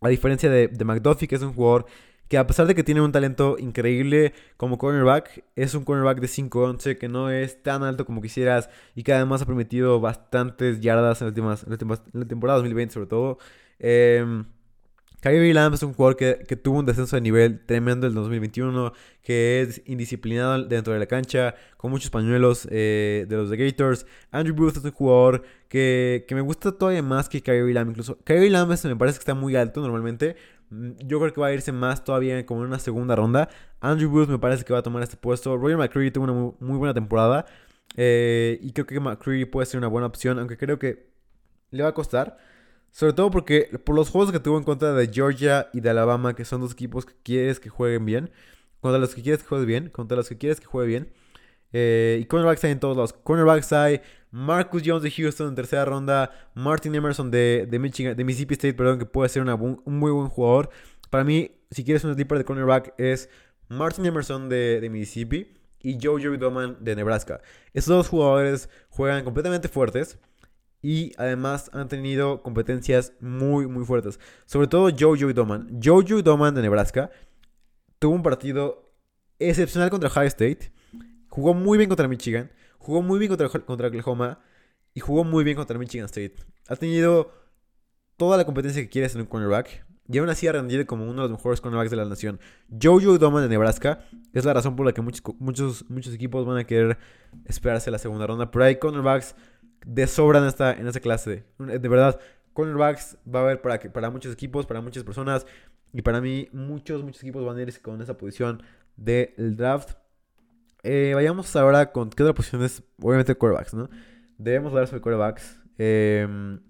A 0.00 0.08
diferencia 0.08 0.50
de, 0.50 0.68
de 0.68 0.84
McDuffie, 0.84 1.28
que 1.28 1.36
es 1.36 1.42
un 1.42 1.54
jugador 1.54 1.86
que 2.28 2.38
a 2.38 2.46
pesar 2.46 2.66
de 2.66 2.74
que 2.74 2.82
tiene 2.82 3.00
un 3.00 3.12
talento 3.12 3.56
increíble 3.58 4.32
como 4.56 4.78
cornerback, 4.78 5.44
es 5.56 5.74
un 5.74 5.84
cornerback 5.84 6.20
de 6.20 6.28
5'11 6.28 6.98
que 6.98 7.08
no 7.08 7.30
es 7.30 7.62
tan 7.62 7.82
alto 7.82 8.06
como 8.06 8.22
quisieras 8.22 8.70
y 8.94 9.02
que 9.02 9.12
además 9.12 9.42
ha 9.42 9.46
permitido 9.46 10.00
bastantes 10.00 10.80
yardas 10.80 11.20
en, 11.22 11.28
la 11.28 12.26
temporada 12.26 12.58
2020 12.58 12.94
sobre 12.94 13.06
todo. 13.06 13.38
Eh, 13.78 14.44
Kyrie 15.22 15.54
Lamb 15.54 15.74
es 15.74 15.84
un 15.84 15.94
jugador 15.94 16.16
que, 16.16 16.56
tuvo 16.56 16.80
un 16.80 16.84
descenso 16.84 17.14
de 17.14 17.22
nivel 17.22 17.64
tremendo 17.64 18.08
en 18.08 18.10
el 18.10 18.14
2021, 18.16 18.92
que 19.22 19.60
es 19.60 19.80
indisciplinado 19.86 20.64
dentro 20.64 20.92
de 20.92 20.98
la 20.98 21.06
cancha, 21.06 21.54
con 21.76 21.92
muchos 21.92 22.10
pañuelos 22.10 22.66
eh, 22.72 23.24
de 23.28 23.36
los 23.36 23.48
de 23.48 23.56
Gators. 23.56 24.04
Andrew 24.32 24.52
Booth 24.52 24.78
es 24.78 24.84
un 24.84 24.90
jugador 24.90 25.44
que, 25.68 26.26
me 26.30 26.40
gusta 26.40 26.72
todavía 26.72 27.04
más 27.04 27.28
que 27.28 27.40
Kyrie 27.40 27.72
Lamb. 27.72 27.90
Incluso 27.90 28.18
Kyrie 28.24 28.50
Lamb 28.50 28.76
me 28.84 28.96
parece 28.96 29.18
que 29.18 29.22
está 29.22 29.34
muy 29.34 29.54
alto 29.54 29.80
normalmente. 29.80 30.34
Mm, 30.72 30.92
yo 31.06 31.20
creo 31.20 31.32
que 31.32 31.40
va 31.40 31.48
a 31.48 31.52
irse 31.52 31.70
más 31.72 32.02
todavía 32.04 32.44
como 32.46 32.62
en 32.62 32.68
una 32.68 32.78
segunda 32.78 33.14
ronda. 33.14 33.48
Andrew 33.80 34.10
Booth 34.10 34.28
me 34.28 34.38
parece 34.38 34.64
que 34.64 34.72
va 34.72 34.80
a 34.80 34.82
tomar 34.82 35.02
este 35.02 35.16
puesto. 35.16 35.56
Roger 35.56 35.76
McCreary 35.76 36.10
tuvo 36.10 36.24
una 36.24 36.54
muy, 36.60 36.78
buena 36.78 36.94
temporada. 36.94 37.46
Eh, 37.96 38.58
y 38.62 38.72
creo 38.72 38.86
que 38.86 39.00
McCreary 39.00 39.44
puede 39.44 39.66
ser 39.66 39.78
una 39.78 39.88
buena 39.88 40.06
opción, 40.06 40.38
aunque 40.38 40.56
creo 40.56 40.78
que 40.78 41.10
le 41.70 41.82
va 41.82 41.90
a 41.90 41.94
costar. 41.94 42.38
Sobre 42.90 43.12
todo 43.14 43.30
porque 43.30 43.70
por 43.84 43.96
los 43.96 44.10
juegos 44.10 44.32
que 44.32 44.40
tuvo 44.40 44.58
en 44.58 44.64
contra 44.64 44.92
de 44.92 45.08
Georgia 45.08 45.68
y 45.72 45.80
de 45.80 45.90
Alabama, 45.90 46.34
que 46.34 46.44
son 46.44 46.60
dos 46.60 46.72
equipos 46.72 47.06
que 47.06 47.14
quieres 47.22 47.60
que 47.60 47.70
jueguen 47.70 48.04
bien, 48.06 48.30
contra 48.80 48.98
los 48.98 49.14
que 49.14 49.22
quieres 49.22 49.42
que 49.42 49.48
juegue 49.48 49.66
bien, 49.66 49.90
contra 49.90 50.16
los 50.16 50.28
que 50.28 50.38
quieres 50.38 50.60
que 50.60 50.66
juegue 50.66 50.88
bien. 50.88 51.12
Eh, 51.72 52.18
y 52.20 52.24
cornerbacks 52.26 52.64
hay 52.64 52.72
en 52.72 52.80
todos 52.80 52.96
los 52.96 53.12
Cornerbacks 53.12 53.72
hay 53.72 54.02
Marcus 54.30 54.82
Jones 54.84 55.02
de 55.02 55.10
Houston 55.10 55.48
en 55.48 55.54
tercera 55.54 55.84
ronda, 55.84 56.30
Martin 56.54 56.94
Emerson 56.94 57.30
de, 57.30 57.66
de, 57.70 57.78
Michigan, 57.78 58.16
de 58.16 58.24
Mississippi 58.24 58.54
State, 58.54 58.74
perdón, 58.74 58.98
que 58.98 59.06
puede 59.06 59.28
ser 59.28 59.42
un 59.42 59.82
muy 59.84 60.10
buen 60.10 60.28
jugador. 60.28 60.70
Para 61.10 61.24
mí, 61.24 61.50
si 61.70 61.84
quieres 61.84 62.04
un 62.04 62.14
sleeper 62.14 62.38
de 62.38 62.44
cornerback, 62.44 62.94
es 62.98 63.28
Martin 63.68 64.06
Emerson 64.06 64.48
de, 64.48 64.80
de 64.80 64.90
Mississippi 64.90 65.52
y 65.80 65.98
Jojo 66.00 66.36
Doman 66.38 66.76
de 66.80 66.96
Nebraska. 66.96 67.40
Estos 67.74 67.96
dos 67.96 68.08
jugadores 68.08 68.68
juegan 68.88 69.24
completamente 69.24 69.68
fuertes 69.68 70.18
y 70.80 71.12
además 71.16 71.70
han 71.72 71.88
tenido 71.88 72.42
competencias 72.42 73.12
muy, 73.20 73.66
muy 73.66 73.84
fuertes. 73.84 74.18
Sobre 74.46 74.66
todo 74.66 74.90
Jojo 74.98 75.32
Doman. 75.32 75.80
Jojo 75.82 76.22
Doman 76.22 76.54
de 76.54 76.62
Nebraska 76.62 77.10
tuvo 77.98 78.14
un 78.14 78.22
partido 78.22 78.92
excepcional 79.38 79.90
contra 79.90 80.10
High 80.10 80.28
State. 80.28 80.72
Jugó 81.32 81.54
muy 81.54 81.78
bien 81.78 81.88
contra 81.88 82.06
Michigan. 82.08 82.50
Jugó 82.76 83.00
muy 83.00 83.18
bien 83.18 83.30
contra, 83.30 83.48
contra 83.48 83.88
Oklahoma. 83.88 84.40
Y 84.92 85.00
jugó 85.00 85.24
muy 85.24 85.44
bien 85.44 85.56
contra 85.56 85.78
Michigan 85.78 86.04
State. 86.04 86.34
Ha 86.68 86.76
tenido 86.76 87.32
toda 88.18 88.36
la 88.36 88.44
competencia 88.44 88.82
que 88.82 88.90
quieres 88.90 89.14
en 89.14 89.22
un 89.22 89.26
cornerback. 89.28 89.86
Y 90.08 90.18
aún 90.18 90.28
así 90.28 90.46
ha 90.46 90.52
rendido 90.52 90.84
como 90.84 91.04
uno 91.04 91.22
de 91.22 91.30
los 91.30 91.38
mejores 91.38 91.62
cornerbacks 91.62 91.90
de 91.90 91.96
la 91.96 92.04
nación. 92.04 92.38
Jojo 92.68 93.16
Doman 93.16 93.44
de 93.44 93.48
Nebraska 93.48 94.04
es 94.34 94.44
la 94.44 94.52
razón 94.52 94.76
por 94.76 94.84
la 94.84 94.92
que 94.92 95.00
muchos, 95.00 95.22
muchos, 95.38 95.88
muchos 95.88 96.12
equipos 96.12 96.44
van 96.44 96.58
a 96.58 96.64
querer 96.64 96.98
esperarse 97.46 97.90
la 97.90 97.96
segunda 97.96 98.26
ronda. 98.26 98.50
Pero 98.50 98.66
hay 98.66 98.76
cornerbacks 98.76 99.34
de 99.86 100.06
sobra 100.06 100.38
en 100.38 100.44
esta, 100.44 100.74
en 100.74 100.86
clase. 101.00 101.46
De 101.58 101.88
verdad, 101.88 102.20
cornerbacks 102.52 103.16
va 103.26 103.40
a 103.40 103.42
haber 103.44 103.62
para, 103.62 103.80
para 103.80 104.10
muchos 104.10 104.34
equipos, 104.34 104.66
para 104.66 104.82
muchas 104.82 105.02
personas. 105.02 105.46
Y 105.94 106.02
para 106.02 106.20
mí, 106.20 106.50
muchos, 106.52 107.02
muchos 107.02 107.22
equipos 107.22 107.42
van 107.42 107.56
a 107.56 107.62
ir 107.62 107.80
con 107.80 108.02
esa 108.02 108.18
posición 108.18 108.62
del 108.98 109.56
draft. 109.56 109.94
Eh, 110.82 111.12
vayamos 111.14 111.54
ahora 111.54 111.92
con 111.92 112.10
qué 112.10 112.22
otra 112.22 112.34
posición 112.34 112.62
es, 112.64 112.82
obviamente, 113.00 113.34
quarterbacks, 113.34 113.74
¿no? 113.74 113.88
Debemos 114.38 114.72
hablar 114.72 114.88
sobre 114.88 115.00
quarterbacks. 115.00 115.60
Em, 115.78 116.60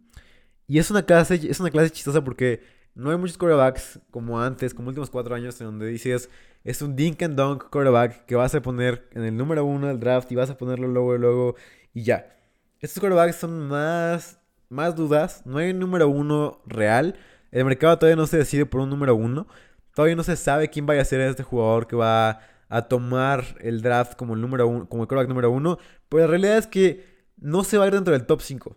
y 0.66 0.78
es 0.78 0.90
una 0.90 1.02
clase, 1.04 1.34
es 1.48 1.60
una 1.60 1.70
clase 1.70 1.90
chistosa 1.90 2.22
porque 2.22 2.62
no 2.94 3.10
hay 3.10 3.16
muchos 3.16 3.38
quarterbacks 3.38 4.00
como 4.10 4.40
antes, 4.40 4.74
como 4.74 4.88
últimos 4.88 5.10
cuatro 5.10 5.34
años, 5.34 5.60
en 5.60 5.66
donde 5.68 5.86
dices, 5.86 6.28
es 6.64 6.82
un 6.82 6.94
dink 6.94 7.22
and 7.22 7.36
dunk 7.36 7.70
quarterback 7.70 8.26
que 8.26 8.34
vas 8.36 8.54
a 8.54 8.62
poner 8.62 9.08
en 9.12 9.24
el 9.24 9.36
número 9.36 9.64
uno 9.64 9.88
del 9.88 9.98
draft 9.98 10.30
y 10.30 10.36
vas 10.36 10.50
a 10.50 10.56
ponerlo 10.56 10.88
luego, 10.88 11.16
luego 11.16 11.56
y 11.94 12.02
ya. 12.04 12.36
Estos 12.80 13.00
quarterbacks 13.00 13.36
son 13.36 13.68
más, 13.68 14.38
más 14.68 14.94
dudas. 14.94 15.42
No 15.46 15.58
hay 15.58 15.70
un 15.70 15.78
número 15.78 16.08
uno 16.08 16.60
real. 16.66 17.16
El 17.50 17.64
mercado 17.64 17.98
todavía 17.98 18.16
no 18.16 18.26
se 18.26 18.38
decide 18.38 18.66
por 18.66 18.80
un 18.80 18.90
número 18.90 19.14
uno. 19.14 19.46
Todavía 19.94 20.16
no 20.16 20.22
se 20.22 20.36
sabe 20.36 20.68
quién 20.68 20.86
vaya 20.86 21.02
a 21.02 21.04
ser 21.04 21.20
este 21.20 21.42
jugador 21.42 21.86
que 21.86 21.96
va 21.96 22.40
a 22.72 22.82
tomar 22.82 23.44
el 23.60 23.82
draft 23.82 24.16
como 24.16 24.34
el 24.34 24.40
número 24.40 24.66
uno, 24.66 24.88
como 24.88 25.02
el 25.02 25.08
quarterback 25.08 25.28
número 25.28 25.50
uno. 25.50 25.78
Pero 26.08 26.22
la 26.22 26.28
realidad 26.28 26.58
es 26.58 26.66
que 26.66 27.04
no 27.36 27.64
se 27.64 27.78
va 27.78 27.84
a 27.84 27.86
ir 27.88 27.94
dentro 27.94 28.12
del 28.12 28.26
top 28.26 28.40
5. 28.40 28.76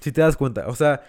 Si 0.00 0.12
te 0.12 0.20
das 0.20 0.36
cuenta. 0.36 0.66
O 0.68 0.74
sea, 0.74 1.02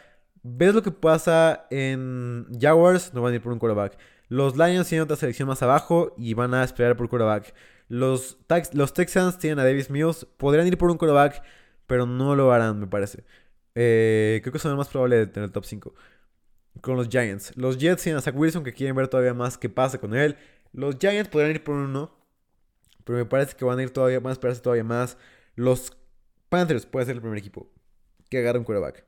ves 0.44 0.74
lo 0.74 0.82
que 0.82 0.92
pasa 0.92 1.68
en 1.70 2.48
Jaguars, 2.60 3.14
no 3.14 3.22
van 3.22 3.34
a 3.34 3.36
ir 3.36 3.42
por 3.42 3.54
un 3.54 3.60
quarterback. 3.60 3.98
Los 4.30 4.58
Lions 4.58 4.88
tienen 4.88 5.04
otra 5.04 5.16
selección 5.16 5.48
más 5.48 5.62
abajo 5.64 6.14
y 6.18 6.34
van 6.34 6.54
a 6.54 6.64
esperar 6.64 6.98
por 6.98 7.10
quarterback. 7.10 7.54
Los, 7.88 8.38
los 8.74 8.94
Texans 8.94 9.38
tienen 9.38 9.60
a 9.60 9.64
Davis 9.64 9.90
Mills, 9.90 10.26
podrían 10.38 10.68
ir 10.68 10.78
por 10.78 10.92
un 10.92 10.98
quarterback 10.98 11.42
pero 11.88 12.06
no 12.06 12.36
lo 12.36 12.52
harán, 12.52 12.80
me 12.80 12.88
parece. 12.88 13.24
Eh, 13.74 14.42
creo 14.44 14.54
que 14.54 14.60
son 14.60 14.72
el 14.72 14.78
más 14.78 14.90
probable 14.90 15.16
de 15.18 15.28
tener 15.28 15.48
el 15.48 15.54
top 15.54 15.66
5. 15.66 15.96
Con 16.82 16.98
los 16.98 17.08
Giants. 17.10 17.54
Los 17.56 17.78
Jets 17.80 18.04
tienen 18.04 18.20
a 18.20 18.22
Zach 18.22 18.36
Wilson 18.36 18.64
que 18.64 18.74
quieren 18.74 18.96
ver 18.96 19.08
todavía 19.08 19.34
más 19.34 19.58
qué 19.58 19.70
pasa 19.70 19.98
con 19.98 20.14
él. 20.14 20.38
Los 20.74 20.98
Giants 21.00 21.30
podrían 21.30 21.52
ir 21.52 21.64
por 21.64 21.76
uno. 21.76 22.12
Pero 23.04 23.20
me 23.20 23.26
parece 23.26 23.56
que 23.56 23.66
van 23.66 23.80
a 23.80 23.84
ir 23.84 23.92
todavía, 23.92 24.20
van 24.20 24.32
a 24.32 24.34
esperarse 24.34 24.62
todavía 24.62 24.84
más. 24.84 25.18
Los 25.56 25.98
Panthers 26.50 26.86
puede 26.86 27.06
ser 27.06 27.16
el 27.16 27.22
primer 27.22 27.40
equipo 27.40 27.70
que 28.30 28.40
agarre 28.40 28.60
un 28.60 28.66
quarterback. 28.66 29.06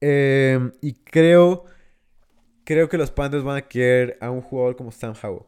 Em, 0.00 0.72
y 0.80 0.92
creo, 0.92 1.64
creo 2.64 2.88
que 2.88 2.98
los 2.98 3.10
Panthers 3.10 3.42
van 3.42 3.56
a 3.56 3.62
querer 3.62 4.18
a 4.20 4.30
un 4.30 4.40
jugador 4.40 4.76
como 4.76 4.92
Sam 4.92 5.14
Howell. 5.20 5.46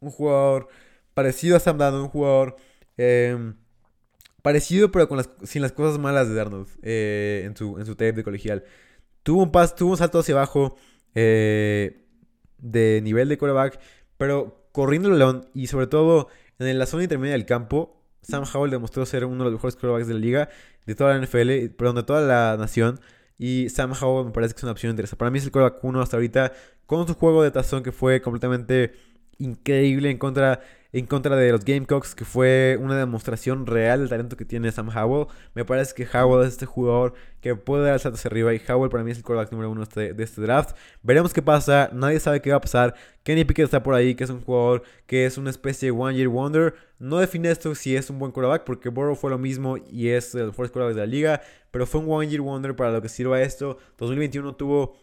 Un 0.00 0.10
jugador 0.10 0.68
parecido 1.14 1.56
a 1.56 1.60
Sam 1.60 1.78
Darnold, 1.78 2.04
un 2.04 2.10
jugador 2.10 2.56
eh, 2.98 3.54
Parecido, 4.42 4.90
pero 4.90 5.08
con 5.08 5.18
las, 5.18 5.30
sin 5.44 5.62
las 5.62 5.70
cosas 5.70 6.00
malas 6.00 6.28
de 6.28 6.34
Darnold 6.34 6.68
eh, 6.82 7.44
en, 7.46 7.56
su, 7.56 7.78
en 7.78 7.86
su 7.86 7.94
tape 7.94 8.12
de 8.12 8.24
colegial. 8.24 8.64
Tuvo 9.22 9.44
un, 9.44 9.52
pas, 9.52 9.76
tuvo 9.76 9.92
un 9.92 9.96
salto 9.96 10.18
hacia 10.18 10.34
abajo 10.34 10.76
eh, 11.14 12.04
de 12.58 13.00
nivel 13.04 13.28
de 13.28 13.38
quarterback, 13.38 13.78
pero 14.22 14.68
corriendo 14.70 15.08
el 15.08 15.14
balón 15.14 15.48
y 15.52 15.66
sobre 15.66 15.88
todo 15.88 16.28
en 16.60 16.78
la 16.78 16.86
zona 16.86 17.02
intermedia 17.02 17.32
del 17.32 17.44
campo, 17.44 18.00
Sam 18.22 18.44
Howell 18.44 18.70
demostró 18.70 19.04
ser 19.04 19.24
uno 19.24 19.38
de 19.38 19.50
los 19.50 19.54
mejores 19.54 19.74
quarterbacks 19.74 20.06
de 20.06 20.14
la 20.14 20.20
liga, 20.20 20.48
de 20.86 20.94
toda 20.94 21.12
la 21.12 21.26
NFL, 21.26 21.74
perdón, 21.76 21.96
de 21.96 22.02
toda 22.04 22.20
la 22.20 22.56
nación. 22.56 23.00
Y 23.36 23.68
Sam 23.70 23.94
Howell 24.00 24.26
me 24.26 24.30
parece 24.30 24.54
que 24.54 24.58
es 24.58 24.62
una 24.62 24.70
opción 24.70 24.90
interesante. 24.90 25.18
Para 25.18 25.32
mí 25.32 25.38
es 25.38 25.44
el 25.44 25.50
quarterback 25.50 25.82
uno 25.82 26.00
hasta 26.00 26.18
ahorita, 26.18 26.52
con 26.86 27.08
su 27.08 27.14
juego 27.14 27.42
de 27.42 27.50
tazón 27.50 27.82
que 27.82 27.90
fue 27.90 28.22
completamente 28.22 28.92
increíble 29.38 30.08
en 30.08 30.18
contra 30.18 30.60
en 30.92 31.06
contra 31.06 31.36
de 31.36 31.50
los 31.50 31.64
Gamecocks, 31.64 32.14
que 32.14 32.24
fue 32.24 32.78
una 32.80 32.98
demostración 32.98 33.66
real 33.66 34.00
del 34.00 34.08
talento 34.10 34.36
que 34.36 34.44
tiene 34.44 34.70
Sam 34.72 34.90
Howell. 34.94 35.26
Me 35.54 35.64
parece 35.64 35.94
que 35.94 36.06
Howell 36.06 36.46
es 36.46 36.52
este 36.52 36.66
jugador 36.66 37.14
que 37.40 37.56
puede 37.56 37.84
dar 37.84 37.94
el 37.94 38.00
salto 38.00 38.16
hacia 38.16 38.28
arriba 38.28 38.52
y 38.52 38.60
Howell 38.68 38.90
para 38.90 39.02
mí 39.02 39.10
es 39.10 39.16
el 39.16 39.24
quarterback 39.24 39.52
número 39.52 39.70
uno 39.70 39.84
este, 39.84 40.12
de 40.12 40.22
este 40.22 40.42
draft. 40.42 40.76
Veremos 41.02 41.32
qué 41.32 41.40
pasa, 41.40 41.88
nadie 41.94 42.20
sabe 42.20 42.42
qué 42.42 42.50
va 42.50 42.56
a 42.56 42.60
pasar. 42.60 42.94
Kenny 43.22 43.44
Pickett 43.44 43.64
está 43.64 43.82
por 43.82 43.94
ahí, 43.94 44.14
que 44.14 44.24
es 44.24 44.30
un 44.30 44.42
jugador 44.42 44.82
que 45.06 45.24
es 45.24 45.38
una 45.38 45.48
especie 45.48 45.86
de 45.86 45.92
One 45.92 46.14
Year 46.14 46.28
Wonder. 46.28 46.74
No 46.98 47.18
define 47.18 47.50
esto 47.50 47.74
si 47.74 47.96
es 47.96 48.10
un 48.10 48.18
buen 48.18 48.30
quarterback, 48.30 48.64
porque 48.64 48.90
Burrow 48.90 49.16
fue 49.16 49.30
lo 49.30 49.38
mismo 49.38 49.78
y 49.90 50.08
es 50.08 50.34
el 50.34 50.46
mejor 50.46 50.70
quarterback 50.70 50.94
de 50.94 51.00
la 51.00 51.06
liga, 51.06 51.40
pero 51.70 51.86
fue 51.86 52.02
un 52.02 52.12
One 52.12 52.28
Year 52.28 52.42
Wonder 52.42 52.76
para 52.76 52.92
lo 52.92 53.00
que 53.00 53.08
sirva 53.08 53.40
esto. 53.40 53.78
2021 53.96 54.54
tuvo 54.56 54.94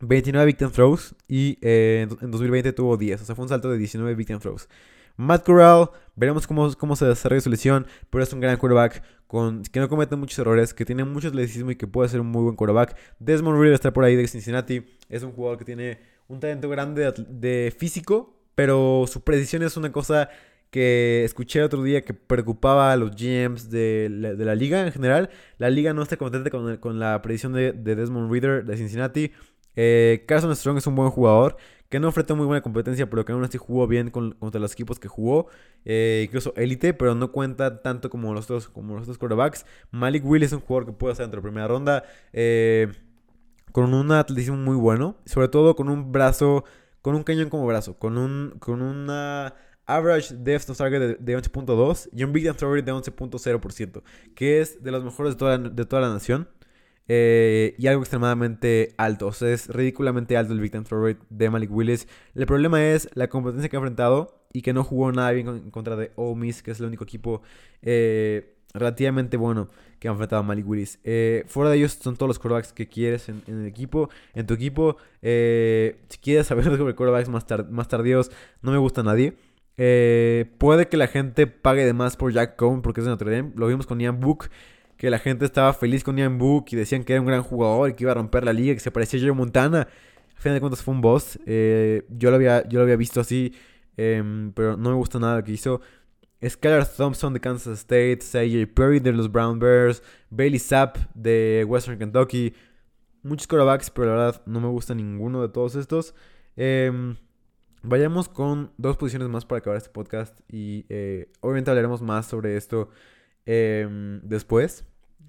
29 0.00 0.46
victim 0.46 0.70
throws 0.70 1.16
y 1.26 1.58
eh, 1.62 2.06
en 2.20 2.30
2020 2.30 2.72
tuvo 2.72 2.96
10, 2.96 3.22
o 3.22 3.24
sea, 3.24 3.34
fue 3.34 3.42
un 3.42 3.48
salto 3.48 3.70
de 3.70 3.78
19 3.78 4.14
victim 4.14 4.38
throws. 4.38 4.68
Matt 5.16 5.44
Corral, 5.44 5.90
veremos 6.14 6.46
cómo, 6.46 6.72
cómo 6.74 6.96
se 6.96 7.06
desarrolla 7.06 7.40
su 7.40 7.50
lesión, 7.50 7.86
pero 8.10 8.22
es 8.22 8.32
un 8.32 8.40
gran 8.40 8.56
quarterback 8.56 9.02
con, 9.26 9.62
que 9.62 9.80
no 9.80 9.88
comete 9.88 10.16
muchos 10.16 10.38
errores, 10.38 10.74
que 10.74 10.84
tiene 10.84 11.04
mucho 11.04 11.28
atleticismo 11.28 11.70
y 11.70 11.76
que 11.76 11.86
puede 11.86 12.08
ser 12.08 12.20
un 12.20 12.28
muy 12.28 12.42
buen 12.42 12.56
quarterback. 12.56 12.96
Desmond 13.18 13.58
Reader 13.58 13.74
está 13.74 13.92
por 13.92 14.04
ahí 14.04 14.16
de 14.16 14.26
Cincinnati, 14.28 14.84
es 15.08 15.22
un 15.22 15.32
jugador 15.32 15.58
que 15.58 15.64
tiene 15.64 15.98
un 16.28 16.40
talento 16.40 16.68
grande 16.68 17.12
de, 17.28 17.74
físico, 17.76 18.34
pero 18.54 19.04
su 19.06 19.22
precisión 19.22 19.62
es 19.62 19.76
una 19.76 19.92
cosa 19.92 20.28
que 20.70 21.24
escuché 21.24 21.62
otro 21.62 21.82
día 21.82 22.04
que 22.04 22.12
preocupaba 22.12 22.92
a 22.92 22.96
los 22.96 23.12
GMs 23.12 23.70
de 23.70 24.08
la, 24.10 24.54
liga 24.54 24.84
en 24.84 24.92
general. 24.92 25.30
La 25.58 25.70
liga 25.70 25.92
no 25.92 26.02
está 26.02 26.16
contenta 26.16 26.50
con, 26.50 26.76
con 26.78 26.98
la 26.98 27.22
precisión 27.22 27.52
de, 27.52 27.72
Desmond 27.72 28.30
Reader 28.30 28.64
de 28.64 28.76
Cincinnati. 28.76 29.32
Eh, 29.76 30.24
Carson 30.26 30.54
Strong 30.56 30.78
es 30.78 30.86
un 30.86 30.96
buen 30.96 31.10
jugador 31.10 31.56
que 31.88 32.00
no 32.00 32.08
enfrentó 32.08 32.36
muy 32.36 32.46
buena 32.46 32.62
competencia, 32.62 33.08
pero 33.08 33.24
que 33.24 33.32
aún 33.32 33.44
así 33.44 33.58
jugó 33.58 33.86
bien 33.86 34.10
contra 34.10 34.60
los 34.60 34.72
equipos 34.72 34.98
que 34.98 35.08
jugó, 35.08 35.46
eh, 35.84 36.24
incluso 36.26 36.52
élite, 36.56 36.94
pero 36.94 37.14
no 37.14 37.32
cuenta 37.32 37.82
tanto 37.82 38.10
como 38.10 38.34
los 38.34 38.46
dos, 38.46 38.68
como 38.68 38.96
los 38.96 39.06
dos 39.06 39.18
quarterbacks. 39.18 39.64
Malik 39.90 40.24
Will 40.24 40.42
es 40.42 40.52
un 40.52 40.60
jugador 40.60 40.86
que 40.86 40.92
puede 40.92 41.14
dentro 41.14 41.30
de 41.30 41.36
la 41.36 41.42
primera 41.42 41.68
ronda, 41.68 42.04
eh, 42.32 42.92
con 43.72 43.92
un 43.94 44.10
atletismo 44.12 44.56
muy 44.56 44.76
bueno, 44.76 45.16
sobre 45.26 45.48
todo 45.48 45.76
con 45.76 45.88
un 45.88 46.10
brazo, 46.10 46.64
con 47.02 47.14
un 47.14 47.22
cañón 47.22 47.50
como 47.50 47.66
brazo, 47.66 47.98
con 47.98 48.18
un, 48.18 48.56
con 48.58 48.82
una 48.82 49.54
average 49.86 50.34
depth 50.34 50.70
of 50.70 50.78
target 50.78 51.18
de, 51.18 51.38
11.2 51.38 52.08
y 52.12 52.24
un 52.24 52.32
big 52.32 52.52
throw 52.56 52.74
de 52.74 52.82
11.0%, 52.82 54.02
que 54.34 54.60
es 54.60 54.82
de 54.82 54.90
los 54.90 55.04
mejores 55.04 55.34
de 55.34 55.38
toda, 55.38 55.58
de 55.58 55.84
toda 55.84 56.02
la 56.02 56.12
nación. 56.12 56.48
Eh, 57.08 57.74
y 57.78 57.86
algo 57.86 58.02
extremadamente 58.02 58.94
alto. 58.96 59.28
O 59.28 59.32
sea, 59.32 59.50
es 59.50 59.68
ridículamente 59.68 60.36
alto 60.36 60.52
el 60.52 60.60
Big 60.60 60.72
Time 60.72 60.84
Throw 60.84 61.06
Rate 61.06 61.20
de 61.30 61.50
Malik 61.50 61.70
Willis. 61.72 62.08
El 62.34 62.46
problema 62.46 62.84
es 62.84 63.08
la 63.14 63.28
competencia 63.28 63.68
que 63.68 63.76
ha 63.76 63.78
enfrentado 63.78 64.44
y 64.52 64.62
que 64.62 64.72
no 64.72 64.82
jugó 64.82 65.12
nada 65.12 65.30
bien 65.32 65.48
en 65.48 65.70
contra 65.70 65.96
de 65.96 66.12
Ole 66.16 66.36
Miss, 66.36 66.62
que 66.62 66.72
es 66.72 66.80
el 66.80 66.86
único 66.86 67.04
equipo 67.04 67.42
eh, 67.82 68.56
relativamente 68.74 69.36
bueno 69.36 69.68
que 70.00 70.08
ha 70.08 70.10
enfrentado 70.10 70.40
a 70.40 70.42
Malik 70.42 70.66
Willis. 70.68 70.98
Eh, 71.04 71.44
fuera 71.46 71.70
de 71.70 71.76
ellos 71.78 71.92
son 71.92 72.16
todos 72.16 72.28
los 72.28 72.38
quarterbacks 72.38 72.72
que 72.72 72.88
quieres 72.88 73.28
en, 73.28 73.42
el 73.46 73.66
equipo. 73.66 74.10
En 74.34 74.46
tu 74.46 74.54
equipo, 74.54 74.96
si 75.20 76.18
quieres 76.20 76.46
saber 76.46 76.64
sobre 76.76 76.94
quarterbacks 76.94 77.28
más, 77.28 77.46
más 77.70 77.88
tardíos, 77.88 78.30
no 78.62 78.72
me 78.72 78.78
gusta 78.78 79.02
nadie. 79.02 79.34
puede 80.58 80.88
que 80.88 80.96
la 80.96 81.06
gente 81.06 81.46
pague 81.46 81.84
de 81.84 81.92
más 81.92 82.16
por 82.16 82.32
Jack 82.32 82.56
Cohn 82.56 82.82
porque 82.82 83.00
es 83.00 83.04
de 83.04 83.10
Notre 83.10 83.30
Dame. 83.30 83.52
Lo 83.54 83.68
vimos 83.68 83.86
con 83.86 84.00
Ian 84.00 84.18
Book 84.20 84.48
que 84.96 85.10
la 85.10 85.18
gente 85.18 85.44
estaba 85.44 85.72
feliz 85.72 86.02
con 86.02 86.16
Ian 86.16 86.38
Book 86.38 86.66
y 86.70 86.76
decían 86.76 87.04
que 87.04 87.12
era 87.12 87.20
un 87.20 87.26
gran 87.26 87.42
jugador 87.42 87.90
y 87.90 87.94
que 87.94 88.04
iba 88.04 88.12
a 88.12 88.14
romper 88.14 88.44
la 88.44 88.52
liga, 88.52 88.74
que 88.74 88.80
se 88.80 88.90
parecía 88.90 89.20
a 89.20 89.22
Joe 89.22 89.32
Montana. 89.32 89.88
Al 90.36 90.42
final 90.42 90.54
de 90.54 90.60
cuentas 90.60 90.82
fue 90.82 90.94
un 90.94 91.00
boss. 91.00 91.38
Eh, 91.46 92.04
yo, 92.08 92.30
lo 92.30 92.36
había, 92.36 92.66
yo 92.68 92.78
lo 92.78 92.84
había 92.84 92.96
visto 92.96 93.20
así, 93.20 93.54
em, 93.96 94.52
pero 94.52 94.76
no 94.76 94.90
me 94.90 94.96
gusta 94.96 95.18
nada 95.18 95.36
lo 95.36 95.44
que 95.44 95.52
hizo. 95.52 95.80
Skylar 96.46 96.86
Thompson 96.86 97.32
de 97.32 97.40
Kansas 97.40 97.80
State, 97.80 98.20
C.J. 98.20 98.72
Perry 98.74 99.00
de 99.00 99.12
los 99.12 99.30
Brown 99.30 99.58
Bears, 99.58 100.02
Bailey 100.30 100.58
Sapp 100.58 100.96
de 101.14 101.64
Western 101.66 101.98
Kentucky. 101.98 102.54
Muchos 103.22 103.46
quarterbacks, 103.46 103.90
pero 103.90 104.06
la 104.08 104.24
verdad 104.26 104.42
no 104.46 104.60
me 104.60 104.68
gusta 104.68 104.94
ninguno 104.94 105.42
de 105.42 105.48
todos 105.48 105.74
estos. 105.74 106.14
Em, 106.56 107.16
vayamos 107.82 108.28
con 108.28 108.72
dos 108.76 108.96
posiciones 108.96 109.28
más 109.28 109.44
para 109.44 109.58
acabar 109.58 109.76
este 109.76 109.90
podcast 109.90 110.38
y 110.48 110.86
eh, 110.88 111.30
obviamente 111.40 111.70
hablaremos 111.70 112.02
más 112.02 112.26
sobre 112.26 112.56
esto 112.56 112.90
Em, 113.46 114.20
después, 114.22 114.84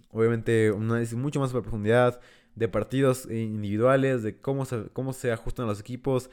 obviamente, 0.09 0.72
un 0.72 0.89
análisis 0.91 1.15
mucho 1.15 1.39
más 1.39 1.51
a 1.51 1.61
profundidad 1.61 2.20
de 2.55 2.68
partidos 2.68 3.30
individuales, 3.30 4.24
de 4.24 4.41
cómo 4.41 4.65
se, 4.65 4.88
cómo 4.93 5.13
se 5.13 5.32
ajustan 5.32 5.68
los 5.68 5.80
equipos. 5.80 6.30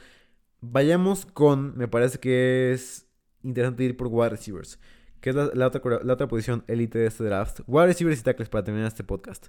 Vayamos 0.60 1.26
con, 1.26 1.76
me 1.76 1.86
parece 1.86 2.18
que 2.18 2.72
es 2.72 3.06
interesante 3.42 3.84
ir 3.84 3.96
por 3.96 4.08
wide 4.08 4.30
receivers, 4.30 4.80
que 5.20 5.30
es 5.30 5.36
la, 5.36 5.66
otra, 5.66 6.00
la 6.02 6.14
otra 6.14 6.26
posición 6.26 6.64
elite 6.66 6.98
de 6.98 7.06
este 7.06 7.24
draft. 7.24 7.60
Wide 7.66 7.86
receivers 7.86 8.20
y 8.20 8.22
tackles 8.22 8.48
para 8.48 8.64
terminar 8.64 8.88
este 8.88 9.04
podcast. 9.04 9.48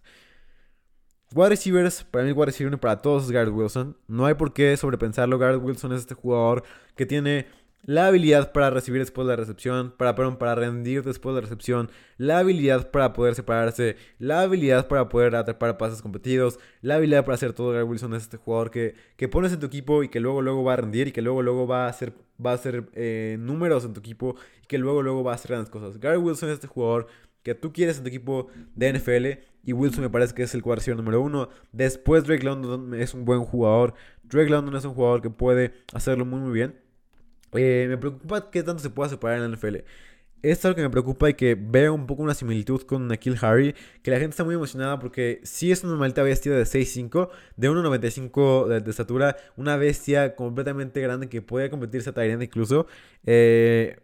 Wide 1.34 1.50
receivers, 1.50 2.04
para 2.04 2.26
mí 2.26 2.34
wide 2.34 2.46
receiver 2.46 2.80
para 2.80 3.02
todos 3.02 3.26
es 3.26 3.32
Garrett 3.32 3.54
Wilson. 3.54 3.98
No 4.08 4.26
hay 4.26 4.36
por 4.36 4.54
qué 4.54 4.76
sobrepensarlo. 4.78 5.38
Garrett 5.38 5.64
Wilson 5.64 5.94
es 5.94 6.02
este 6.02 6.14
jugador 6.14 6.64
que 6.96 7.06
tiene 7.06 7.48
la 7.86 8.08
habilidad 8.08 8.52
para 8.52 8.70
recibir 8.70 9.02
después 9.02 9.28
de 9.28 9.34
la 9.34 9.38
recepción, 9.38 9.94
para, 9.98 10.16
para 10.16 10.56
rendir 10.56 11.04
después 11.04 11.36
de 11.36 11.42
la 11.42 11.46
recepción, 11.46 11.90
la 12.18 12.40
habilidad 12.40 12.92
para 12.92 13.14
poder 13.14 13.36
separarse, 13.36 13.96
la 14.20 14.42
habilidad 14.42 14.88
para 14.88 15.08
poder 15.08 15.36
atrapar 15.36 15.78
pases 15.78 16.02
competidos, 16.02 16.60
la 16.82 16.96
habilidad 16.96 17.24
para 17.26 17.36
hacer 17.36 17.54
todo. 17.54 17.72
Garrett 17.72 17.90
Wilson 17.90 18.14
es 18.16 18.24
este 18.24 18.38
jugador 18.38 18.72
que, 18.72 18.96
que 19.16 19.28
pones 19.28 19.54
en 19.54 19.60
tu 19.60 19.68
equipo 19.68 20.04
y 20.04 20.10
que 20.10 20.20
luego 20.20 20.42
luego 20.42 20.64
va 20.64 20.74
a 20.74 20.78
rendir 20.78 21.08
y 21.08 21.12
que 21.12 21.22
luego 21.22 21.42
luego 21.42 21.68
va 21.68 21.86
a 21.86 21.90
hacer, 21.90 22.14
va 22.44 22.52
a 22.52 22.56
hacer 22.56 22.86
eh, 22.94 23.38
números 23.40 23.86
en 23.86 23.94
tu 23.94 24.00
equipo 24.00 24.36
y 24.64 24.68
que 24.68 24.78
luego 24.78 25.02
luego 25.04 25.24
va 25.24 25.34
a 25.34 25.36
hacer 25.36 25.50
grandes 25.50 25.70
cosas. 25.70 26.00
Garrett 26.00 26.22
Wilson 26.22 26.50
es 26.50 26.56
este 26.56 26.68
jugador 26.68 27.08
que 27.44 27.54
tú 27.54 27.72
quieres 27.72 27.98
en 27.98 28.04
tu 28.04 28.10
equipo 28.10 28.48
de 28.74 28.92
NFL 28.94 29.40
y 29.64 29.74
Wilson 29.74 30.04
me 30.04 30.10
parece 30.10 30.34
que 30.34 30.44
es 30.44 30.56
el 30.56 30.64
cuarto 30.64 30.94
número 30.96 31.22
uno. 31.22 31.50
Después 31.72 32.24
Drake 32.24 32.44
London 32.44 32.96
es 32.96 33.14
un 33.14 33.26
buen 33.26 33.42
jugador. 33.42 33.94
Drake 34.24 34.50
London 34.50 34.76
es 34.76 34.86
un 34.86 34.96
jugador 34.96 35.22
que 35.22 35.30
puede 35.30 35.74
hacerlo 35.94 36.26
muy 36.26 36.40
muy 36.40 36.54
bien. 36.54 36.85
Eh, 37.58 37.88
me 37.90 37.98
preocupa 37.98 38.50
qué 38.52 38.64
tanto 38.64 38.82
se 38.82 38.90
pueda 38.90 39.10
separar 39.10 39.38
en 39.38 39.52
la 39.52 39.58
NFL. 39.58 39.78
Es 40.42 40.64
algo 40.64 40.76
que 40.76 40.84
me 40.84 40.90
preocupa 40.90 41.30
y 41.30 41.34
que 41.34 41.56
veo 41.56 41.94
un 41.94 42.06
poco 42.06 42.22
una 42.22 42.36
similitud 42.36 42.82
con 42.84 43.08
Nakil 43.08 43.38
Harry. 43.42 43.76
Que 44.04 44.12
la 44.12 44.18
gente 44.20 44.32
está 44.32 44.44
muy 44.44 44.56
emocionada 44.56 45.00
porque 45.00 45.42
sí 45.44 45.72
es 45.72 45.84
una 45.84 45.96
maldita 45.96 46.24
bestia 46.24 46.54
de 46.54 46.66
6'5, 46.66 47.30
de 47.58 47.70
1'95 47.70 48.68
de, 48.68 48.82
de, 48.82 48.92
estatura. 48.92 49.38
Una 49.58 49.76
bestia 49.78 50.36
completamente 50.36 51.02
grande 51.02 51.30
que 51.30 51.42
puede 51.42 51.70
competirse 51.70 52.12
a 52.12 52.14
Tyrant 52.14 52.44
incluso. 52.44 52.88
Eh, 53.26 54.00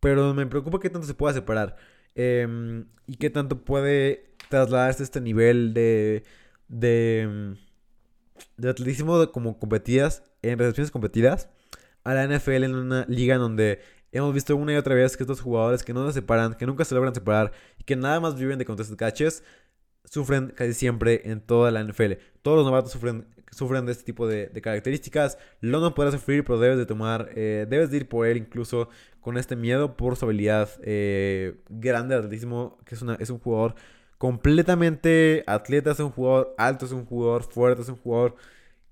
pero 0.00 0.34
me 0.34 0.46
preocupa 0.46 0.80
qué 0.80 0.90
tanto 0.90 1.06
se 1.06 1.14
pueda 1.14 1.34
separar. 1.34 1.76
Em, 2.14 2.86
y 3.06 3.16
qué 3.16 3.30
tanto 3.30 3.64
puede 3.64 4.34
trasladarse 4.48 5.02
este 5.02 5.20
nivel 5.20 5.74
de, 5.74 6.24
de, 6.68 7.56
de 8.56 8.68
atletismo 8.70 9.30
como 9.32 9.58
competidas, 9.58 10.22
en 10.42 10.58
recepciones 10.58 10.90
competidas 10.90 11.48
a 12.04 12.14
la 12.14 12.26
NFL 12.26 12.64
en 12.64 12.74
una 12.74 13.04
liga 13.08 13.34
en 13.34 13.40
donde 13.40 13.80
hemos 14.12 14.32
visto 14.34 14.54
una 14.56 14.72
y 14.72 14.76
otra 14.76 14.94
vez 14.94 15.16
que 15.16 15.22
estos 15.22 15.40
jugadores 15.40 15.82
que 15.82 15.94
no 15.94 16.06
se 16.06 16.14
separan, 16.14 16.54
que 16.54 16.66
nunca 16.66 16.84
se 16.84 16.94
logran 16.94 17.14
separar 17.14 17.52
y 17.78 17.84
que 17.84 17.96
nada 17.96 18.20
más 18.20 18.38
viven 18.38 18.58
de 18.58 18.64
contested 18.64 18.96
catches, 18.96 19.42
sufren 20.04 20.52
casi 20.54 20.74
siempre 20.74 21.22
en 21.24 21.40
toda 21.40 21.70
la 21.70 21.82
NFL. 21.82 22.12
Todos 22.42 22.58
los 22.58 22.66
novatos 22.66 22.92
sufren, 22.92 23.26
sufren 23.50 23.86
de 23.86 23.92
este 23.92 24.04
tipo 24.04 24.26
de, 24.26 24.50
características. 24.62 25.38
no 25.60 25.94
podrá 25.94 26.12
sufrir, 26.12 26.44
pero 26.44 26.58
debes 26.58 26.78
de 26.78 26.86
tomar, 26.86 27.30
eh, 27.34 27.66
debes 27.68 27.90
de 27.90 27.98
ir 27.98 28.08
por 28.08 28.26
él 28.26 28.36
incluso 28.36 28.88
con 29.20 29.38
este 29.38 29.56
miedo 29.56 29.96
por 29.96 30.16
su 30.16 30.24
habilidad 30.24 30.68
eh, 30.82 31.62
grande 31.68 32.14
de 32.14 32.20
atletismo, 32.20 32.78
que 32.84 32.94
es, 32.96 33.02
una, 33.02 33.14
es 33.14 33.30
un 33.30 33.38
jugador 33.38 33.74
completamente 34.18 35.44
atleta, 35.46 35.92
es 35.92 36.00
un 36.00 36.10
jugador 36.10 36.54
alto, 36.58 36.86
es 36.86 36.92
un 36.92 37.06
jugador 37.06 37.44
fuerte, 37.44 37.82
es 37.82 37.88
un 37.88 37.96
jugador 37.96 38.36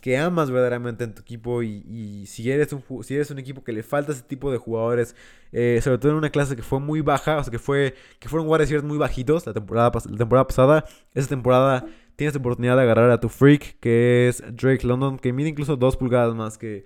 que 0.00 0.16
amas 0.18 0.50
verdaderamente 0.50 1.04
en 1.04 1.14
tu 1.14 1.22
equipo 1.22 1.62
y, 1.62 2.26
si, 2.26 2.50
eres 2.50 2.72
un, 2.72 2.82
si 3.04 3.14
eres 3.14 3.30
un 3.30 3.38
equipo 3.38 3.62
que 3.62 3.72
le 3.72 3.82
falta 3.82 4.12
ese 4.12 4.22
tipo 4.22 4.50
de 4.50 4.58
jugadores, 4.58 5.14
eh, 5.52 5.80
sobre 5.82 5.98
todo 5.98 6.12
en 6.12 6.18
una 6.18 6.30
clase 6.30 6.56
que 6.56 6.62
fue 6.62 6.80
muy 6.80 7.00
baja, 7.00 7.38
o 7.38 7.44
sea, 7.44 7.50
que, 7.50 7.58
fue, 7.58 7.94
que 8.18 8.28
fueron 8.28 8.46
guardias 8.46 8.82
muy 8.82 8.98
bajitos 8.98 9.46
la 9.46 9.52
temporada, 9.52 9.92
la 10.10 10.16
temporada 10.16 10.46
pasada, 10.46 10.84
esa 11.14 11.28
temporada 11.28 11.84
tienes 12.16 12.34
la 12.34 12.40
oportunidad 12.40 12.76
de 12.76 12.82
agarrar 12.82 13.10
a 13.10 13.20
tu 13.20 13.28
freak, 13.28 13.78
que 13.80 14.28
es 14.28 14.42
Drake 14.52 14.86
London, 14.86 15.18
que 15.18 15.32
mide 15.32 15.48
incluso 15.48 15.76
dos 15.76 15.96
pulgadas 15.96 16.34
más 16.34 16.58
que, 16.58 16.84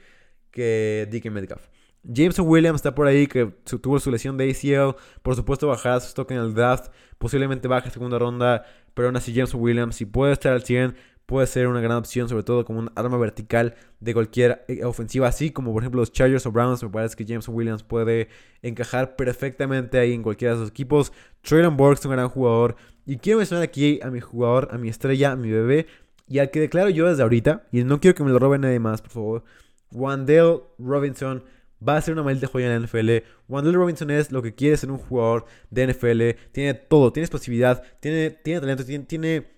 que 0.50 1.08
DK 1.10 1.30
Metcalf. 1.30 1.68
Jameson 2.04 2.46
Williams 2.46 2.76
está 2.76 2.94
por 2.94 3.06
ahí, 3.06 3.26
que 3.26 3.46
tuvo 3.80 3.98
su 3.98 4.10
lesión 4.10 4.36
de 4.36 4.50
ACL. 4.50 4.96
Por 5.22 5.34
supuesto, 5.34 5.66
bajará 5.66 6.00
su 6.00 6.08
stock 6.08 6.30
en 6.30 6.38
el 6.38 6.54
draft. 6.54 6.92
Posiblemente 7.18 7.66
baje 7.66 7.90
segunda 7.90 8.18
ronda. 8.18 8.64
Pero 8.92 9.08
aún 9.08 9.16
así, 9.16 9.32
Jameson 9.32 9.60
Williams, 9.60 9.96
si 9.96 10.04
puede 10.04 10.32
estar 10.34 10.52
al 10.52 10.62
100, 10.62 10.94
puede 11.26 11.46
ser 11.46 11.68
una 11.68 11.80
gran 11.80 11.96
opción, 11.98 12.28
sobre 12.28 12.42
todo 12.42 12.64
como 12.64 12.80
un 12.80 12.90
arma 12.94 13.16
vertical 13.16 13.74
de 14.00 14.12
cualquier 14.12 14.64
eh, 14.68 14.84
ofensiva, 14.84 15.28
así 15.28 15.50
como 15.50 15.72
por 15.72 15.82
ejemplo 15.82 16.00
los 16.00 16.12
Chargers 16.12 16.46
o 16.46 16.52
Browns. 16.52 16.82
Me 16.82 16.90
parece 16.90 17.16
que 17.16 17.24
James 17.24 17.48
Williams 17.48 17.82
puede 17.82 18.28
encajar 18.62 19.16
perfectamente 19.16 19.98
ahí 19.98 20.12
en 20.12 20.22
cualquiera 20.22 20.54
de 20.54 20.60
esos 20.60 20.70
equipos. 20.70 21.12
Traylon 21.42 21.76
Burks 21.76 22.04
un 22.04 22.12
gran 22.12 22.28
jugador. 22.28 22.76
Y 23.06 23.18
quiero 23.18 23.38
mencionar 23.38 23.64
aquí 23.64 24.00
a 24.02 24.10
mi 24.10 24.20
jugador, 24.20 24.68
a 24.70 24.78
mi 24.78 24.88
estrella, 24.88 25.32
a 25.32 25.36
mi 25.36 25.50
bebé, 25.50 25.86
y 26.26 26.38
al 26.38 26.50
que 26.50 26.60
declaro 26.60 26.88
yo 26.88 27.06
desde 27.06 27.22
ahorita, 27.22 27.66
y 27.70 27.84
no 27.84 28.00
quiero 28.00 28.14
que 28.14 28.24
me 28.24 28.30
lo 28.30 28.38
robe 28.38 28.58
nadie 28.58 28.80
más, 28.80 29.02
por 29.02 29.10
favor. 29.10 29.44
Wandale 29.90 30.60
Robinson 30.78 31.44
va 31.86 31.96
a 31.96 32.00
ser 32.00 32.14
una 32.14 32.22
maldita 32.22 32.46
joya 32.46 32.66
en 32.66 32.80
la 32.80 32.86
NFL. 32.86 33.26
Wandale 33.48 33.76
Robinson 33.76 34.10
es 34.10 34.32
lo 34.32 34.42
que 34.42 34.54
quiere 34.54 34.76
ser 34.76 34.90
un 34.90 34.98
jugador 34.98 35.44
de 35.70 35.86
NFL. 35.86 36.50
Tiene 36.52 36.74
todo, 36.74 37.12
tiene 37.12 37.24
explosividad, 37.24 37.82
tiene, 38.00 38.30
tiene 38.30 38.60
talento, 38.60 38.84
tiene, 38.84 39.04
tiene 39.04 39.53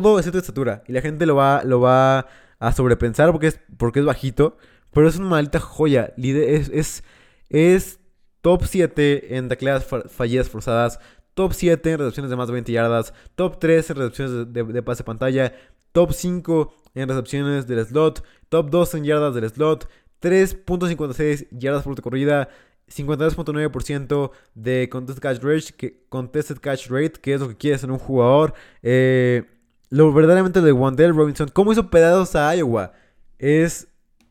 todo 0.00 0.20
de 0.20 0.38
estatura. 0.38 0.82
Y 0.86 0.92
la 0.92 1.02
gente 1.02 1.26
lo 1.26 1.36
va, 1.36 1.62
lo 1.64 1.80
va 1.80 2.26
a 2.58 2.72
sobrepensar 2.72 3.30
porque 3.32 3.48
es, 3.48 3.60
porque 3.76 4.00
es 4.00 4.06
bajito. 4.06 4.56
Pero 4.92 5.08
es 5.08 5.16
una 5.16 5.28
maldita 5.28 5.60
joya. 5.60 6.14
Es, 6.16 6.70
es, 6.70 7.04
es 7.50 8.00
top 8.40 8.64
7 8.64 9.36
en 9.36 9.48
tacleadas 9.48 9.86
fallidas 10.08 10.48
forzadas. 10.48 10.98
Top 11.34 11.52
7 11.52 11.92
en 11.92 11.98
recepciones 11.98 12.30
de 12.30 12.36
más 12.36 12.46
de 12.46 12.54
20 12.54 12.72
yardas. 12.72 13.12
Top 13.34 13.58
3 13.58 13.90
en 13.90 13.96
recepciones 13.96 14.52
de, 14.52 14.64
de, 14.64 14.82
pase 14.82 15.04
pantalla. 15.04 15.54
Top 15.92 16.12
5 16.12 16.74
en 16.94 17.08
recepciones 17.08 17.66
del 17.66 17.84
slot. 17.84 18.24
Top 18.48 18.70
2 18.70 18.94
en 18.94 19.04
yardas 19.04 19.34
del 19.34 19.48
slot. 19.48 19.88
3.56 20.22 21.48
yardas 21.50 21.82
por 21.82 22.00
corrida. 22.00 22.48
52.9% 22.88 24.30
de 24.54 24.88
contested 24.90 25.22
catch, 25.22 25.42
rate, 25.42 25.72
que, 25.76 26.04
contested 26.08 26.58
catch 26.58 26.88
rate, 26.88 27.20
que 27.20 27.34
es 27.34 27.40
lo 27.40 27.48
que 27.48 27.56
quiere 27.56 27.78
ser 27.78 27.90
un 27.90 27.98
jugador. 27.98 28.52
Eh, 28.82 29.44
lo 29.92 30.10
verdaderamente 30.10 30.62
de 30.62 30.72
Wandell 30.72 31.14
Robinson, 31.14 31.50
cómo 31.52 31.70
hizo 31.70 31.90
pedazos 31.90 32.34
a 32.34 32.56
Iowa, 32.56 32.94
es, 33.38 33.88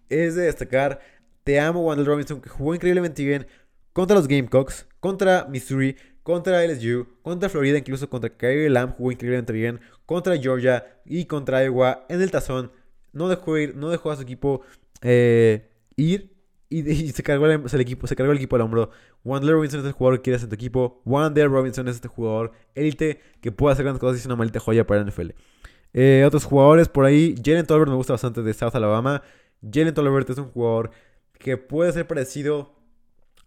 es 0.10 0.34
de 0.34 0.46
destacar. 0.46 1.02
Te 1.44 1.60
amo, 1.60 1.86
Wandell 1.86 2.08
Robinson, 2.08 2.42
que 2.42 2.50
jugó 2.50 2.74
increíblemente 2.74 3.24
bien 3.24 3.46
contra 3.94 4.18
los 4.18 4.28
Gamecocks, 4.28 4.88
contra 5.00 5.46
Missouri, 5.46 5.98
contra 6.24 6.66
LSU, 6.66 7.06
contra 7.22 7.48
Florida, 7.48 7.78
incluso 7.78 8.10
contra 8.10 8.36
Kyrie 8.36 8.72
Lamb 8.72 8.96
jugó 8.96 9.12
increíblemente 9.12 9.54
bien, 9.54 9.80
contra 10.08 10.36
Georgia 10.36 11.00
y 11.06 11.26
contra 11.26 11.64
Iowa 11.64 12.08
en 12.10 12.24
el 12.24 12.32
tazón. 12.32 12.72
No 13.14 13.30
dejó 13.30 13.60
ir, 13.60 13.76
no 13.76 13.90
dejó 13.90 14.10
a 14.10 14.16
su 14.16 14.24
equipo 14.24 14.62
eh, 15.04 15.70
ir 15.96 16.31
y, 16.72 17.10
se, 17.10 17.22
cargó 17.22 17.48
el, 17.48 17.82
equipo, 17.82 18.08
se 18.08 18.16
cargó 18.16 18.32
el 18.32 18.38
equipo 18.38 18.56
al 18.56 18.62
hombro. 18.62 18.90
Wandler 19.26 19.56
Robinson 19.56 19.82
es 19.82 19.86
el 19.86 19.92
jugador 19.92 20.20
que 20.20 20.24
quieres 20.24 20.44
en 20.44 20.50
tu 20.50 20.56
equipo. 20.56 21.02
Wandler 21.06 21.50
Robinson 21.50 21.88
es 21.90 21.96
este 21.96 22.08
jugador 22.08 22.54
élite 22.76 23.20
que 23.42 23.52
puede 23.52 23.74
hacer 23.74 23.84
grandes 23.84 24.00
cosas 24.00 24.18
y 24.18 24.20
es 24.22 24.26
una 24.26 24.38
maldita 24.38 24.62
joya 24.62 24.88
para 24.88 25.02
la 25.02 25.12
NFL. 25.12 25.32
Eh, 25.94 26.24
otros 26.26 26.46
jugadores 26.46 26.88
por 26.88 27.04
ahí. 27.04 27.36
Jalen 27.44 27.66
Tolbert 27.66 27.90
me 27.90 27.98
gusta 27.98 28.14
bastante 28.14 28.42
de 28.42 28.54
South 28.54 28.74
Alabama. 28.74 29.22
Jalen 29.62 29.94
Tolbert 29.94 30.30
es 30.30 30.38
un 30.38 30.46
jugador 30.46 30.92
que 31.38 31.58
puede 31.58 31.92
ser 31.92 32.08
parecido 32.08 32.74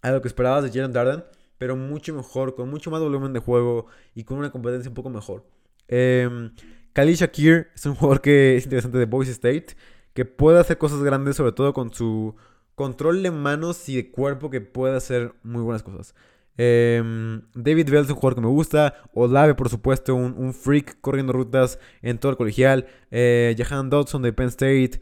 a 0.03 0.11
lo 0.11 0.21
que 0.21 0.29
esperabas 0.29 0.63
de 0.63 0.71
Jalen 0.71 0.93
Darden, 0.93 1.25
pero 1.57 1.77
mucho 1.77 2.13
mejor, 2.15 2.55
con 2.55 2.69
mucho 2.69 2.91
más 2.91 3.01
volumen 3.01 3.33
de 3.33 3.41
juego 3.41 3.87
y 4.15 4.25
con 4.25 4.37
una 4.37 4.51
competencia 4.51 4.91
un 4.91 4.95
poco 4.95 5.09
mejor. 5.09 5.47
Eh, 5.89 6.51
Khalil 6.93 7.17
Shakir 7.17 7.69
es 7.75 7.87
un 7.87 7.95
jugador 7.95 8.21
que 8.21 8.57
es 8.57 8.65
interesante 8.65 8.99
de 8.99 9.07
Boise 9.07 9.33
State, 9.33 9.69
que 10.13 10.27
puede 10.27 10.61
hacer 10.61 10.77
cosas 10.77 11.03
grandes, 11.03 11.37
sobre 11.37 11.53
todo 11.53 11.73
con 11.73 11.93
su 11.93 12.37
control 12.75 13.23
de 13.23 13.31
manos 13.31 13.89
y 13.89 13.97
de 13.97 14.11
cuerpo 14.11 14.51
que 14.51 14.61
puede 14.61 14.97
hacer 14.97 15.35
muy 15.43 15.63
buenas 15.63 15.83
cosas. 15.83 16.15
Em, 16.57 17.43
David 17.55 17.91
Bell 17.91 18.05
es 18.05 18.11
un 18.11 18.17
jugador 18.17 18.35
que 18.37 18.41
me 18.41 18.49
gusta. 18.49 18.95
Olave, 19.13 19.55
por 19.55 19.69
supuesto, 19.69 20.15
un, 20.15 20.55
freak 20.55 21.01
corriendo 21.01 21.33
rutas 21.33 21.79
en 22.03 22.19
todo 22.19 22.31
el 22.31 22.39
colegial. 22.39 22.87
Eh, 23.11 23.55
Jahan 23.59 23.91
Dodson 23.91 24.23
de 24.23 24.33
Penn 24.33 24.49
State. 24.49 25.01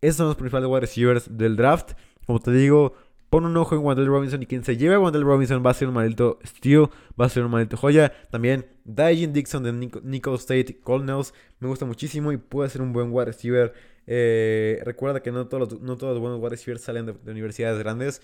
Esos 0.00 0.16
son 0.18 0.26
los 0.26 0.36
principales 0.36 0.68
wide 0.68 0.80
receivers 0.80 1.36
del 1.36 1.56
draft. 1.56 1.92
Como 2.26 2.40
te 2.40 2.50
digo, 2.52 2.94
pon 3.34 3.46
un 3.46 3.56
ojo 3.56 3.74
en 3.74 3.82
Wandel 3.82 4.06
Robinson 4.06 4.40
y 4.44 4.46
quien 4.46 4.62
se 4.62 4.76
lleve 4.76 4.94
a 4.94 5.00
Wandel 5.00 5.24
Robinson 5.24 5.60
va 5.66 5.70
a 5.70 5.74
ser 5.74 5.88
un 5.88 5.94
maldito 5.94 6.38
steal, 6.44 6.88
va 7.20 7.26
a 7.26 7.28
ser 7.28 7.44
un 7.44 7.50
maldito 7.50 7.76
joya. 7.76 8.12
También 8.30 8.64
Dajin 8.84 9.32
Dixon 9.32 9.64
de 9.64 9.72
Nico, 9.72 10.36
State 10.36 10.78
Colonels 10.80 11.34
me 11.58 11.66
gusta 11.66 11.84
muchísimo 11.84 12.30
y 12.30 12.36
puede 12.36 12.70
ser 12.70 12.80
un 12.80 12.92
buen 12.92 13.10
wide 13.10 13.24
receiver. 13.24 13.74
Eh, 14.06 14.80
recuerda 14.84 15.20
que 15.20 15.32
no 15.32 15.48
todos, 15.48 15.72
los, 15.72 15.80
no 15.80 15.96
todos 15.96 16.20
buenos 16.20 16.38
wide 16.38 16.50
receivers 16.50 16.82
salen 16.82 17.06
de, 17.06 17.32
universidades 17.32 17.76
grandes. 17.80 18.22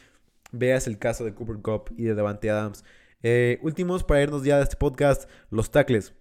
Veas 0.52 0.86
el 0.86 0.96
caso 0.96 1.24
de 1.24 1.34
Cooper 1.34 1.56
Cup 1.56 1.92
y 1.96 2.04
de 2.04 2.14
Davante 2.14 2.48
Adams. 2.48 2.84
Eh, 3.24 3.58
últimos 3.62 4.04
para 4.04 4.22
irnos 4.22 4.44
ya 4.44 4.58
de 4.58 4.62
este 4.62 4.76
podcast, 4.76 5.28
los 5.50 5.72
tackles. 5.72 6.14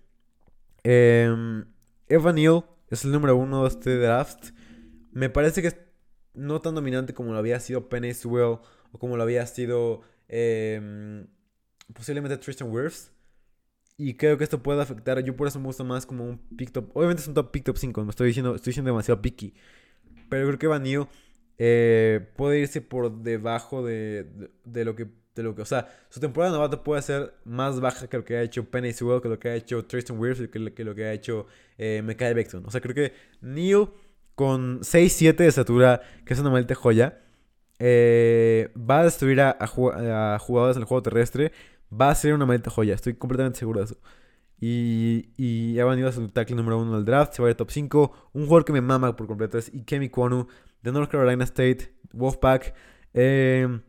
Em, 0.81 1.63
Evan 2.07 2.33
Neal 2.33 2.65
es 2.89 3.05
el 3.05 3.11
número 3.11 3.35
uno 3.35 3.61
de 3.61 3.67
este 3.67 3.97
draft. 3.99 4.47
Me 5.11 5.29
parece 5.29 5.61
que 5.61 5.67
es 5.67 5.77
no 6.33 6.59
tan 6.59 6.73
dominante 6.73 7.13
como 7.13 7.33
lo 7.33 7.37
había 7.37 7.59
sido 7.59 7.87
Penny 7.87 8.15
Sewell 8.15 8.57
o 8.91 8.99
como 8.99 9.17
lo 9.17 9.23
había 9.23 9.45
sido 9.45 10.01
em, 10.27 11.27
posiblemente 11.93 12.37
Tristan 12.37 12.71
Wirfs. 12.71 13.11
Y 13.97 14.13
creo 14.15 14.37
que 14.37 14.45
esto 14.45 14.63
puede 14.63 14.81
afectar. 14.81 15.19
Yo 15.19 15.35
por 15.35 15.47
eso 15.47 15.59
me 15.59 15.65
gusta 15.65 15.83
más 15.83 16.05
como 16.05 16.23
un 16.23 16.37
pick 16.55 16.71
top. 16.71 16.89
Obviamente 16.93 17.21
es 17.21 17.27
un 17.27 17.33
top 17.33 17.51
pick 17.51 17.65
top 17.65 17.77
5. 17.77 18.05
Me 18.05 18.09
estoy 18.11 18.27
diciendo, 18.27 18.55
estoy 18.55 18.71
diciendo 18.71 18.89
demasiado 18.91 19.21
picky. 19.21 19.53
Pero 20.29 20.47
creo 20.47 20.59
que 20.59 20.67
Vanille 20.67 21.07
eh, 21.57 22.25
puede 22.37 22.59
irse 22.59 22.79
por 22.81 23.11
debajo 23.11 23.85
de, 23.85 24.25
de, 24.63 24.85
lo 24.85 24.95
que, 24.95 25.07
de 25.35 25.43
lo 25.43 25.53
que... 25.53 25.63
O 25.63 25.65
sea, 25.65 25.89
su 26.09 26.21
temporada 26.21 26.53
novato 26.53 26.81
puede 26.81 27.01
ser 27.01 27.33
más 27.43 27.81
baja 27.81 28.07
que 28.07 28.15
lo 28.15 28.23
que 28.23 28.37
ha 28.37 28.41
hecho 28.41 28.63
Penny 28.71 28.93
Sewell, 28.93 29.21
que 29.21 29.27
lo 29.27 29.37
que 29.37 29.49
ha 29.49 29.55
hecho 29.55 29.83
Tristan 29.83 30.17
Wirfs, 30.17 30.47
que, 30.47 30.73
que 30.73 30.83
lo 30.85 30.95
que 30.95 31.03
ha 31.03 31.11
hecho 31.11 31.47
eh, 31.77 32.01
Mekhi. 32.01 32.55
O 32.63 32.71
sea, 32.71 32.79
creo 32.79 32.95
que 32.95 33.13
Neil 33.41 33.89
con 34.35 34.79
6-7 34.79 35.35
de 35.35 35.47
estatura, 35.47 36.01
que 36.25 36.33
es 36.33 36.39
una 36.39 36.51
maldita 36.51 36.73
joya, 36.73 37.19
eh, 37.79 38.71
va 38.77 38.99
a 38.99 39.03
destruir 39.05 39.41
a, 39.41 39.57
jugadores 40.39 40.75
en 40.77 40.83
el 40.83 40.87
juego 40.87 41.01
terrestre. 41.01 41.51
Va 41.91 42.09
a 42.09 42.15
ser 42.15 42.33
una 42.33 42.45
maldita 42.45 42.69
joya, 42.69 42.93
estoy 42.93 43.15
completamente 43.15 43.59
seguro 43.59 43.79
de 43.79 43.85
eso. 43.85 43.97
Y, 44.61 45.29
y 45.37 45.79
ha 45.79 45.85
venido 45.85 46.09
a 46.09 46.11
su 46.11 46.27
tackle 46.29 46.57
número 46.57 46.77
uno 46.79 46.95
del 46.95 47.05
draft, 47.05 47.33
se 47.33 47.41
va 47.41 47.47
a 47.47 47.51
ir 47.51 47.57
top 47.57 47.71
5. 47.71 48.29
Un 48.33 48.43
jugador 48.43 48.65
que 48.65 48.73
me 48.73 48.81
mama 48.81 49.15
por 49.15 49.25
completo 49.25 49.57
es 49.57 49.73
Ikemi 49.73 50.09
Kwonu 50.09 50.47
de 50.83 50.91
North 50.91 51.09
Carolina 51.09 51.43
State, 51.45 51.93
Wolfpack. 52.13 52.75
Eh, 53.13 53.79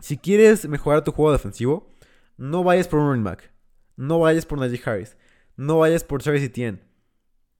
si 0.00 0.16
quieres 0.16 0.66
mejorar 0.68 1.04
tu 1.04 1.12
juego 1.12 1.32
defensivo, 1.32 1.94
no 2.36 2.64
vayas 2.64 2.88
por 2.88 3.00
un 3.00 3.08
running 3.08 3.24
back. 3.24 3.52
No 3.96 4.18
vayas 4.18 4.46
por 4.46 4.58
Najee 4.58 4.80
Harris. 4.84 5.16
No 5.56 5.78
vayas 5.78 6.04
por 6.04 6.22
Travis 6.22 6.42
Etienne. 6.42 6.80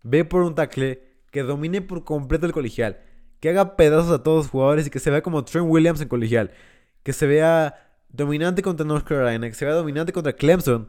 Ve 0.03 0.25
por 0.25 0.43
un 0.43 0.55
tackle 0.55 1.03
que 1.31 1.43
domine 1.43 1.83
por 1.83 2.05
completo 2.05 2.47
el 2.47 2.53
colegial, 2.53 2.99
que 3.41 3.49
haga 3.49 3.77
pedazos 3.77 4.13
a 4.13 4.23
todos 4.23 4.45
los 4.45 4.51
jugadores 4.51 4.87
y 4.87 4.91
que 4.91 4.99
se 4.99 5.11
vea 5.11 5.23
como 5.23 5.45
Trent 5.45 5.67
Williams 5.69 6.01
en 6.01 6.09
colegial, 6.09 6.51
que 7.03 7.13
se 7.13 7.27
vea 7.27 7.91
dominante 8.11 8.63
contra 8.63 8.87
North 8.87 9.07
Carolina, 9.07 9.49
que 9.49 9.55
se 9.55 9.65
vea 9.65 9.75
dominante 9.75 10.13
contra 10.13 10.33
Clemson. 10.33 10.89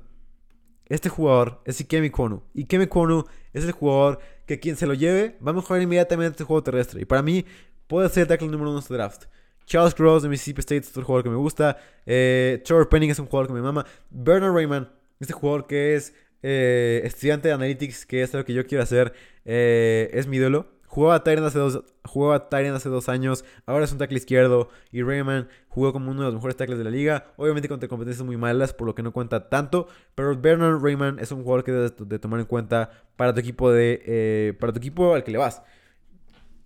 Este 0.87 1.07
jugador 1.07 1.61
es 1.65 1.79
Ikemi 1.79 2.09
Kwonu. 2.09 2.43
Ikemi 2.53 2.87
Kwonu 2.87 3.23
es 3.53 3.63
el 3.63 3.71
jugador 3.71 4.19
que 4.45 4.59
quien 4.59 4.75
se 4.75 4.85
lo 4.85 4.93
lleve 4.93 5.37
va 5.45 5.51
a 5.51 5.53
mejorar 5.53 5.81
inmediatamente 5.81 6.31
este 6.31 6.43
juego 6.43 6.61
terrestre. 6.63 7.01
Y 7.01 7.05
para 7.05 7.21
mí 7.21 7.45
puede 7.87 8.09
ser 8.09 8.23
el 8.23 8.27
tackle 8.27 8.49
número 8.49 8.71
uno 8.71 8.79
de 8.79 8.81
este 8.81 8.93
draft. 8.93 9.25
Charles 9.65 9.93
Cross 9.95 10.23
de 10.23 10.29
Mississippi 10.29 10.59
State 10.59 10.81
es 10.81 10.89
otro 10.89 11.05
jugador 11.05 11.23
que 11.23 11.29
me 11.29 11.37
gusta. 11.37 11.77
Eh, 12.05 12.61
Trevor 12.65 12.89
Penning 12.89 13.11
es 13.11 13.19
un 13.19 13.27
jugador 13.27 13.47
que 13.47 13.53
me 13.53 13.61
mama. 13.61 13.85
Bernard 14.09 14.53
Raymond, 14.53 14.87
este 15.21 15.31
jugador 15.31 15.65
que 15.65 15.95
es 15.95 16.13
eh, 16.43 17.01
estudiante 17.05 17.47
de 17.47 17.53
Analytics, 17.53 18.05
que 18.05 18.21
es 18.21 18.33
lo 18.33 18.43
que 18.43 18.53
yo 18.53 18.65
quiero 18.65 18.83
hacer, 18.83 19.13
eh, 19.45 20.09
es 20.13 20.27
mi 20.27 20.37
ídolo. 20.37 20.67
Jugaba 20.91 21.23
Tyrant 21.23 21.47
hace 21.47 21.57
dos, 21.57 21.85
jugaba 22.03 22.49
hace 22.51 22.89
dos 22.89 23.07
años, 23.07 23.45
ahora 23.65 23.85
es 23.85 23.93
un 23.93 23.97
tackle 23.97 24.17
izquierdo 24.17 24.67
y 24.91 25.03
Rayman 25.03 25.47
jugó 25.69 25.93
como 25.93 26.11
uno 26.11 26.19
de 26.19 26.25
los 26.25 26.33
mejores 26.33 26.57
tackles 26.57 26.77
de 26.77 26.83
la 26.83 26.89
liga, 26.89 27.31
obviamente 27.37 27.69
contra 27.69 27.87
competencias 27.87 28.25
muy 28.25 28.35
malas, 28.35 28.73
por 28.73 28.87
lo 28.87 28.93
que 28.93 29.01
no 29.01 29.13
cuenta 29.13 29.47
tanto, 29.47 29.87
pero 30.15 30.35
Bernard 30.35 30.83
Rayman 30.83 31.17
es 31.19 31.31
un 31.31 31.43
jugador 31.43 31.63
que 31.63 31.71
debes 31.71 31.93
de 31.97 32.19
tomar 32.19 32.41
en 32.41 32.45
cuenta 32.45 32.91
para 33.15 33.33
tu 33.33 33.39
equipo 33.39 33.71
de 33.71 34.03
eh, 34.05 34.53
para 34.59 34.73
tu 34.73 34.79
equipo 34.79 35.13
al 35.13 35.23
que 35.23 35.31
le 35.31 35.37
vas. 35.37 35.63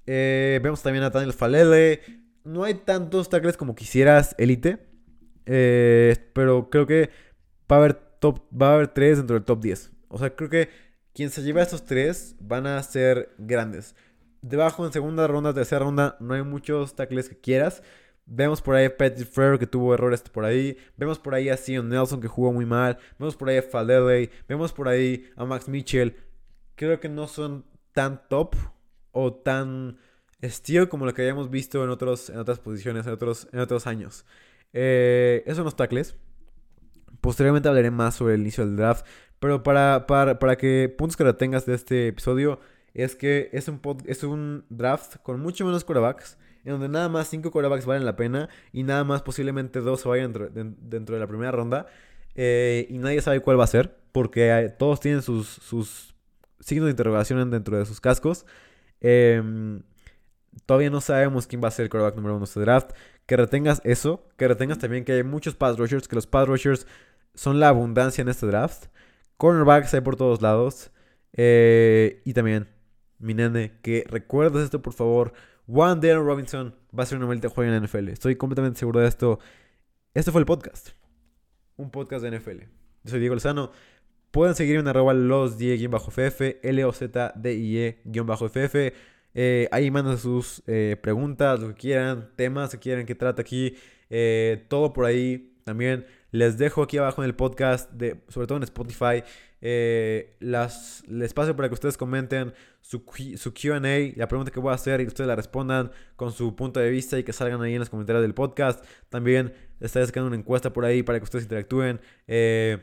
vemos 0.08 0.82
también 0.82 1.04
a 1.04 1.12
Daniel 1.12 1.34
Falele, 1.34 2.02
no 2.44 2.64
hay 2.64 2.74
tantos 2.74 3.30
tackles 3.30 3.58
como 3.58 3.76
quisieras, 3.76 4.34
élite, 4.40 4.80
pero 5.46 6.72
creo 6.72 6.88
que 6.88 7.12
va 7.72 7.76
a 7.76 7.80
haber 7.80 8.06
va 8.60 8.70
a 8.70 8.74
haber 8.74 8.88
tres 8.88 9.18
dentro 9.18 9.36
del 9.36 9.46
top 9.46 9.62
10. 9.62 9.92
O 10.08 10.18
sea, 10.18 10.36
creo 10.36 10.50
que 10.50 10.70
quien 11.14 11.30
se 11.30 11.44
lleve 11.44 11.60
a 11.62 11.64
estos 11.64 11.86
tres 11.86 12.36
van 12.40 12.68
a 12.68 12.82
ser 12.84 13.34
grandes. 13.38 13.96
Debajo 14.48 14.86
en 14.86 14.94
segunda 14.94 15.26
ronda, 15.26 15.56
tercera 15.56 15.84
ronda, 15.84 16.18
no 16.20 16.36
hay 16.36 16.44
muchos 16.44 16.96
tackles 16.96 17.28
que 17.28 17.36
quieras. 17.36 17.82
Vemos 18.28 18.62
por 18.62 18.76
ahí 18.76 18.86
a 18.86 18.96
Petit 18.96 19.26
Frere 19.26 19.58
que 19.58 19.66
tuvo 19.66 19.96
errores 19.96 20.22
por 20.22 20.46
ahí. 20.46 20.78
Vemos 20.98 21.18
por 21.18 21.34
ahí 21.34 21.50
a 21.50 21.58
Sion 21.58 21.90
Nelson 21.90 22.22
que 22.22 22.28
jugó 22.28 22.54
muy 22.54 22.64
mal. 22.64 23.00
Vemos 23.18 23.36
por 23.36 23.50
ahí 23.50 23.58
a 23.58 23.64
Falele. 23.64 24.30
Vemos 24.48 24.72
por 24.72 24.88
ahí 24.88 25.28
a 25.36 25.46
Max 25.46 25.68
Mitchell. 25.68 26.16
Creo 26.76 27.00
que 27.00 27.10
no 27.10 27.28
son 27.28 27.66
tan 27.92 28.22
top 28.30 28.56
o 29.12 29.34
tan 29.34 29.98
estilo 30.42 30.90
como 30.90 31.08
lo 31.08 31.16
que 31.16 31.24
hayamos 31.24 31.50
visto 31.50 31.84
en, 31.84 31.90
otros, 31.90 32.30
en 32.30 32.38
otras 32.38 32.60
posiciones, 32.60 33.08
en 33.08 33.14
otros, 33.14 33.48
en 33.52 33.62
otros 33.62 33.88
años. 33.88 34.28
Eh, 34.74 35.42
esos 35.46 35.58
son 35.58 35.66
los 35.66 35.76
tackles. 35.76 36.16
Posteriormente 37.20 37.68
hablaré 37.68 37.90
más 37.90 38.14
sobre 38.14 38.36
el 38.36 38.42
inicio 38.42 38.64
del 38.64 38.76
draft. 38.76 39.08
Pero 39.40 39.64
para, 39.64 40.06
para, 40.08 40.56
que 40.56 40.94
puntos 40.96 41.18
que 41.18 41.24
retengas 41.24 41.66
de 41.66 41.74
este 41.74 42.10
episodio 42.10 42.60
es 42.96 43.16
que 43.16 43.50
es 43.52 43.68
un, 43.68 43.82
es 44.06 44.24
un 44.24 44.66
draft 44.70 45.18
con 45.22 45.40
mucho 45.42 45.66
menos 45.66 45.84
quarterbacks. 45.84 46.38
En 46.64 46.72
donde 46.72 46.90
nada 46.90 47.10
más 47.10 47.28
5 47.28 47.52
quarterbacks 47.52 47.86
valen 47.86 48.06
la 48.06 48.16
pena. 48.16 48.50
Y 48.72 48.84
nada 48.84 49.04
más 49.04 49.22
posiblemente 49.22 49.82
2 49.82 50.02
se 50.02 50.08
vayan 50.08 50.34
dentro, 50.34 51.16
de 51.16 51.20
la 51.20 51.28
primera 51.28 51.52
ronda. 51.52 51.88
Eh, 52.36 52.88
y 52.90 52.98
nadie 52.98 53.22
sabe 53.22 53.42
cuál 53.42 53.60
va 53.60 53.66
a 53.66 53.68
ser. 53.68 53.98
Porque 54.14 54.74
todos 54.80 55.02
tienen 55.02 55.22
sus, 55.22 55.48
sus 55.48 56.16
signos 56.62 56.86
de 56.86 56.92
interrogación 56.92 57.52
dentro 57.52 57.78
de 57.78 57.86
sus 57.86 58.00
cascos. 58.00 58.46
Em, 59.02 59.84
todavía 60.66 60.90
no 60.90 61.02
sabemos 61.02 61.48
quién 61.48 61.62
va 61.62 61.68
a 61.68 61.72
ser 61.72 61.84
el 61.84 61.90
quarterback 61.90 62.16
número 62.16 62.36
uno 62.36 62.46
de 62.46 62.50
este 62.50 62.62
draft. 62.62 62.92
Que 63.26 63.36
retengas 63.36 63.82
eso. 63.84 64.26
Que 64.38 64.48
retengas 64.48 64.80
también 64.80 65.04
que 65.04 65.12
hay 65.12 65.24
muchos 65.24 65.54
pass 65.56 65.78
rushers. 65.78 66.08
Que 66.08 66.16
los 66.16 66.28
pass 66.28 66.48
rushers 66.48 66.88
son 67.34 67.60
la 67.60 67.68
abundancia 67.68 68.22
en 68.22 68.30
este 68.30 68.46
draft. 68.48 68.86
Cornerbacks 69.38 69.94
hay 69.94 70.02
por 70.02 70.16
todos 70.16 70.42
lados. 70.42 70.92
Eh, 71.34 72.22
y 72.24 72.34
también, 72.34 72.70
mi 73.26 73.34
nene, 73.34 73.74
que 73.82 74.06
recuerdes 74.08 74.64
esto 74.64 74.82
por 74.82 74.94
favor. 74.94 75.34
Juan 75.68 76.00
Darren 76.00 76.26
Robinson 76.26 76.76
va 76.98 77.04
a 77.04 77.06
ser 77.08 77.18
una 77.18 77.34
de 77.36 77.48
juego 77.48 77.72
en 77.72 77.82
la 77.82 77.86
NFL. 77.86 78.10
Estoy 78.10 78.36
completamente 78.36 78.80
seguro 78.80 79.00
de 79.00 79.08
esto. 79.08 79.40
Este 80.14 80.32
fue 80.32 80.40
el 80.42 80.46
podcast. 80.46 80.90
Un 81.76 81.90
podcast 81.90 82.24
de 82.24 82.38
NFL. 82.38 82.60
Yo 83.04 83.10
soy 83.10 83.20
Diego 83.20 83.34
Lozano. 83.36 83.72
Pueden 84.30 84.54
seguirme 84.54 84.82
en 84.82 84.88
arroba 84.90 85.14
los 85.14 85.58
ff 85.58 86.42
L-O-Z-D-I-E-FF. 86.62 87.96
Eh, 89.38 89.68
ahí 89.72 89.92
mandan 89.92 90.18
sus 90.18 90.64
eh, 90.68 90.96
preguntas, 91.02 91.60
lo 91.60 91.70
que 91.70 91.74
quieran, 91.74 92.30
temas 92.36 92.70
que 92.70 92.80
quieran 92.80 93.06
que 93.06 93.16
trate 93.16 93.42
aquí. 93.42 93.76
Eh, 94.10 94.66
todo 94.70 94.94
por 94.94 95.06
ahí. 95.06 95.52
También 95.64 96.06
les 96.32 96.60
dejo 96.60 96.84
aquí 96.84 96.98
abajo 96.98 97.24
en 97.24 97.28
el 97.28 97.36
podcast, 97.36 97.92
de, 97.92 98.22
sobre 98.28 98.46
todo 98.46 98.58
en 98.58 98.64
Spotify, 98.64 99.24
eh, 99.68 100.36
las, 100.42 101.04
el 101.08 101.24
espacio 101.24 101.56
para 101.56 101.68
que 101.70 101.74
ustedes 101.74 101.98
comenten 101.98 102.54
su, 102.82 103.04
su 103.36 103.52
QA, 103.52 103.80
la 104.16 104.28
pregunta 104.28 104.52
que 104.52 104.60
voy 104.60 104.70
a 104.70 104.76
hacer 104.76 105.02
y 105.02 105.08
ustedes 105.08 105.28
la 105.28 105.36
respondan 105.36 105.90
con 106.16 106.32
su 106.32 106.56
punto 106.56 106.80
de 106.80 106.92
vista 106.92 107.18
y 107.18 107.24
que 107.24 107.34
salgan 107.34 107.64
ahí 107.64 107.74
en 107.74 107.80
los 107.80 107.90
comentarios 107.90 108.22
del 108.22 108.36
podcast. 108.36 108.86
También 109.10 109.56
estaré 109.80 110.06
sacando 110.06 110.28
una 110.28 110.36
encuesta 110.36 110.72
por 110.72 110.86
ahí 110.86 111.02
para 111.02 111.18
que 111.18 111.24
ustedes 111.24 111.46
interactúen. 111.46 112.00
Eh, 112.28 112.78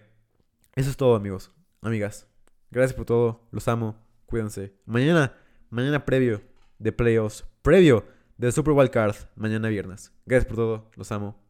eso 0.75 0.91
es 0.91 0.97
todo, 0.97 1.15
amigos, 1.15 1.53
amigas. 1.83 2.27
Gracias 2.73 2.95
por 2.95 3.05
todo, 3.05 3.47
los 3.53 3.69
amo, 3.69 4.05
cuídense. 4.27 4.75
Mañana, 4.85 5.37
mañana 5.71 6.05
previo 6.05 6.43
de 6.81 6.91
playoffs, 6.91 7.45
previo 7.63 8.05
de 8.39 8.51
Super 8.51 8.73
Wild 8.73 8.91
Card, 8.91 9.15
mañana 9.37 9.69
viernes. 9.69 10.13
Gracias 10.27 10.49
por 10.49 10.57
todo, 10.57 10.91
los 10.97 11.13
amo. 11.13 11.41